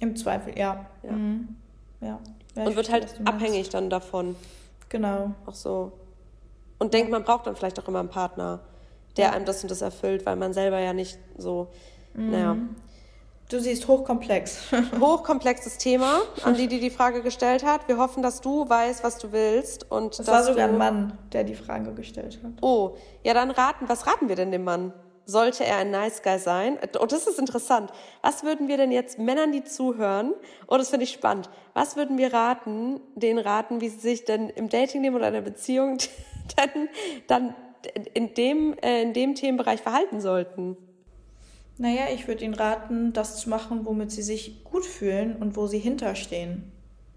Im 0.00 0.16
Zweifel, 0.16 0.56
ja. 0.58 0.86
ja. 1.02 1.12
Mhm. 1.12 1.56
ja. 2.00 2.20
ja 2.54 2.64
und 2.64 2.76
wird 2.76 2.90
halt 2.90 3.20
abhängig 3.24 3.68
dann 3.68 3.90
davon. 3.90 4.36
Genau. 4.88 5.32
Auch 5.46 5.54
so. 5.54 5.92
Und 6.78 6.94
denkt, 6.94 7.10
man 7.10 7.24
braucht 7.24 7.46
dann 7.46 7.56
vielleicht 7.56 7.80
auch 7.80 7.88
immer 7.88 8.00
einen 8.00 8.08
Partner 8.08 8.60
der 9.18 9.32
einem 9.32 9.44
das 9.44 9.62
und 9.62 9.70
das 9.70 9.82
erfüllt, 9.82 10.24
weil 10.24 10.36
man 10.36 10.52
selber 10.52 10.78
ja 10.78 10.92
nicht 10.92 11.18
so, 11.36 11.68
mhm. 12.14 12.30
naja. 12.30 12.56
Du 13.48 13.58
siehst 13.60 13.88
hochkomplex. 13.88 14.72
Hochkomplexes 15.00 15.78
Thema, 15.78 16.20
an 16.44 16.54
die, 16.54 16.68
die 16.68 16.80
die 16.80 16.90
Frage 16.90 17.22
gestellt 17.22 17.64
hat. 17.64 17.88
Wir 17.88 17.96
hoffen, 17.96 18.22
dass 18.22 18.42
du 18.42 18.68
weißt, 18.68 19.02
was 19.02 19.16
du 19.16 19.32
willst. 19.32 19.90
Und 19.90 20.18
das 20.18 20.26
war 20.26 20.44
sogar 20.44 20.68
du... 20.68 20.74
ein 20.74 20.78
Mann, 20.78 21.18
der 21.32 21.44
die 21.44 21.54
Frage 21.54 21.94
gestellt 21.94 22.40
hat. 22.44 22.52
Oh, 22.60 22.96
ja, 23.24 23.32
dann 23.32 23.50
raten, 23.50 23.88
was 23.88 24.06
raten 24.06 24.28
wir 24.28 24.36
denn 24.36 24.52
dem 24.52 24.64
Mann? 24.64 24.92
Sollte 25.24 25.64
er 25.64 25.78
ein 25.78 25.90
Nice 25.90 26.22
Guy 26.22 26.38
sein? 26.38 26.78
Oh, 27.00 27.06
das 27.06 27.26
ist 27.26 27.38
interessant. 27.38 27.90
Was 28.22 28.44
würden 28.44 28.68
wir 28.68 28.76
denn 28.76 28.92
jetzt 28.92 29.18
Männern, 29.18 29.50
die 29.52 29.64
zuhören? 29.64 30.34
Oh, 30.66 30.76
das 30.76 30.90
finde 30.90 31.04
ich 31.04 31.12
spannend. 31.12 31.48
Was 31.72 31.96
würden 31.96 32.18
wir 32.18 32.34
raten, 32.34 33.00
denen 33.14 33.38
raten, 33.38 33.80
wie 33.80 33.88
sie 33.88 33.98
sich 33.98 34.24
denn 34.26 34.50
im 34.50 34.68
Datingleben 34.68 35.16
oder 35.16 35.28
in 35.28 35.34
der 35.34 35.40
Beziehung 35.40 35.98
dann, 36.56 36.88
dann 37.28 37.54
in 38.14 38.34
dem, 38.34 38.76
äh, 38.82 39.02
in 39.02 39.12
dem 39.12 39.34
Themenbereich 39.34 39.80
verhalten 39.80 40.20
sollten? 40.20 40.76
Naja, 41.78 42.06
ich 42.12 42.26
würde 42.26 42.44
Ihnen 42.44 42.54
raten, 42.54 43.12
das 43.12 43.40
zu 43.40 43.48
machen, 43.48 43.84
womit 43.84 44.10
Sie 44.10 44.22
sich 44.22 44.64
gut 44.64 44.84
fühlen 44.84 45.36
und 45.36 45.56
wo 45.56 45.68
Sie 45.68 45.78
hinterstehen, 45.78 46.72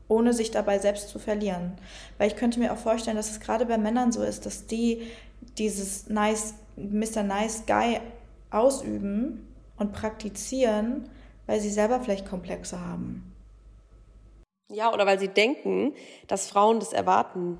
ohne 0.07 0.34
sich 0.34 0.51
dabei 0.51 0.78
selbst 0.78 1.09
zu 1.09 1.17
verlieren. 1.17 1.74
Weil 2.17 2.28
ich 2.28 2.36
könnte 2.36 2.59
mir 2.59 2.72
auch 2.72 2.78
vorstellen, 2.78 3.17
dass 3.17 3.32
es 3.32 3.39
gerade 3.39 3.65
bei 3.65 3.78
Männern 3.78 4.11
so 4.11 4.22
ist, 4.22 4.45
dass 4.45 4.67
die 4.67 5.07
dieses 5.57 6.07
nice, 6.09 6.53
Mr. 6.76 7.24
Nice 7.24 7.63
Guy 7.65 7.99
ausüben 8.51 9.47
und 9.78 9.93
praktizieren, 9.93 11.09
weil 11.47 11.59
sie 11.59 11.72
selber 11.72 11.99
vielleicht 11.99 12.28
Komplexe 12.30 12.80
haben. 12.80 13.34
Ja, 14.69 14.93
oder 14.93 15.05
weil 15.05 15.19
sie 15.19 15.28
denken, 15.28 15.93
dass 16.28 16.47
Frauen 16.47 16.80
das 16.80 16.93
erwarten. 16.93 17.59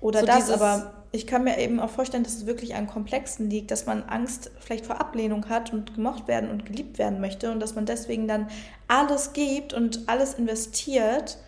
Oder 0.00 0.20
so 0.20 0.26
das, 0.26 0.50
aber 0.50 0.97
ich 1.10 1.26
kann 1.26 1.44
mir 1.44 1.58
eben 1.58 1.80
auch 1.80 1.90
vorstellen, 1.90 2.22
dass 2.22 2.34
es 2.34 2.46
wirklich 2.46 2.74
an 2.74 2.86
Komplexen 2.86 3.48
liegt, 3.48 3.70
dass 3.70 3.86
man 3.86 4.02
Angst 4.02 4.50
vielleicht 4.60 4.84
vor 4.86 5.00
Ablehnung 5.00 5.48
hat 5.48 5.72
und 5.72 5.94
gemocht 5.94 6.28
werden 6.28 6.50
und 6.50 6.66
geliebt 6.66 6.98
werden 6.98 7.20
möchte 7.20 7.50
und 7.50 7.60
dass 7.60 7.74
man 7.74 7.86
deswegen 7.86 8.28
dann 8.28 8.48
alles 8.88 9.32
gibt 9.32 9.72
und 9.72 10.08
alles 10.08 10.34
investiert, 10.34 11.38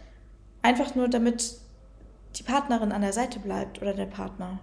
einfach 0.63 0.95
nur 0.95 1.09
damit 1.09 1.57
die 2.37 2.43
Partnerin 2.43 2.93
an 2.93 3.03
der 3.03 3.13
Seite 3.13 3.39
bleibt 3.39 3.83
oder 3.83 3.93
der 3.93 4.07
Partner. 4.07 4.61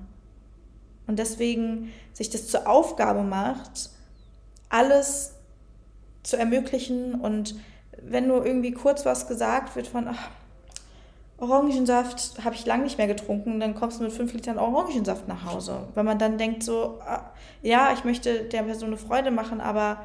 Und 1.06 1.20
deswegen 1.20 1.92
sich 2.14 2.30
das 2.30 2.48
zur 2.48 2.68
Aufgabe 2.68 3.24
macht, 3.24 3.92
alles 4.70 5.36
zu 6.24 6.38
ermöglichen 6.38 7.16
und 7.16 7.56
wenn 8.02 8.28
nur 8.28 8.46
irgendwie 8.46 8.72
kurz 8.72 9.06
was 9.06 9.28
gesagt 9.28 9.76
wird 9.76 9.88
von, 9.88 10.08
ach, 10.08 10.30
Orangensaft 11.40 12.44
habe 12.44 12.56
ich 12.56 12.66
lange 12.66 12.84
nicht 12.84 12.98
mehr 12.98 13.08
getrunken, 13.08 13.60
dann 13.60 13.76
kommst 13.76 14.00
du 14.00 14.04
mit 14.04 14.12
fünf 14.12 14.34
Litern 14.34 14.58
Orangensaft 14.58 15.28
nach 15.28 15.46
Hause. 15.46 15.88
Weil 15.94 16.04
man 16.04 16.18
dann 16.18 16.38
denkt 16.38 16.64
so, 16.64 17.00
ah, 17.06 17.32
ja, 17.62 17.94
ich 17.94 18.04
möchte 18.04 18.44
der 18.44 18.64
Person 18.64 18.90
eine 18.90 18.98
Freude 18.98 19.30
machen, 19.30 19.62
aber 19.62 20.02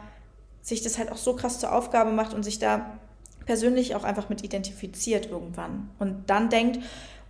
sich 0.60 0.82
das 0.82 0.98
halt 0.98 1.10
auch 1.10 1.16
so 1.16 1.34
krass 1.34 1.58
zur 1.58 1.72
Aufgabe 1.72 2.12
macht 2.12 2.34
und 2.34 2.42
sich 2.42 2.58
da 2.58 2.98
persönlich 3.46 3.94
auch 3.94 4.04
einfach 4.04 4.28
mit 4.28 4.44
identifiziert 4.44 5.30
irgendwann. 5.30 5.90
Und 5.98 6.28
dann 6.28 6.50
denkt, 6.50 6.80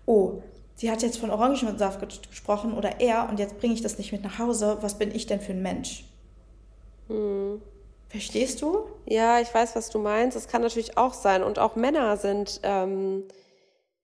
oh, 0.05 0.42
sie 0.74 0.90
hat 0.90 1.03
jetzt 1.03 1.18
von 1.18 1.30
Orangensaft 1.30 2.00
gesprochen 2.28 2.74
oder 2.74 3.00
er 3.00 3.28
und 3.28 3.38
jetzt 3.38 3.59
bringe 3.59 3.74
ich 3.74 3.82
das 3.82 3.98
nicht 3.98 4.11
mit 4.11 4.24
nach 4.24 4.38
Hause. 4.38 4.78
Was 4.80 4.98
bin 4.98 5.14
ich 5.14 5.26
denn 5.26 5.40
für 5.40 5.53
ein 5.53 5.62
Mensch? 5.62 6.05
Hm. 7.09 7.62
Verstehst 8.09 8.61
du? 8.61 8.84
Ja, 9.07 9.40
ich 9.40 9.55
weiß, 9.55 9.74
was 9.74 9.88
du 9.88 9.98
meinst. 9.98 10.36
Es 10.36 10.48
kann 10.48 10.61
natürlich 10.61 10.98
auch 10.98 11.14
sein. 11.14 11.42
Und 11.42 11.59
auch 11.59 11.76
Männer 11.76 12.18
sind 12.18 12.61
ähm, 12.62 13.22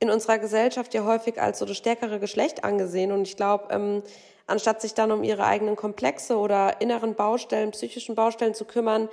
in 0.01 0.11
unserer 0.11 0.39
Gesellschaft 0.39 0.95
ja 0.95 1.05
häufig 1.05 1.41
als 1.41 1.59
so 1.59 1.65
das 1.65 1.77
stärkere 1.77 2.21
Geschlecht 2.21 2.65
angesehen. 2.65 3.13
Und 3.13 3.23
ich 3.23 3.37
glaube, 3.37 3.69
ähm, 3.71 4.03
anstatt 4.47 4.81
sich 4.81 4.95
dann 4.95 5.11
um 5.11 5.25
ihre 5.25 5.45
eigenen 5.45 5.77
Komplexe 5.77 6.37
oder 6.37 6.81
inneren 6.81 7.15
Baustellen, 7.15 7.73
psychischen 7.73 8.15
Baustellen 8.15 8.55
zu 8.55 8.65
kümmern, 8.65 9.09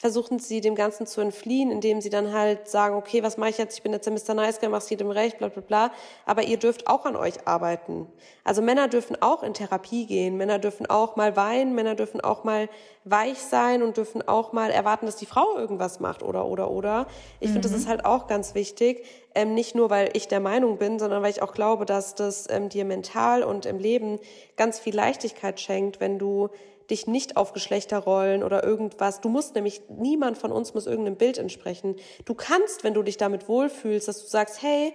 versuchen 0.00 0.38
sie 0.38 0.62
dem 0.62 0.74
Ganzen 0.76 1.06
zu 1.06 1.20
entfliehen, 1.20 1.70
indem 1.70 2.00
sie 2.00 2.08
dann 2.08 2.32
halt 2.32 2.68
sagen, 2.68 2.96
okay, 2.96 3.22
was 3.22 3.36
mache 3.36 3.50
ich 3.50 3.58
jetzt? 3.58 3.76
Ich 3.76 3.82
bin 3.82 3.92
jetzt 3.92 4.06
der 4.06 4.14
Mr. 4.14 4.32
Nice 4.32 4.58
Guy, 4.58 4.70
mach's 4.70 4.88
jedem 4.88 5.10
recht, 5.10 5.36
bla 5.36 5.48
bla 5.48 5.60
bla. 5.60 5.92
Aber 6.24 6.42
ihr 6.42 6.56
dürft 6.56 6.86
auch 6.86 7.04
an 7.04 7.16
euch 7.16 7.46
arbeiten. 7.46 8.06
Also 8.42 8.62
Männer 8.62 8.88
dürfen 8.88 9.20
auch 9.20 9.42
in 9.42 9.52
Therapie 9.52 10.06
gehen, 10.06 10.38
Männer 10.38 10.58
dürfen 10.58 10.86
auch 10.86 11.16
mal 11.16 11.36
weinen, 11.36 11.74
Männer 11.74 11.96
dürfen 11.96 12.22
auch 12.22 12.44
mal 12.44 12.70
weich 13.04 13.40
sein 13.40 13.82
und 13.82 13.98
dürfen 13.98 14.26
auch 14.26 14.54
mal 14.54 14.70
erwarten, 14.70 15.04
dass 15.04 15.16
die 15.16 15.26
Frau 15.26 15.58
irgendwas 15.58 16.00
macht 16.00 16.22
oder 16.22 16.46
oder 16.46 16.70
oder. 16.70 17.06
Ich 17.38 17.48
mhm. 17.48 17.52
finde, 17.52 17.68
das 17.68 17.76
ist 17.76 17.86
halt 17.86 18.06
auch 18.06 18.26
ganz 18.26 18.54
wichtig. 18.54 19.04
Ähm, 19.34 19.52
nicht 19.52 19.74
nur, 19.74 19.90
weil 19.90 20.08
ich 20.14 20.28
der 20.28 20.40
Meinung 20.40 20.78
bin, 20.78 20.98
sondern 20.98 21.22
weil 21.22 21.30
ich 21.30 21.42
auch 21.42 21.52
glaube, 21.52 21.84
dass 21.84 22.14
das 22.14 22.46
ähm, 22.48 22.70
dir 22.70 22.86
mental 22.86 23.42
und 23.42 23.66
im 23.66 23.78
Leben 23.78 24.18
ganz 24.56 24.78
viel 24.78 24.94
Leichtigkeit 24.94 25.60
schenkt, 25.60 26.00
wenn 26.00 26.18
du 26.18 26.48
dich 26.90 27.06
nicht 27.06 27.36
auf 27.36 27.52
Geschlechterrollen 27.52 28.42
oder 28.42 28.64
irgendwas. 28.64 29.20
Du 29.20 29.28
musst 29.28 29.54
nämlich, 29.54 29.82
niemand 29.88 30.38
von 30.38 30.52
uns 30.52 30.74
muss 30.74 30.86
irgendeinem 30.86 31.16
Bild 31.16 31.38
entsprechen. 31.38 31.96
Du 32.24 32.34
kannst, 32.34 32.84
wenn 32.84 32.94
du 32.94 33.02
dich 33.02 33.16
damit 33.16 33.48
wohlfühlst, 33.48 34.08
dass 34.08 34.22
du 34.22 34.28
sagst, 34.28 34.62
hey, 34.62 34.92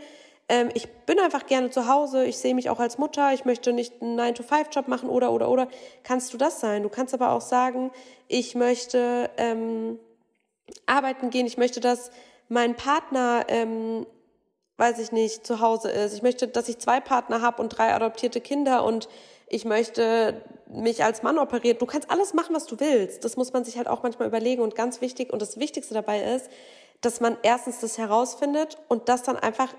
ähm, 0.48 0.70
ich 0.74 0.88
bin 1.06 1.20
einfach 1.20 1.46
gerne 1.48 1.72
zu 1.72 1.88
Hause, 1.88 2.26
ich 2.26 2.38
sehe 2.38 2.54
mich 2.54 2.70
auch 2.70 2.80
als 2.80 2.98
Mutter, 2.98 3.34
ich 3.34 3.46
möchte 3.46 3.74
nicht 3.74 4.02
einen 4.02 4.20
9-to-5-Job 4.20 4.88
machen 4.88 5.10
oder, 5.10 5.32
oder, 5.32 5.50
oder, 5.50 5.68
kannst 6.04 6.34
du 6.34 6.38
das 6.38 6.60
sein. 6.60 6.84
Du 6.84 6.90
kannst 6.90 7.14
aber 7.14 7.32
auch 7.32 7.42
sagen, 7.42 7.92
ich 8.28 8.54
möchte 8.54 9.30
ähm, 9.38 10.00
arbeiten 10.86 11.30
gehen, 11.30 11.48
ich 11.48 11.58
möchte, 11.58 11.80
dass 11.80 12.12
mein 12.48 12.76
Partner 12.76 13.46
ähm, 13.48 14.06
weiß 14.78 15.00
ich 15.00 15.12
nicht, 15.12 15.46
zu 15.46 15.62
Hause 15.62 15.90
ist. 15.90 16.14
Ich 16.14 16.22
möchte, 16.22 16.48
dass 16.48 16.68
ich 16.68 16.80
zwei 16.80 17.00
Partner 17.00 17.42
habe 17.42 17.62
und 17.62 17.70
drei 17.70 17.94
adoptierte 17.94 18.42
Kinder 18.42 18.84
und 18.84 19.08
ich 19.48 19.66
möchte 19.66 20.42
mich 20.68 21.04
als 21.04 21.24
Mann 21.24 21.38
operiert. 21.38 21.82
Du 21.82 21.86
kannst 21.86 22.10
alles 22.10 22.34
machen, 22.34 22.56
was 22.56 22.66
du 22.66 22.80
willst. 22.80 23.24
Das 23.24 23.38
muss 23.38 23.54
man 23.54 23.64
sich 23.64 23.78
halt 23.78 23.88
auch 23.88 24.04
manchmal 24.04 24.28
überlegen. 24.28 24.62
Und 24.62 24.76
ganz 24.76 25.02
wichtig 25.02 25.32
und 25.32 25.42
das 25.42 25.60
Wichtigste 25.60 25.94
dabei 25.94 26.36
ist, 26.36 26.50
dass 27.02 27.22
man 27.22 27.38
erstens 27.44 27.80
das 27.82 27.98
herausfindet 27.98 28.78
und 28.88 29.10
das 29.10 29.24
dann 29.24 29.38
einfach 29.38 29.74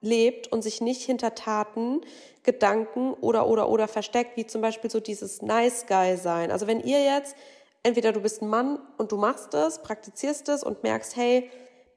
lebt 0.00 0.50
und 0.50 0.62
sich 0.62 0.80
nicht 0.80 1.02
hinter 1.02 1.34
Taten, 1.34 2.00
Gedanken 2.42 3.14
oder 3.14 3.46
oder 3.46 3.68
oder 3.68 3.86
versteckt, 3.86 4.36
wie 4.36 4.46
zum 4.46 4.60
Beispiel 4.60 4.90
so 4.90 4.98
dieses 4.98 5.42
Nice 5.42 5.86
Guy 5.86 6.16
sein. 6.16 6.50
Also 6.50 6.66
wenn 6.66 6.80
ihr 6.80 7.02
jetzt 7.04 7.36
entweder 7.84 8.12
du 8.12 8.20
bist 8.20 8.42
ein 8.42 8.48
Mann 8.48 8.80
und 8.98 9.12
du 9.12 9.16
machst 9.16 9.54
es, 9.54 9.80
praktizierst 9.80 10.48
es 10.48 10.64
und 10.64 10.82
merkst, 10.82 11.16
hey, 11.16 11.50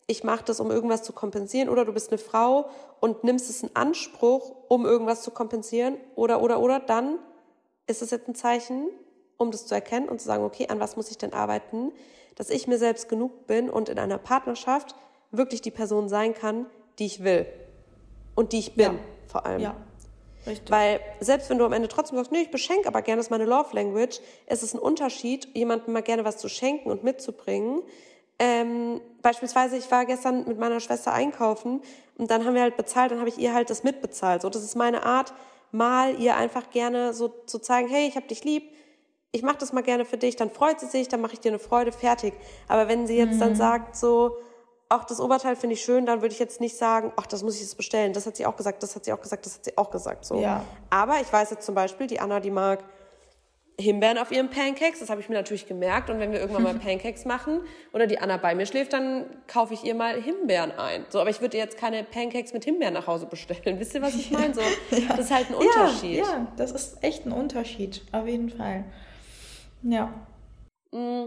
ich 0.08 0.24
mache 0.24 0.44
das, 0.46 0.60
um 0.60 0.70
irgendwas 0.72 1.04
zu 1.04 1.14
kompensieren, 1.14 1.70
oder 1.70 1.86
du 1.86 1.94
bist 1.94 2.12
eine 2.12 2.18
Frau 2.18 2.70
und 3.00 3.24
nimmst 3.24 3.50
es 3.50 3.64
in 3.64 3.76
Anspruch, 3.76 4.56
um 4.68 4.86
irgendwas 4.86 5.24
zu 5.24 5.32
kompensieren, 5.32 5.98
oder, 6.16 6.42
oder, 6.42 6.60
oder, 6.60 6.80
dann 6.80 7.20
ist 7.88 8.02
es 8.02 8.12
jetzt 8.12 8.28
ein 8.28 8.36
Zeichen, 8.36 8.90
um 9.38 9.52
das 9.52 9.66
zu 9.66 9.76
erkennen 9.76 10.08
und 10.08 10.22
zu 10.22 10.28
sagen, 10.28 10.44
okay, 10.44 10.68
an 10.70 10.80
was 10.80 10.96
muss 10.96 11.10
ich 11.10 11.18
denn 11.18 11.34
arbeiten, 11.34 11.92
dass 12.36 12.50
ich 12.50 12.68
mir 12.68 12.78
selbst 12.78 13.10
genug 13.10 13.48
bin 13.48 13.70
und 13.70 13.90
in 13.90 13.98
einer 13.98 14.18
Partnerschaft 14.18 14.96
wirklich 15.32 15.62
die 15.62 15.72
Person 15.72 16.10
sein 16.10 16.34
kann, 16.34 16.68
die 17.00 17.06
ich 17.06 17.24
will 17.24 17.46
und 18.36 18.54
die 18.54 18.60
ich 18.60 18.76
bin, 18.76 18.94
ja. 18.94 19.00
vor 19.28 19.46
allem. 19.46 19.62
Ja. 19.62 19.76
Richtig. 20.46 20.70
Weil 20.70 21.00
selbst 21.20 21.50
wenn 21.50 21.58
du 21.58 21.66
am 21.66 21.74
Ende 21.74 21.88
trotzdem 21.88 22.18
sagst, 22.18 22.32
nee, 22.32 22.42
ich 22.42 22.52
beschenke 22.52 22.88
aber 22.88 23.02
gerne, 23.02 23.18
das 23.18 23.28
ist 23.28 23.32
meine 23.32 23.46
Love 23.46 23.76
Language, 23.76 24.20
ist 24.46 24.62
es 24.62 24.74
ein 24.76 24.80
Unterschied, 24.80 25.48
jemandem 25.56 25.94
mal 25.94 26.04
gerne 26.04 26.24
was 26.24 26.38
zu 26.38 26.50
schenken 26.50 26.92
und 26.92 27.04
mitzubringen, 27.04 27.82
ähm, 28.40 29.02
beispielsweise, 29.22 29.78
ich 29.78 29.90
war 29.92 30.06
gestern 30.06 30.48
mit 30.48 30.60
meiner 30.60 30.80
Schwester 30.80 31.14
einkaufen 31.14 31.82
und 32.18 32.30
dann 32.30 32.46
haben 32.46 32.54
wir 32.54 32.62
halt 32.62 32.78
bezahlt, 32.78 33.12
dann 33.12 33.20
habe 33.20 33.30
ich 33.30 33.38
ihr 33.38 33.54
halt 33.54 33.70
das 33.70 33.84
mitbezahlt. 33.84 34.42
So, 34.42 34.50
das 34.50 34.64
ist 34.64 34.76
meine 34.76 35.06
Art, 35.06 35.34
mal 35.72 36.20
ihr 36.20 36.36
einfach 36.36 36.70
gerne 36.70 37.14
so 37.14 37.30
zu 37.46 37.60
zeigen, 37.60 37.88
hey, 37.88 38.08
ich 38.08 38.16
habe 38.16 38.28
dich 38.28 38.44
lieb, 38.44 38.64
ich 39.32 39.44
mache 39.44 39.58
das 39.58 39.74
mal 39.74 39.84
gerne 39.84 40.06
für 40.06 40.18
dich, 40.18 40.36
dann 40.36 40.50
freut 40.50 40.80
sie 40.80 40.88
sich, 40.88 41.08
dann 41.08 41.22
mache 41.22 41.34
ich 41.34 41.40
dir 41.40 41.50
eine 41.50 41.60
Freude, 41.60 41.92
fertig. 41.92 42.34
Aber 42.68 42.88
wenn 42.88 43.06
sie 43.06 43.18
jetzt 43.18 43.36
mhm. 43.36 43.40
dann 43.40 43.56
sagt, 43.56 43.96
so, 43.98 44.38
ach, 44.88 45.04
das 45.06 45.20
Oberteil 45.20 45.56
finde 45.56 45.74
ich 45.74 45.82
schön, 45.82 46.06
dann 46.06 46.22
würde 46.22 46.34
ich 46.34 46.40
jetzt 46.40 46.62
nicht 46.62 46.78
sagen, 46.78 47.12
ach, 47.18 47.26
das 47.26 47.44
muss 47.44 47.56
ich 47.56 47.62
jetzt 47.62 47.76
bestellen. 47.76 48.14
Das 48.14 48.26
hat 48.26 48.38
sie 48.38 48.46
auch 48.46 48.56
gesagt, 48.56 48.82
das 48.84 48.96
hat 48.96 49.06
sie 49.06 49.12
auch 49.12 49.20
gesagt, 49.20 49.46
das 49.46 49.56
hat 49.56 49.66
sie 49.66 49.78
auch 49.78 49.90
gesagt. 49.90 50.26
So. 50.26 50.40
Ja. 50.40 50.64
Aber 50.90 51.20
ich 51.20 51.32
weiß 51.32 51.50
jetzt 51.52 51.66
zum 51.66 51.76
Beispiel, 51.76 52.08
die 52.08 52.20
Anna, 52.20 52.40
die 52.40 52.52
mag 52.52 52.84
Himbeeren 53.80 54.18
auf 54.18 54.32
ihren 54.32 54.50
Pancakes. 54.50 55.00
Das 55.00 55.10
habe 55.10 55.20
ich 55.22 55.30
mir 55.30 55.36
natürlich 55.36 55.68
gemerkt. 55.68 56.10
Und 56.10 56.20
wenn 56.20 56.32
wir 56.32 56.40
irgendwann 56.40 56.64
mal 56.64 56.74
Pancakes 56.80 57.26
machen 57.26 57.62
oder 57.94 58.08
die 58.08 58.20
Anna 58.20 58.38
bei 58.38 58.56
mir 58.56 58.66
schläft, 58.66 58.94
dann 58.94 59.26
kaufe 59.48 59.74
ich 59.74 59.84
ihr 59.84 59.96
mal 59.96 60.22
Himbeeren 60.22 60.72
ein. 60.72 61.06
So, 61.10 61.20
aber 61.20 61.30
ich 61.30 61.42
würde 61.42 61.58
jetzt 61.58 61.78
keine 61.78 62.04
Pancakes 62.04 62.54
mit 62.54 62.64
Himbeeren 62.64 62.94
nach 62.94 63.08
Hause 63.08 63.26
bestellen. 63.26 63.80
Wisst 63.80 63.94
ihr, 63.96 64.02
was 64.02 64.16
ich 64.16 64.32
meine? 64.32 64.54
So, 64.54 64.62
ja. 64.92 65.08
Das 65.10 65.20
ist 65.20 65.32
halt 65.32 65.50
ein 65.50 65.56
Unterschied. 65.56 66.18
Ja, 66.18 66.24
ja, 66.24 66.48
das 66.58 66.72
ist 66.72 67.04
echt 67.04 67.26
ein 67.26 67.32
Unterschied. 67.32 68.02
Auf 68.12 68.28
jeden 68.28 68.50
Fall. 68.50 68.86
Ja. 69.84 70.14
Mm. 70.92 71.26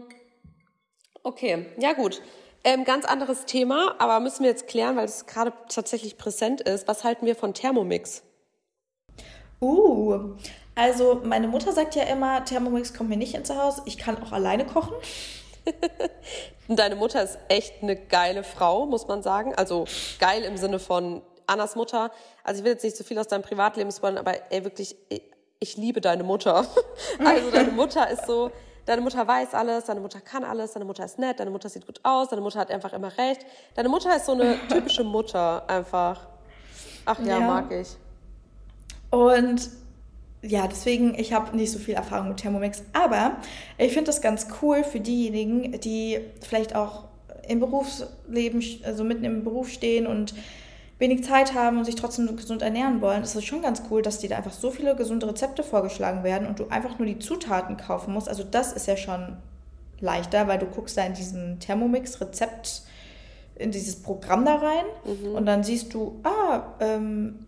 Okay, 1.22 1.66
ja 1.78 1.92
gut. 1.92 2.22
Ähm, 2.64 2.84
ganz 2.84 3.04
anderes 3.04 3.44
Thema, 3.44 3.94
aber 3.98 4.20
müssen 4.20 4.42
wir 4.42 4.50
jetzt 4.50 4.66
klären, 4.66 4.96
weil 4.96 5.04
es 5.04 5.26
gerade 5.26 5.52
tatsächlich 5.68 6.16
präsent 6.18 6.60
ist. 6.60 6.88
Was 6.88 7.04
halten 7.04 7.26
wir 7.26 7.36
von 7.36 7.54
Thermomix? 7.54 8.22
Uh, 9.60 10.36
also 10.78 11.20
meine 11.24 11.48
Mutter 11.48 11.72
sagt 11.72 11.96
ja 11.96 12.04
immer, 12.04 12.44
Thermomix 12.44 12.94
kommt 12.94 13.10
mir 13.10 13.16
nicht 13.16 13.34
ins 13.34 13.50
Haus. 13.50 13.82
Ich 13.84 13.98
kann 13.98 14.22
auch 14.22 14.30
alleine 14.30 14.64
kochen. 14.64 14.94
Deine 16.68 16.94
Mutter 16.94 17.20
ist 17.20 17.36
echt 17.48 17.82
eine 17.82 17.96
geile 17.96 18.44
Frau, 18.44 18.86
muss 18.86 19.08
man 19.08 19.24
sagen. 19.24 19.52
Also 19.56 19.86
geil 20.20 20.44
im 20.44 20.56
Sinne 20.56 20.78
von 20.78 21.20
Annas 21.48 21.74
Mutter. 21.74 22.12
Also 22.44 22.60
ich 22.60 22.64
will 22.64 22.72
jetzt 22.74 22.84
nicht 22.84 22.96
zu 22.96 23.02
so 23.02 23.08
viel 23.08 23.18
aus 23.18 23.26
deinem 23.26 23.42
Privatleben 23.42 23.90
spoilern, 23.90 24.18
aber 24.18 24.34
ey, 24.52 24.62
wirklich, 24.62 24.94
ich 25.58 25.76
liebe 25.76 26.00
deine 26.00 26.22
Mutter. 26.22 26.64
Also 27.24 27.50
deine 27.50 27.72
Mutter 27.72 28.08
ist 28.08 28.26
so, 28.26 28.52
deine 28.86 29.00
Mutter 29.00 29.26
weiß 29.26 29.54
alles, 29.54 29.86
deine 29.86 29.98
Mutter 29.98 30.20
kann 30.20 30.44
alles, 30.44 30.74
deine 30.74 30.84
Mutter 30.84 31.04
ist 31.04 31.18
nett, 31.18 31.40
deine 31.40 31.50
Mutter 31.50 31.68
sieht 31.68 31.86
gut 31.86 31.98
aus, 32.04 32.28
deine 32.28 32.40
Mutter 32.42 32.60
hat 32.60 32.70
einfach 32.70 32.92
immer 32.92 33.18
recht. 33.18 33.44
Deine 33.74 33.88
Mutter 33.88 34.14
ist 34.14 34.26
so 34.26 34.32
eine 34.32 34.56
typische 34.68 35.02
Mutter 35.02 35.68
einfach. 35.68 36.28
Ach 37.04 37.18
ja, 37.18 37.40
ja. 37.40 37.40
mag 37.40 37.72
ich. 37.72 37.96
Und 39.10 39.70
ja, 40.42 40.68
deswegen, 40.68 41.18
ich 41.18 41.32
habe 41.32 41.56
nicht 41.56 41.72
so 41.72 41.78
viel 41.78 41.94
Erfahrung 41.94 42.28
mit 42.28 42.38
Thermomix. 42.38 42.82
Aber 42.92 43.38
ich 43.76 43.92
finde 43.92 44.06
das 44.06 44.20
ganz 44.20 44.46
cool 44.62 44.84
für 44.84 45.00
diejenigen, 45.00 45.80
die 45.80 46.20
vielleicht 46.46 46.76
auch 46.76 47.04
im 47.48 47.60
Berufsleben, 47.60 48.62
also 48.84 49.04
mitten 49.04 49.24
im 49.24 49.42
Beruf 49.42 49.70
stehen 49.70 50.06
und 50.06 50.34
wenig 50.98 51.24
Zeit 51.24 51.54
haben 51.54 51.78
und 51.78 51.84
sich 51.84 51.94
trotzdem 51.94 52.36
gesund 52.36 52.62
ernähren 52.62 53.00
wollen. 53.00 53.22
Es 53.22 53.34
ist 53.34 53.46
schon 53.46 53.62
ganz 53.62 53.82
cool, 53.90 54.02
dass 54.02 54.18
dir 54.18 54.28
da 54.28 54.36
einfach 54.36 54.52
so 54.52 54.70
viele 54.70 54.96
gesunde 54.96 55.28
Rezepte 55.28 55.62
vorgeschlagen 55.62 56.24
werden 56.24 56.46
und 56.46 56.58
du 56.58 56.68
einfach 56.68 56.98
nur 56.98 57.06
die 57.06 57.18
Zutaten 57.18 57.76
kaufen 57.76 58.12
musst. 58.12 58.28
Also 58.28 58.44
das 58.44 58.72
ist 58.72 58.86
ja 58.86 58.96
schon 58.96 59.36
leichter, 60.00 60.46
weil 60.46 60.58
du 60.58 60.66
guckst 60.66 60.96
da 60.96 61.04
in 61.04 61.14
diesen 61.14 61.58
Thermomix-Rezept, 61.60 62.82
in 63.56 63.70
dieses 63.70 64.02
Programm 64.02 64.44
da 64.44 64.56
rein 64.56 64.84
mhm. 65.04 65.34
und 65.34 65.46
dann 65.46 65.64
siehst 65.64 65.94
du, 65.94 66.20
ah, 66.22 66.74
ähm, 66.80 67.46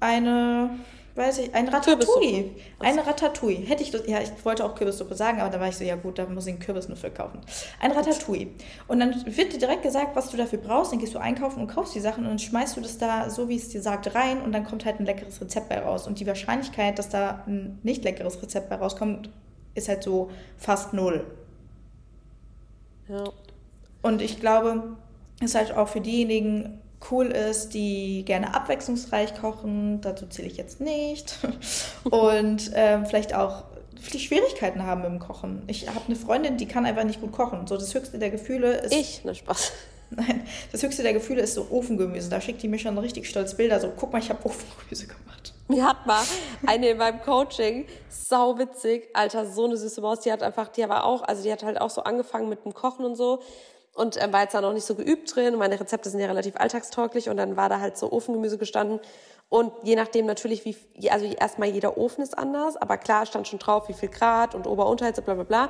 eine, 0.00 0.70
weiß 1.14 1.38
ich, 1.38 1.54
ein 1.54 1.68
Ratatouille. 1.68 2.50
Eine 2.78 3.06
Ratatouille. 3.06 3.66
Hätte 3.66 3.82
ich 3.82 3.92
ja, 4.08 4.20
ich 4.20 4.30
wollte 4.44 4.64
auch 4.64 4.74
Kürbissuppe 4.74 5.14
sagen, 5.14 5.40
aber 5.40 5.50
da 5.50 5.60
war 5.60 5.68
ich 5.68 5.76
so, 5.76 5.84
ja 5.84 5.96
gut, 5.96 6.18
da 6.18 6.26
muss 6.26 6.46
ich 6.46 6.54
einen 6.54 6.62
Kürbisnuffel 6.62 7.10
kaufen. 7.10 7.40
Ein 7.80 7.92
Ratatouille. 7.92 8.48
Und 8.88 9.00
dann 9.00 9.14
wird 9.26 9.52
dir 9.52 9.58
direkt 9.58 9.82
gesagt, 9.82 10.16
was 10.16 10.30
du 10.30 10.36
dafür 10.36 10.58
brauchst, 10.58 10.92
dann 10.92 10.98
gehst 10.98 11.14
du 11.14 11.18
einkaufen 11.18 11.60
und 11.60 11.68
kaufst 11.68 11.94
die 11.94 12.00
Sachen 12.00 12.24
und 12.24 12.30
dann 12.30 12.38
schmeißt 12.38 12.76
du 12.76 12.80
das 12.80 12.98
da, 12.98 13.30
so 13.30 13.48
wie 13.48 13.56
es 13.56 13.68
dir 13.68 13.82
sagt, 13.82 14.14
rein 14.14 14.42
und 14.42 14.52
dann 14.52 14.64
kommt 14.64 14.84
halt 14.84 14.98
ein 14.98 15.06
leckeres 15.06 15.40
Rezept 15.40 15.68
bei 15.68 15.78
raus. 15.78 16.06
Und 16.06 16.20
die 16.20 16.26
Wahrscheinlichkeit, 16.26 16.98
dass 16.98 17.08
da 17.08 17.44
ein 17.46 17.78
nicht 17.82 18.04
leckeres 18.04 18.42
Rezept 18.42 18.70
bei 18.70 18.76
rauskommt, 18.76 19.30
ist 19.74 19.88
halt 19.88 20.02
so 20.02 20.30
fast 20.56 20.92
null. 20.92 21.24
Ja. 23.08 23.24
Und 24.02 24.22
ich 24.22 24.40
glaube, 24.40 24.96
ist 25.40 25.54
halt 25.54 25.72
auch 25.74 25.88
für 25.88 26.00
diejenigen 26.00 26.80
cool 27.10 27.26
ist, 27.26 27.74
die 27.74 28.24
gerne 28.24 28.54
abwechslungsreich 28.54 29.34
kochen. 29.34 30.00
Dazu 30.00 30.26
zähle 30.26 30.48
ich 30.48 30.56
jetzt 30.56 30.80
nicht. 30.80 31.38
Und 32.10 32.70
ähm, 32.74 33.06
vielleicht 33.06 33.34
auch 33.34 33.64
vielleicht 34.00 34.26
Schwierigkeiten 34.26 34.84
haben 34.84 35.04
im 35.04 35.18
Kochen. 35.18 35.62
Ich 35.66 35.88
habe 35.88 36.00
eine 36.06 36.16
Freundin, 36.16 36.56
die 36.56 36.66
kann 36.66 36.86
einfach 36.86 37.04
nicht 37.04 37.20
gut 37.20 37.32
kochen. 37.32 37.66
So 37.66 37.76
das 37.76 37.94
höchste 37.94 38.18
der 38.18 38.30
Gefühle 38.30 38.78
ist. 38.78 38.94
Ich, 38.94 39.24
ne 39.24 39.34
Spaß. 39.34 39.72
Nein, 40.10 40.44
das 40.72 40.82
höchste 40.82 41.02
der 41.02 41.12
Gefühle 41.12 41.42
ist 41.42 41.54
so 41.54 41.68
Ofengemüse. 41.70 42.30
Da 42.30 42.40
schickt 42.40 42.62
die 42.62 42.68
mir 42.68 42.78
schon 42.78 42.98
richtig 42.98 43.28
stolz 43.28 43.54
Bilder. 43.54 43.78
So, 43.78 43.92
guck 43.96 44.12
mal, 44.12 44.18
ich 44.18 44.28
habe 44.28 44.44
Ofengemüse 44.44 45.06
gemacht. 45.06 45.54
Mir 45.68 45.86
hat 45.86 46.04
mal 46.04 46.22
eine 46.66 46.88
in 46.88 46.98
meinem 46.98 47.20
Coaching, 47.22 47.86
sau 48.08 48.58
witzig, 48.58 49.08
Alter, 49.14 49.46
so 49.46 49.66
eine 49.66 49.76
süße 49.76 50.00
Maus, 50.00 50.18
die 50.18 50.32
hat 50.32 50.42
einfach, 50.42 50.66
die 50.66 50.82
war 50.88 51.04
auch, 51.04 51.22
also 51.22 51.44
die 51.44 51.52
hat 51.52 51.62
halt 51.62 51.80
auch 51.80 51.90
so 51.90 52.02
angefangen 52.02 52.48
mit 52.48 52.64
dem 52.64 52.74
Kochen 52.74 53.04
und 53.04 53.14
so 53.14 53.40
und 53.94 54.22
ähm, 54.22 54.32
war 54.32 54.42
jetzt 54.42 54.54
da 54.54 54.60
noch 54.60 54.72
nicht 54.72 54.86
so 54.86 54.94
geübt 54.94 55.34
drin. 55.34 55.54
Und 55.54 55.58
meine 55.58 55.78
Rezepte 55.78 56.10
sind 56.10 56.20
ja 56.20 56.26
relativ 56.26 56.56
alltagstauglich 56.56 57.28
und 57.28 57.36
dann 57.36 57.56
war 57.56 57.68
da 57.68 57.80
halt 57.80 57.98
so 57.98 58.12
Ofengemüse 58.12 58.58
gestanden. 58.58 59.00
Und 59.48 59.72
je 59.82 59.96
nachdem 59.96 60.26
natürlich, 60.26 60.64
wie, 60.64 61.10
also 61.10 61.26
erstmal 61.26 61.68
jeder 61.68 61.98
Ofen 61.98 62.22
ist 62.22 62.38
anders, 62.38 62.76
aber 62.76 62.96
klar 62.98 63.26
stand 63.26 63.48
schon 63.48 63.58
drauf, 63.58 63.88
wie 63.88 63.94
viel 63.94 64.08
Grad 64.08 64.54
und 64.54 64.66
Ober-Unterhitze, 64.66 65.22
bla 65.22 65.34
bla 65.34 65.42
bla. 65.42 65.68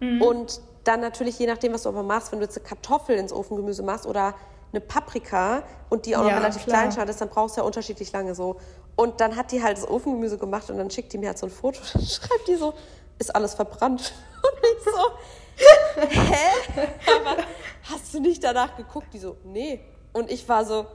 Mhm. 0.00 0.20
Und 0.20 0.60
dann 0.84 1.00
natürlich, 1.00 1.38
je 1.38 1.46
nachdem, 1.46 1.72
was 1.72 1.84
du 1.84 1.90
aber 1.90 2.02
machst, 2.02 2.32
wenn 2.32 2.40
du 2.40 2.44
jetzt 2.44 2.58
eine 2.58 2.66
Kartoffel 2.66 3.16
ins 3.16 3.32
Ofengemüse 3.32 3.82
machst 3.82 4.06
oder 4.06 4.34
eine 4.72 4.80
Paprika 4.80 5.62
und 5.90 6.06
die 6.06 6.16
auch 6.16 6.24
ja, 6.24 6.30
noch 6.30 6.40
relativ 6.40 6.64
klar. 6.64 6.80
klein 6.80 6.92
schneidest, 6.92 7.20
dann 7.20 7.28
brauchst 7.28 7.56
du 7.56 7.60
ja 7.60 7.66
unterschiedlich 7.66 8.12
lange 8.12 8.34
so. 8.34 8.56
Und 8.96 9.20
dann 9.20 9.36
hat 9.36 9.52
die 9.52 9.62
halt 9.62 9.76
das 9.76 9.88
Ofengemüse 9.88 10.38
gemacht 10.38 10.70
und 10.70 10.78
dann 10.78 10.90
schickt 10.90 11.12
die 11.12 11.18
mir 11.18 11.28
halt 11.28 11.38
so 11.38 11.46
ein 11.46 11.52
Foto 11.52 11.80
und 11.80 11.94
dann 11.94 12.02
schreibt 12.02 12.48
die 12.48 12.56
so, 12.56 12.74
ist 13.18 13.34
alles 13.34 13.54
verbrannt. 13.54 14.12
Und 14.42 14.58
ich 14.62 14.84
so, 14.84 16.06
hä? 16.08 16.88
Aber 17.20 17.42
hast 17.82 18.12
du 18.14 18.20
nicht 18.20 18.42
danach 18.42 18.76
geguckt? 18.76 19.08
Die 19.12 19.18
so, 19.18 19.36
nee. 19.44 19.80
Und 20.12 20.30
ich 20.30 20.48
war 20.48 20.64
so, 20.64 20.86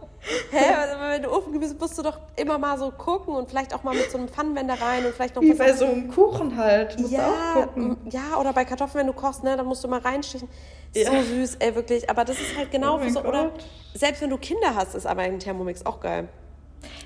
hä, 0.52 0.74
also 0.78 1.00
wenn 1.00 1.22
du 1.22 1.32
Ofengemüse 1.32 1.76
musst 1.80 1.98
du 1.98 2.02
doch 2.02 2.20
immer 2.36 2.58
mal 2.58 2.78
so 2.78 2.92
gucken 2.92 3.34
und 3.36 3.50
vielleicht 3.50 3.74
auch 3.74 3.84
mal 3.84 3.96
mit 3.96 4.12
so 4.12 4.18
einem 4.18 4.28
Pfannenwender 4.28 4.80
rein 4.82 5.06
und 5.06 5.14
vielleicht 5.14 5.36
noch 5.36 5.42
Wie 5.42 5.54
bei 5.54 5.72
so 5.74 5.86
einem 5.86 6.10
Kuchen 6.12 6.58
halt, 6.58 7.00
musst 7.00 7.14
ja, 7.14 7.28
du 7.28 7.60
auch 7.60 7.66
gucken. 7.66 7.98
Ja, 8.10 8.38
oder 8.40 8.52
bei 8.52 8.66
Kartoffeln, 8.66 9.02
wenn 9.02 9.08
du 9.08 9.14
kochst, 9.14 9.44
ne, 9.44 9.56
dann 9.56 9.66
musst 9.66 9.84
du 9.84 9.88
mal 9.88 10.02
reinstechen. 10.02 10.50
Ja. 10.94 11.12
So 11.12 11.22
süß, 11.22 11.56
ey, 11.60 11.76
wirklich. 11.76 12.10
Aber 12.10 12.26
das 12.26 12.40
ist 12.40 12.58
halt 12.58 12.72
genau 12.72 13.00
oh 13.00 13.10
so, 13.10 13.22
oder 13.22 13.52
selbst 13.94 14.22
wenn 14.22 14.30
du 14.30 14.38
Kinder 14.38 14.76
hast, 14.76 14.96
ist 14.96 15.06
aber 15.06 15.22
ein 15.22 15.40
Thermomix 15.40 15.86
auch 15.86 16.00
geil. 16.00 16.28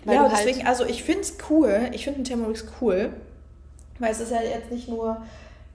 Weil 0.05 0.15
ja, 0.15 0.21
halt 0.21 0.31
deswegen, 0.31 0.67
also 0.67 0.85
ich 0.85 1.03
finde 1.03 1.21
es 1.21 1.37
cool, 1.49 1.89
ich 1.91 2.03
finde 2.03 2.17
einen 2.17 2.25
Thermomix 2.25 2.65
cool, 2.81 3.13
weil 3.99 4.11
es 4.11 4.19
ist 4.19 4.31
ja 4.31 4.41
jetzt 4.41 4.71
nicht 4.71 4.87
nur 4.87 5.21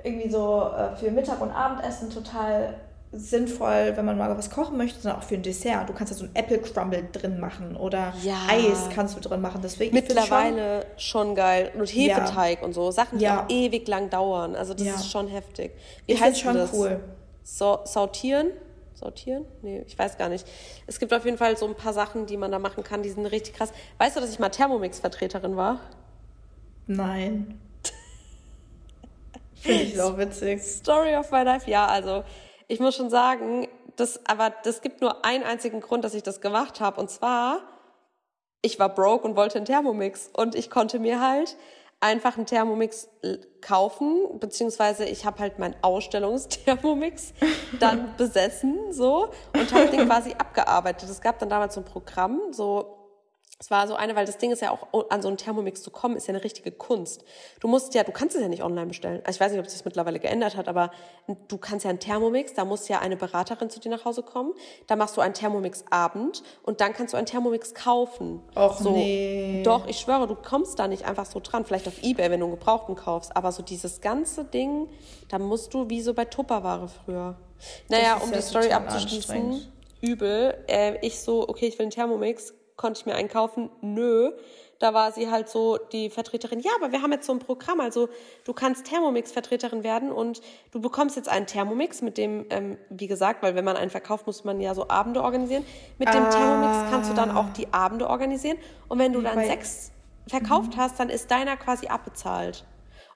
irgendwie 0.03 0.31
so 0.31 0.71
äh, 0.77 0.97
für 0.97 1.11
Mittag- 1.11 1.41
und 1.41 1.51
Abendessen 1.51 2.11
total 2.11 2.75
sinnvoll, 3.17 3.93
wenn 3.95 4.05
man 4.05 4.19
mal 4.19 4.37
was 4.37 4.51
kochen 4.51 4.77
möchte, 4.77 5.01
sondern 5.01 5.21
auch 5.21 5.25
für 5.25 5.37
ein 5.37 5.43
Dessert. 5.43 5.89
Du 5.89 5.93
kannst 5.93 6.12
da 6.12 6.17
so 6.17 6.25
ein 6.25 6.31
Apple 6.35 6.59
Crumble 6.59 7.09
drin 7.12 7.39
machen 7.39 7.77
oder 7.77 8.12
ja. 8.23 8.37
Eis 8.49 8.89
kannst 8.93 9.17
du 9.17 9.21
drin 9.21 9.41
machen. 9.41 9.61
Deswegen 9.62 9.95
mittlerweile 9.95 10.87
schon, 10.97 11.29
schon, 11.29 11.35
geil 11.35 11.71
und 11.79 11.87
Hefeteig 11.87 12.61
ja. 12.61 12.67
und 12.67 12.73
so 12.73 12.91
Sachen, 12.91 13.19
die 13.19 13.25
ja. 13.25 13.45
auch 13.45 13.51
ewig 13.51 13.87
lang 13.87 14.11
dauern. 14.11 14.57
Also 14.57 14.75
das 14.75 14.87
ist 14.87 15.11
schon 15.11 15.29
heftig. 15.29 15.73
Wie 16.07 16.15
ich 16.15 16.21
heißt 16.21 16.41
schon 16.41 16.55
das? 16.55 16.73
cool. 16.73 17.01
So, 17.43 17.81
sautieren? 17.85 18.49
Sortieren? 18.95 19.45
Nee, 19.62 19.85
ich 19.87 19.99
weiß 19.99 20.19
gar 20.19 20.29
nicht. 20.29 20.47
Es 20.87 20.99
gibt 20.99 21.12
auf 21.12 21.25
jeden 21.25 21.37
Fall 21.37 21.57
so 21.57 21.67
ein 21.67 21.75
paar 21.75 21.93
Sachen, 21.93 22.27
die 22.27 22.37
man 22.37 22.51
da 22.51 22.59
machen 22.59 22.83
kann, 22.83 23.03
die 23.03 23.11
sind 23.11 23.27
richtig 23.27 23.55
krass. 23.55 23.73
Weißt 23.99 24.17
du, 24.17 24.21
dass 24.21 24.31
ich 24.31 24.39
mal 24.39 24.49
Thermomix-Vertreterin 24.49 25.57
war? 25.57 25.81
Nein. 26.87 27.61
Finde 29.55 29.83
ich 29.83 30.01
auch 30.01 30.17
witzig. 30.17 30.62
Story 30.62 31.17
of 31.17 31.31
my 31.31 31.43
life, 31.43 31.71
ja, 31.71 31.87
also 31.87 32.25
ich 32.69 32.81
muss 32.81 32.97
schon 32.97 33.11
sagen, 33.11 33.69
das, 33.97 34.21
aber 34.27 34.51
das 34.65 34.81
gibt 34.81 35.01
nur 35.01 35.25
einen 35.25 35.45
einzigen 35.45 35.81
Grund, 35.81 36.05
dass 36.05 36.15
ich 36.15 36.23
das 36.23 36.41
gemacht 36.41 36.81
habe. 36.81 37.01
Und 37.01 37.11
zwar, 37.11 37.61
ich 38.62 38.79
war 38.79 38.89
broke 38.89 39.27
und 39.27 39.37
wollte 39.37 39.57
einen 39.59 39.67
Thermomix. 39.67 40.31
Und 40.33 40.55
ich 40.55 40.71
konnte 40.71 40.99
mir 40.99 41.21
halt 41.21 41.57
einfach 42.01 42.37
einen 42.37 42.47
Thermomix 42.47 43.09
kaufen, 43.61 44.39
beziehungsweise 44.39 45.05
ich 45.05 45.25
habe 45.25 45.39
halt 45.39 45.59
meinen 45.59 45.77
Ausstellungsthermomix 45.81 47.33
dann 47.81 48.15
besessen 48.17 48.93
so 48.93 49.31
und 49.55 49.73
habe 49.73 49.87
den 49.87 50.07
quasi 50.07 50.33
abgearbeitet. 50.33 51.09
Es 51.09 51.21
gab 51.21 51.39
dann 51.39 51.49
damals 51.49 51.75
so 51.75 51.81
ein 51.81 51.85
Programm, 51.85 52.53
so 52.53 53.04
es 53.61 53.71
war 53.71 53.87
so 53.87 53.95
eine, 53.95 54.17
weil 54.17 54.27
das 54.27 54.37
Ding 54.39 54.51
ist 54.51 54.63
ja 54.63 54.73
auch, 54.73 55.11
an 55.11 55.23
so 55.23 55.29
einen 55.29 55.37
Thermomix 55.37 55.81
zu 55.83 55.91
kommen, 55.91 56.17
ist 56.17 56.27
ja 56.27 56.35
eine 56.35 56.43
richtige 56.43 56.73
Kunst. 56.73 57.25
Du 57.61 57.69
musst 57.69 57.95
ja, 57.95 58.03
du 58.03 58.11
kannst 58.11 58.35
es 58.35 58.43
ja 58.43 58.49
nicht 58.49 58.65
online 58.65 58.87
bestellen. 58.87 59.23
Also 59.25 59.37
ich 59.37 59.41
weiß 59.41 59.53
nicht, 59.53 59.61
ob 59.61 59.67
sich 59.67 59.79
das 59.79 59.85
mittlerweile 59.85 60.19
geändert 60.19 60.57
hat, 60.57 60.69
aber 60.69 60.91
du 61.49 61.57
kannst 61.57 61.85
ja 61.85 61.91
einen 61.91 62.01
Thermomix, 62.01 62.55
da 62.55 62.65
muss 62.65 62.89
ja 62.89 62.99
eine 62.99 63.17
Beraterin 63.17 63.71
zu 63.71 63.79
dir 63.79 63.91
nach 63.91 64.05
Hause 64.05 64.23
kommen. 64.23 64.53
Da 64.89 64.97
machst 64.97 65.17
du 65.17 65.21
einen 65.21 65.35
Thermomix-Abend 65.35 66.43
und 66.65 66.81
dann 66.81 66.93
kannst 66.93 67.15
du 67.15 67.17
einen 67.17 67.27
Thermomix 67.27 67.75
kaufen. 67.75 68.43
Och 68.57 68.77
so, 68.79 68.91
nee. 68.91 69.63
Doch, 69.65 69.87
ich 69.87 70.01
schwöre, 70.01 70.27
du 70.27 70.35
kommst 70.35 70.79
da 70.81 70.89
nicht 70.89 71.05
einfach 71.05 71.27
so 71.27 71.39
dran. 71.41 71.65
Vielleicht 71.65 71.87
auf 71.87 72.03
Ebay, 72.03 72.31
wenn 72.31 72.41
du 72.41 72.47
einen 72.47 72.57
Gebrauchten 72.57 72.97
kaufst. 72.97 73.37
Aber 73.37 73.53
so 73.53 73.63
dieses 73.63 74.01
ganze 74.01 74.45
Ding, 74.45 74.89
da 75.29 75.39
musst 75.39 75.73
du 75.75 75.89
wie 75.89 76.01
so 76.01 76.13
bei 76.13 76.25
Tupperware 76.25 76.89
früher. 76.89 77.37
Naja, 77.89 78.17
um 78.17 78.33
die 78.33 78.43
Story 78.43 78.73
abzuschließen, 78.73 79.73
übel. 80.01 80.57
Äh, 80.67 80.99
ich 81.07 81.21
so, 81.21 81.49
okay, 81.49 81.67
ich 81.67 81.79
will 81.79 81.85
einen 81.85 81.91
Thermomix, 81.91 82.53
konnte 82.77 83.01
ich 83.01 83.07
mir 83.07 83.14
einkaufen? 83.14 83.70
Nö. 83.81 84.33
Da 84.81 84.93
war 84.93 85.12
sie 85.12 85.31
halt 85.31 85.49
so 85.49 85.79
die 85.79 86.11
Vertreterin. 86.11 86.61
Ja, 86.61 86.72
aber 86.77 86.93
wir 86.93 87.01
haben 87.01 87.12
jetzt 87.12 87.27
so 87.27 87.33
ein 87.33 87.39
Programm. 87.39 87.81
Also 87.81 88.09
du 88.45 88.53
kannst 88.53 88.87
Thermomix-Vertreterin 88.87 89.85
werden 89.85 90.11
und 90.11 90.41
du 90.72 90.81
bekommst 90.81 91.16
jetzt 91.16 91.29
einen 91.29 91.47
Thermomix, 91.47 92.03
mit 92.03 92.18
dem, 92.18 92.47
ähm, 92.51 92.77
wie 92.91 93.07
gesagt, 93.07 93.43
weil 93.43 93.55
wenn 93.55 93.64
man 93.64 93.77
einen 93.77 93.91
verkauft, 93.91 94.27
muss 94.27 94.45
man 94.45 94.61
ja 94.61 94.75
so 94.75 94.89
Abende 94.89 95.22
organisieren. 95.22 95.64
Mit 95.99 96.12
dem 96.12 96.25
ah. 96.25 96.31
Thermomix 96.31 96.91
kannst 96.91 97.11
du 97.11 97.14
dann 97.14 97.31
auch 97.31 97.51
die 97.51 97.72
Abende 97.72 98.09
organisieren. 98.09 98.59
Und 98.89 98.99
wenn 98.99 99.12
du 99.12 99.20
dann 99.20 99.37
Weil, 99.37 99.47
sechs 99.47 99.93
verkauft 100.27 100.77
mhm. 100.77 100.81
hast, 100.81 100.99
dann 100.99 101.09
ist 101.09 101.31
deiner 101.31 101.57
quasi 101.57 101.87
abbezahlt. 101.87 102.64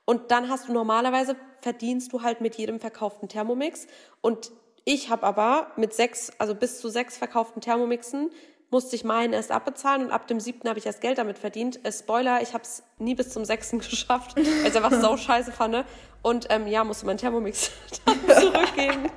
Und 0.05 0.31
dann 0.31 0.49
hast 0.49 0.69
du 0.69 0.73
normalerweise 0.73 1.37
verdienst 1.61 2.13
du 2.13 2.23
halt 2.23 2.41
mit 2.41 2.55
jedem 2.55 2.81
verkauften 2.81 3.29
Thermomix. 3.29 3.89
Und 4.21 4.53
ich 4.85 5.11
habe 5.11 5.27
aber 5.27 5.73
mit 5.77 5.93
sechs, 5.93 6.33
also 6.39 6.55
bis 6.55 6.81
zu 6.81 6.89
sechs 6.89 7.19
verkauften 7.19 7.61
Thermomixen 7.61 8.31
musste 8.71 8.97
ich 8.97 9.05
meinen 9.05 9.33
erst 9.33 9.51
abbezahlen 9.51 10.05
und 10.07 10.11
ab 10.11 10.27
dem 10.27 10.41
siebten 10.41 10.69
habe 10.69 10.79
ich 10.79 10.87
erst 10.87 11.01
Geld 11.01 11.19
damit 11.19 11.39
verdient. 11.39 11.85
Äh, 11.85 11.93
Spoiler, 11.93 12.43
ich 12.43 12.53
habe 12.53 12.65
es 12.65 12.83
nie 12.99 13.15
bis 13.15 13.31
zum 13.31 13.45
sechsten 13.45 13.79
geschafft, 13.79 14.37
weil 14.37 14.45
ich 14.45 14.77
einfach 14.77 15.01
so 15.01 15.17
scheiße 15.17 15.53
fand. 15.53 15.85
Und 16.23 16.47
ähm, 16.51 16.67
ja, 16.67 16.85
musste 16.85 17.07
mein 17.07 17.17
Thermomix 17.17 17.71
dann 18.05 18.21
zurückgeben. 18.27 19.11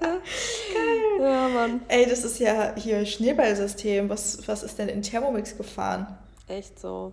Geil. 0.00 0.20
Ja, 1.20 1.48
Mann. 1.48 1.82
Ey, 1.88 2.06
das 2.06 2.24
ist 2.24 2.38
ja 2.38 2.74
hier 2.76 3.06
Schneeballsystem. 3.06 4.08
Was, 4.08 4.46
was 4.46 4.62
ist 4.62 4.78
denn 4.78 4.88
in 4.88 5.02
Thermomix 5.02 5.56
gefahren? 5.56 6.18
Echt 6.48 6.78
so. 6.78 7.12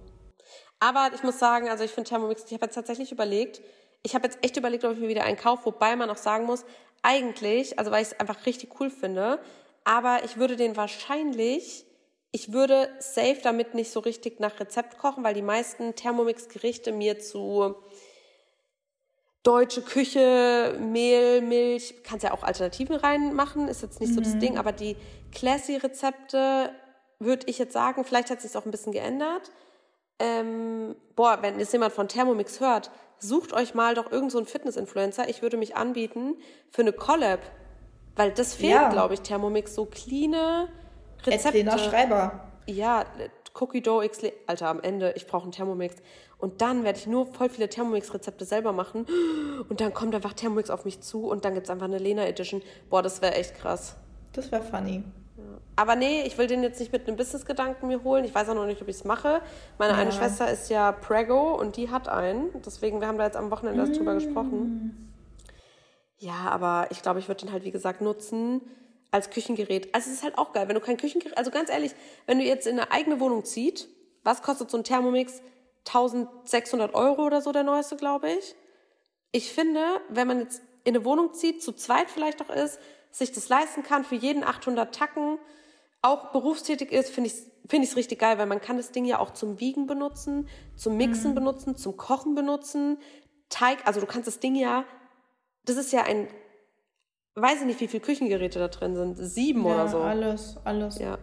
Aber 0.80 1.12
ich 1.14 1.24
muss 1.24 1.38
sagen, 1.40 1.70
also 1.70 1.84
ich 1.84 1.92
finde 1.92 2.10
Thermomix, 2.10 2.44
ich 2.46 2.54
habe 2.54 2.66
jetzt 2.66 2.76
tatsächlich 2.76 3.12
überlegt, 3.12 3.62
ich 4.04 4.16
habe 4.16 4.26
jetzt 4.26 4.40
echt 4.42 4.58
überlegt, 4.58 4.84
ob 4.84 4.94
ich 4.94 5.00
mir 5.00 5.08
wieder 5.08 5.24
einen 5.24 5.38
kaufe, 5.38 5.66
wobei 5.66 5.96
man 5.96 6.10
auch 6.10 6.18
sagen 6.18 6.46
muss, 6.46 6.66
eigentlich, 7.04 7.78
also 7.78 7.92
weil 7.92 8.02
ich 8.02 8.10
es 8.10 8.20
einfach 8.20 8.46
richtig 8.46 8.80
cool 8.80 8.90
finde, 8.90 9.40
aber 9.84 10.24
ich 10.24 10.38
würde 10.38 10.56
den 10.56 10.76
wahrscheinlich, 10.76 11.86
ich 12.32 12.54
würde 12.54 12.90
safe 13.00 13.40
damit 13.44 13.74
nicht 13.74 13.92
so 13.92 14.00
richtig 14.00 14.40
nach 14.40 14.60
Rezept 14.60 14.98
kochen, 14.98 15.24
weil 15.24 15.34
die 15.34 15.42
meisten 15.42 15.96
Thermomix-Gerichte 15.96 16.92
mir 16.92 17.20
zu 17.20 17.76
deutsche 19.44 19.82
Küche, 19.82 20.78
Mehl, 20.80 21.42
Milch, 21.42 22.04
kannst 22.04 22.24
ja 22.24 22.32
auch 22.32 22.44
Alternativen 22.44 22.96
reinmachen, 22.96 23.68
ist 23.68 23.82
jetzt 23.82 24.00
nicht 24.00 24.12
mhm. 24.12 24.16
so 24.16 24.22
das 24.22 24.36
mhm. 24.36 24.40
Ding, 24.40 24.58
aber 24.58 24.72
die 24.72 24.96
Classy-Rezepte 25.32 26.72
würde 27.20 27.48
ich 27.48 27.58
jetzt 27.58 27.74
sagen, 27.74 28.04
vielleicht 28.04 28.30
hat 28.30 28.42
sich 28.42 28.56
auch 28.56 28.66
ein 28.66 28.72
bisschen 28.72 28.94
geändert. 28.94 29.52
Ähm, 30.20 30.96
boah, 31.16 31.40
wenn 31.42 31.60
jetzt 31.60 31.74
jemand 31.74 31.94
von 31.94 32.08
Thermomix 32.08 32.60
hört, 32.60 32.92
sucht 33.18 33.54
euch 33.54 33.74
mal 33.74 33.96
doch 33.96 34.12
irgendeinen 34.12 34.46
so 34.46 34.52
Fitness-Influencer. 34.52 35.30
Ich 35.30 35.42
würde 35.42 35.58
mich 35.58 35.76
anbieten 35.76 36.36
für 36.70 36.82
eine 36.82 36.94
Collab 36.94 37.40
weil 38.16 38.32
das 38.32 38.54
fehlt, 38.54 38.74
ja. 38.74 38.90
glaube 38.90 39.14
ich, 39.14 39.22
Thermomix. 39.22 39.76
So 39.76 39.86
cleane 39.86 40.68
Rezepte. 41.26 41.60
Edlena 41.60 41.78
Schreiber. 41.78 42.48
Ja, 42.68 43.06
Cookie 43.60 43.82
Dough 43.82 44.04
X. 44.04 44.20
Alter, 44.48 44.68
am 44.68 44.82
Ende, 44.82 45.14
ich 45.16 45.28
brauche 45.28 45.44
einen 45.44 45.52
Thermomix. 45.52 45.96
Und 46.38 46.62
dann 46.62 46.84
werde 46.84 46.98
ich 46.98 47.08
nur 47.08 47.28
voll 47.28 47.50
viele 47.50 47.70
Thermomix-Rezepte 47.70 48.46
selber 48.46 48.74
machen. 48.74 49.06
Und 49.70 49.80
dann 49.80 49.94
kommt 49.94 50.16
einfach 50.16 50.34
Thermomix 50.34 50.70
auf 50.70 50.86
mich 50.86 51.02
zu 51.02 51.30
und 51.30 51.46
dann 51.46 51.54
gibt 51.54 51.68
es 51.68 51.70
einfach 51.70 51.86
eine 51.86 52.00
Lena 52.00 52.26
Edition. 52.26 52.62
Boah, 52.90 53.04
das 53.04 53.22
wäre 53.22 53.36
echt 53.36 53.56
krass. 53.56 53.96
Das 54.34 54.52
wäre 54.52 54.64
funny. 54.64 55.04
Aber 55.76 55.96
nee, 55.96 56.24
ich 56.24 56.38
will 56.38 56.48
den 56.48 56.64
jetzt 56.64 56.80
nicht 56.80 56.92
mit 56.92 57.08
einem 57.08 57.18
Business-Gedanken 57.18 57.88
mir 57.88 58.04
holen. 58.04 58.26
Ich 58.26 58.34
weiß 58.34 58.50
auch 58.50 58.56
noch 58.56 58.66
nicht, 58.66 58.82
ob 58.82 58.88
ich 58.88 58.98
es 58.98 59.04
mache. 59.04 59.42
Meine 59.78 59.94
ja. 59.94 60.00
eine 60.00 60.12
Schwester 60.12 60.50
ist 60.50 60.70
ja 60.70 60.92
Prego 60.92 61.56
und 61.56 61.78
die 61.78 61.90
hat 61.90 62.08
einen. 62.08 62.50
Deswegen, 62.66 63.02
wir 63.02 63.08
haben 63.08 63.18
da 63.18 63.26
jetzt 63.26 63.38
am 63.38 63.52
Wochenende 63.52 63.84
mm. 63.84 63.94
drüber 63.94 64.14
gesprochen. 64.16 65.11
Ja, 66.22 66.50
aber 66.52 66.88
ich 66.92 67.02
glaube, 67.02 67.20
ich 67.20 67.28
würde 67.28 67.42
den 67.42 67.52
halt, 67.52 67.64
wie 67.64 67.72
gesagt, 67.72 68.00
nutzen 68.00 68.62
als 69.10 69.32
Küchengerät. 69.32 69.94
Also 69.94 70.12
es 70.12 70.18
ist 70.18 70.24
halt 70.24 70.38
auch 70.38 70.54
geil, 70.54 70.68
wenn 70.68 70.76
du 70.76 70.82
kein 70.82 70.98
Küchengerät, 70.98 71.36
also 71.36 71.50
ganz 71.50 71.72
ehrlich, 71.72 71.94
wenn 72.28 72.38
du 72.38 72.46
jetzt 72.46 72.68
in 72.68 72.80
eine 72.80 72.92
eigene 72.92 73.20
Wohnung 73.20 73.44
zieht, 73.44 73.90
was 74.24 74.44
kostet 74.44 74.70
so 74.70 74.78
ein 74.78 74.84
Thermomix? 74.84 75.42
1600 75.88 76.94
Euro 76.94 77.26
oder 77.26 77.42
so 77.42 77.52
der 77.52 77.64
neueste, 77.64 77.96
glaube 77.96 78.30
ich. 78.32 78.56
Ich 79.32 79.52
finde, 79.52 79.84
wenn 80.10 80.28
man 80.28 80.42
jetzt 80.42 80.62
in 80.84 80.96
eine 80.96 81.06
Wohnung 81.06 81.34
zieht, 81.34 81.64
zu 81.64 81.72
zweit 81.72 82.12
vielleicht 82.12 82.40
auch 82.44 82.52
ist, 82.52 82.80
sich 83.10 83.32
das 83.32 83.50
leisten 83.50 83.82
kann, 83.82 84.04
für 84.04 84.16
jeden 84.16 84.44
800 84.44 84.94
Tacken, 84.94 85.40
auch 86.04 86.32
berufstätig 86.32 86.92
ist, 86.92 87.10
finde 87.10 87.30
ich 87.30 87.34
es 87.34 87.52
finde 87.68 87.86
ich 87.86 87.92
es 87.92 87.98
richtig 87.98 88.20
geil, 88.20 88.38
weil 88.38 88.48
man 88.48 88.60
kann 88.60 88.78
das 88.78 88.92
Ding 88.92 89.06
ja 89.06 89.20
auch 89.20 89.32
zum 89.32 89.60
Wiegen 89.60 89.88
benutzen, 89.88 90.50
zum 90.76 90.98
Mixen 90.98 91.32
mhm. 91.32 91.36
benutzen, 91.36 91.78
zum 91.78 91.96
Kochen 91.96 92.36
benutzen. 92.36 92.98
Teig, 93.50 93.80
also 93.86 94.02
du 94.02 94.08
kannst 94.08 94.28
das 94.28 94.40
Ding 94.40 94.56
ja, 94.56 94.84
das 95.66 95.78
ist 95.78 95.92
ja 95.92 96.04
ein, 96.04 96.28
weiß 97.36 97.62
ich 97.62 97.66
nicht, 97.66 97.80
wie 97.80 97.88
viele 97.88 98.04
Küchengeräte 98.04 98.60
da 98.60 98.68
drin 98.68 98.96
sind, 98.96 99.16
sieben 99.16 99.66
ja, 99.66 99.74
oder 99.74 99.88
so. 99.88 100.02
alles, 100.02 100.58
alles. 100.64 101.00
Ja. 101.00 101.18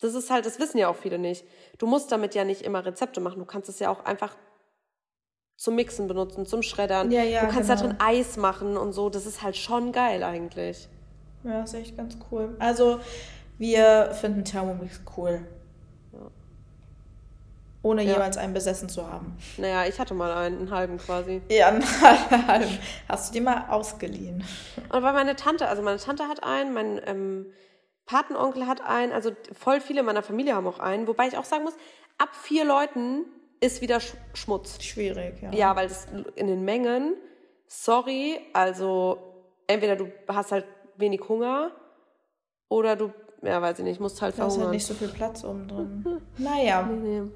Das 0.00 0.14
ist 0.14 0.30
halt, 0.30 0.46
das 0.46 0.60
wissen 0.60 0.78
ja 0.78 0.88
auch 0.88 0.96
viele 0.96 1.18
nicht. 1.18 1.44
Du 1.78 1.86
musst 1.86 2.12
damit 2.12 2.34
ja 2.34 2.44
nicht 2.44 2.62
immer 2.62 2.84
Rezepte 2.84 3.20
machen. 3.20 3.40
Du 3.40 3.44
kannst 3.44 3.68
es 3.68 3.80
ja 3.80 3.90
auch 3.90 4.04
einfach 4.04 4.36
zum 5.56 5.74
Mixen 5.74 6.06
benutzen, 6.06 6.46
zum 6.46 6.62
Schreddern. 6.62 7.10
Ja, 7.10 7.24
ja, 7.24 7.40
du 7.40 7.48
kannst 7.48 7.68
genau. 7.68 7.82
da 7.82 7.88
drin 7.88 7.96
Eis 7.98 8.36
machen 8.36 8.76
und 8.76 8.92
so. 8.92 9.10
Das 9.10 9.26
ist 9.26 9.42
halt 9.42 9.56
schon 9.56 9.90
geil 9.90 10.22
eigentlich. 10.22 10.88
Ja, 11.42 11.62
ist 11.62 11.74
echt 11.74 11.96
ganz 11.96 12.16
cool. 12.30 12.54
Also, 12.60 13.00
wir 13.58 14.12
finden 14.12 14.44
Thermomix 14.44 15.00
cool. 15.16 15.46
Ohne 17.82 18.02
ja. 18.02 18.14
jeweils 18.14 18.36
einen 18.36 18.54
besessen 18.54 18.88
zu 18.88 19.06
haben. 19.06 19.36
Naja, 19.56 19.86
ich 19.86 20.00
hatte 20.00 20.12
mal 20.12 20.32
einen, 20.32 20.58
einen 20.58 20.70
halben 20.70 20.98
quasi. 20.98 21.42
Ja, 21.48 21.68
einen 21.68 21.84
halben. 22.48 22.78
Hast 23.08 23.28
du 23.28 23.34
die 23.34 23.40
mal 23.40 23.66
ausgeliehen? 23.68 24.44
Und 24.92 25.02
weil 25.02 25.12
meine 25.12 25.36
Tante, 25.36 25.68
also 25.68 25.82
meine 25.82 25.98
Tante 25.98 26.26
hat 26.26 26.42
einen, 26.42 26.74
mein 26.74 27.00
ähm, 27.06 27.46
Patenonkel 28.06 28.66
hat 28.66 28.80
einen, 28.80 29.12
also 29.12 29.30
voll 29.52 29.80
viele 29.80 30.02
meiner 30.02 30.22
Familie 30.22 30.54
haben 30.54 30.66
auch 30.66 30.80
einen. 30.80 31.06
Wobei 31.06 31.28
ich 31.28 31.36
auch 31.36 31.44
sagen 31.44 31.64
muss, 31.64 31.74
ab 32.18 32.30
vier 32.34 32.64
Leuten 32.64 33.26
ist 33.60 33.80
wieder 33.80 34.00
Sch 34.00 34.14
Schmutz. 34.34 34.82
Schwierig, 34.82 35.40
ja. 35.40 35.52
Ja, 35.52 35.76
weil 35.76 35.88
das 35.88 36.08
in 36.34 36.46
den 36.48 36.64
Mengen, 36.64 37.14
sorry, 37.68 38.40
also 38.54 39.18
entweder 39.68 39.94
du 39.94 40.10
hast 40.26 40.50
halt 40.50 40.66
wenig 40.96 41.20
Hunger 41.28 41.70
oder 42.68 42.96
du 42.96 43.12
ja, 43.42 43.62
weiß 43.62 43.78
ich 43.78 43.84
nicht, 43.84 44.00
musst 44.00 44.20
halt 44.20 44.34
verhungern. 44.34 44.56
Du 44.56 44.60
hast 44.60 44.66
halt 44.66 44.74
nicht 44.74 44.86
so 44.86 44.94
viel 44.94 45.08
Platz 45.08 45.44
oben 45.44 45.68
drin. 45.68 46.20
naja. 46.38 46.82
Nee, 46.82 47.20
nee. 47.20 47.30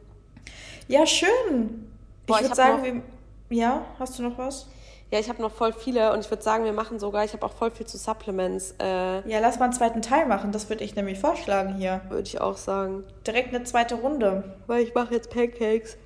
Ja, 0.93 1.07
schön. 1.07 1.91
Boah, 2.27 2.37
ich 2.37 2.43
würde 2.43 2.55
sagen, 2.55 3.03
wir, 3.49 3.57
ja, 3.57 3.87
hast 3.99 4.19
du 4.19 4.23
noch 4.23 4.37
was? 4.37 4.67
Ja, 5.11 5.19
ich 5.19 5.31
habe 5.31 5.41
noch 5.41 5.51
voll 5.51 5.73
viele 5.73 6.13
und 6.13 6.21
ich 6.21 6.31
würde 6.31 6.43
sagen, 6.43 6.67
wir 6.67 6.75
machen 6.75 6.99
sogar, 6.99 7.25
ich 7.25 7.33
habe 7.33 7.47
auch 7.47 7.53
voll 7.53 7.71
viel 7.71 7.87
zu 7.87 7.97
Supplements. 7.97 8.75
Äh, 8.79 9.27
ja, 9.27 9.41
lass 9.41 9.59
mal 9.59 9.65
einen 9.65 9.73
zweiten 9.73 10.03
Teil 10.03 10.27
machen, 10.27 10.53
das 10.53 10.69
würde 10.69 10.85
ich 10.85 10.95
nämlich 10.95 11.19
vorschlagen 11.19 11.77
hier. 11.77 12.03
Würde 12.11 12.29
ich 12.29 12.43
auch 12.43 12.59
sagen. 12.59 13.05
Direkt 13.27 13.55
eine 13.55 13.65
zweite 13.65 13.95
Runde. 13.95 14.59
Weil 14.67 14.83
ich 14.83 14.95
mache 14.95 15.15
jetzt 15.15 15.31
Pancakes. 15.31 15.97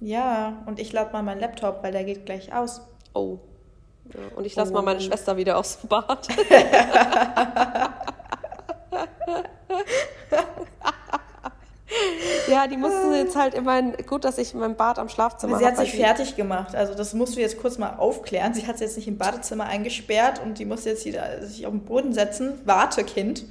Ja, 0.00 0.62
und 0.66 0.78
ich 0.78 0.92
lade 0.92 1.10
mal 1.14 1.22
meinen 1.22 1.40
Laptop, 1.40 1.82
weil 1.82 1.92
der 1.92 2.04
geht 2.04 2.26
gleich 2.26 2.52
aus. 2.52 2.82
Oh. 3.14 3.38
Ja, 4.12 4.20
und 4.36 4.44
ich 4.44 4.54
lasse 4.56 4.72
oh. 4.72 4.74
mal 4.74 4.82
meine 4.82 5.00
Schwester 5.00 5.38
wieder 5.38 5.56
aufs 5.56 5.78
Bad. 5.88 6.28
ja, 12.48 12.66
die 12.66 12.76
mussten 12.76 13.12
jetzt 13.14 13.36
halt 13.36 13.54
immerhin, 13.54 13.94
gut, 14.06 14.24
dass 14.24 14.38
ich 14.38 14.54
mein 14.54 14.76
Bad 14.76 14.98
am 14.98 15.08
Schlafzimmer 15.08 15.54
habe. 15.54 15.64
Sie 15.64 15.70
hat 15.70 15.76
sich 15.76 15.92
fertig 15.92 16.36
gemacht, 16.36 16.74
also 16.74 16.94
das 16.94 17.14
musst 17.14 17.36
du 17.36 17.40
jetzt 17.40 17.60
kurz 17.60 17.78
mal 17.78 17.96
aufklären. 17.96 18.54
Sie 18.54 18.66
hat 18.66 18.78
sich 18.78 18.86
jetzt 18.86 18.96
nicht 18.96 19.08
im 19.08 19.18
Badezimmer 19.18 19.64
eingesperrt 19.64 20.40
und 20.42 20.58
die 20.58 20.64
musste 20.64 20.90
jetzt 20.90 21.04
wieder 21.04 21.44
sich 21.46 21.66
auf 21.66 21.72
den 21.72 21.84
Boden 21.84 22.12
setzen. 22.12 22.60
Warte, 22.64 23.04
Kind. 23.04 23.44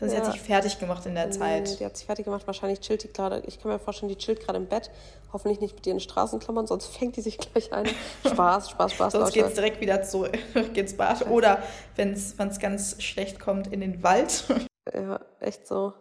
Sondern 0.00 0.16
ja. 0.16 0.24
sie 0.24 0.28
hat 0.28 0.32
sich 0.32 0.42
fertig 0.42 0.78
gemacht 0.78 1.04
in 1.04 1.14
der 1.14 1.26
nee, 1.26 1.32
Zeit. 1.32 1.78
Die 1.78 1.84
hat 1.84 1.94
sich 1.96 2.06
fertig 2.06 2.24
gemacht, 2.24 2.46
wahrscheinlich 2.46 2.80
chillt 2.80 3.04
die 3.04 3.12
gerade. 3.12 3.42
Ich 3.46 3.60
kann 3.60 3.70
mir 3.70 3.78
vorstellen, 3.78 4.08
die 4.08 4.16
chillt 4.16 4.40
gerade 4.40 4.58
im 4.58 4.66
Bett. 4.66 4.90
Hoffentlich 5.32 5.60
nicht 5.60 5.74
mit 5.74 5.86
ihren 5.86 6.00
Straßenklammern, 6.00 6.66
sonst 6.66 6.86
fängt 6.86 7.16
die 7.16 7.20
sich 7.20 7.36
gleich 7.36 7.72
ein. 7.72 7.86
Spaß, 8.26 8.70
Spaß, 8.70 8.94
Spaß. 8.94 9.12
sonst 9.12 9.34
geht 9.34 9.44
es 9.44 9.54
direkt 9.54 9.80
wieder 9.80 10.02
zurück 10.02 10.38
ins 10.74 10.96
Bad. 10.96 11.28
Oder 11.28 11.62
wenn 11.96 12.12
es 12.12 12.36
ganz 12.58 13.02
schlecht 13.02 13.38
kommt, 13.40 13.72
in 13.72 13.80
den 13.80 14.02
Wald. 14.02 14.44
Ja, 14.92 15.20
echt 15.38 15.68
so. 15.68 15.92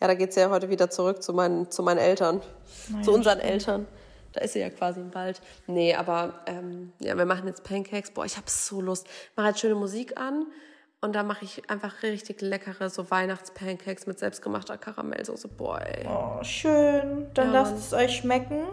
Ja, 0.00 0.06
da 0.06 0.14
geht 0.14 0.32
sie 0.32 0.40
ja 0.40 0.50
heute 0.50 0.70
wieder 0.70 0.90
zurück 0.90 1.22
zu 1.22 1.32
meinen, 1.32 1.70
zu 1.70 1.82
meinen 1.82 1.98
Eltern. 1.98 2.40
Nein, 2.88 3.02
zu 3.02 3.12
unseren 3.12 3.38
stimmt. 3.38 3.52
Eltern. 3.52 3.86
Da 4.32 4.42
ist 4.42 4.52
sie 4.52 4.60
ja 4.60 4.70
quasi 4.70 5.00
im 5.00 5.14
Wald. 5.14 5.40
Nee, 5.66 5.94
aber 5.94 6.34
ähm, 6.46 6.92
ja, 7.00 7.16
wir 7.16 7.26
machen 7.26 7.46
jetzt 7.46 7.64
Pancakes. 7.64 8.10
Boah, 8.10 8.24
ich 8.24 8.36
habe 8.36 8.48
so 8.48 8.80
Lust. 8.80 9.06
Ich 9.06 9.36
mache 9.36 9.48
jetzt 9.48 9.60
schöne 9.60 9.74
Musik 9.74 10.20
an 10.20 10.46
und 11.00 11.14
da 11.14 11.22
mache 11.22 11.44
ich 11.44 11.68
einfach 11.70 12.02
richtig 12.02 12.40
leckere 12.42 12.90
so 12.90 13.10
Weihnachtspancakes 13.10 14.06
mit 14.06 14.18
selbstgemachter 14.18 14.78
Karamellsoße. 14.78 15.48
Boah, 15.48 15.80
ey. 15.80 16.06
Oh, 16.06 16.42
schön. 16.44 17.26
Dann 17.34 17.52
ja, 17.52 17.62
lasst 17.62 17.78
es 17.78 17.92
euch 17.92 18.16
schmecken. 18.16 18.64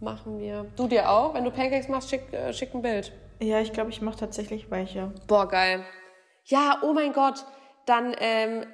Machen 0.00 0.40
wir. 0.40 0.66
Du 0.76 0.88
dir 0.88 1.08
auch? 1.08 1.32
Wenn 1.34 1.44
du 1.44 1.50
Pancakes 1.50 1.88
machst, 1.88 2.10
schick, 2.10 2.32
äh, 2.32 2.52
schick 2.52 2.74
ein 2.74 2.82
Bild. 2.82 3.12
Ja, 3.40 3.60
ich 3.60 3.72
glaube, 3.72 3.90
ich 3.90 4.02
mache 4.02 4.18
tatsächlich 4.18 4.70
welche. 4.70 5.12
Boah, 5.28 5.48
geil. 5.48 5.84
Ja, 6.44 6.80
oh 6.82 6.92
mein 6.92 7.12
Gott. 7.12 7.44
Dann 7.86 8.14
ähm, 8.18 8.66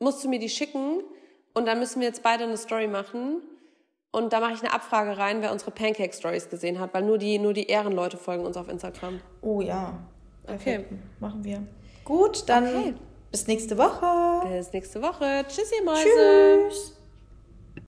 musst 0.00 0.24
du 0.24 0.28
mir 0.28 0.38
die 0.38 0.48
schicken 0.48 1.02
und 1.54 1.66
dann 1.66 1.78
müssen 1.78 2.00
wir 2.00 2.08
jetzt 2.08 2.22
beide 2.22 2.44
eine 2.44 2.56
Story 2.56 2.88
machen. 2.88 3.42
Und 4.10 4.34
da 4.34 4.40
mache 4.40 4.52
ich 4.52 4.60
eine 4.60 4.72
Abfrage 4.74 5.16
rein, 5.16 5.40
wer 5.40 5.52
unsere 5.52 5.70
Pancake-Stories 5.70 6.50
gesehen 6.50 6.78
hat, 6.78 6.92
weil 6.92 7.02
nur 7.02 7.16
die, 7.16 7.38
nur 7.38 7.54
die 7.54 7.66
Ehrenleute 7.66 8.18
folgen 8.18 8.44
uns 8.44 8.58
auf 8.58 8.68
Instagram. 8.68 9.20
Oh 9.40 9.62
ja. 9.62 9.98
Perfekt. 10.44 10.86
Okay. 10.86 10.98
Machen 11.18 11.44
wir. 11.44 11.62
Gut, 12.04 12.48
dann 12.48 12.64
okay. 12.66 12.94
bis 13.30 13.46
nächste 13.46 13.78
Woche. 13.78 14.46
Bis 14.48 14.72
nächste 14.72 15.00
Woche. 15.00 15.44
Tschüss, 15.48 15.72
ihr 15.78 15.84
Mäuse. 15.84 16.02
Tschüss. 16.68 17.01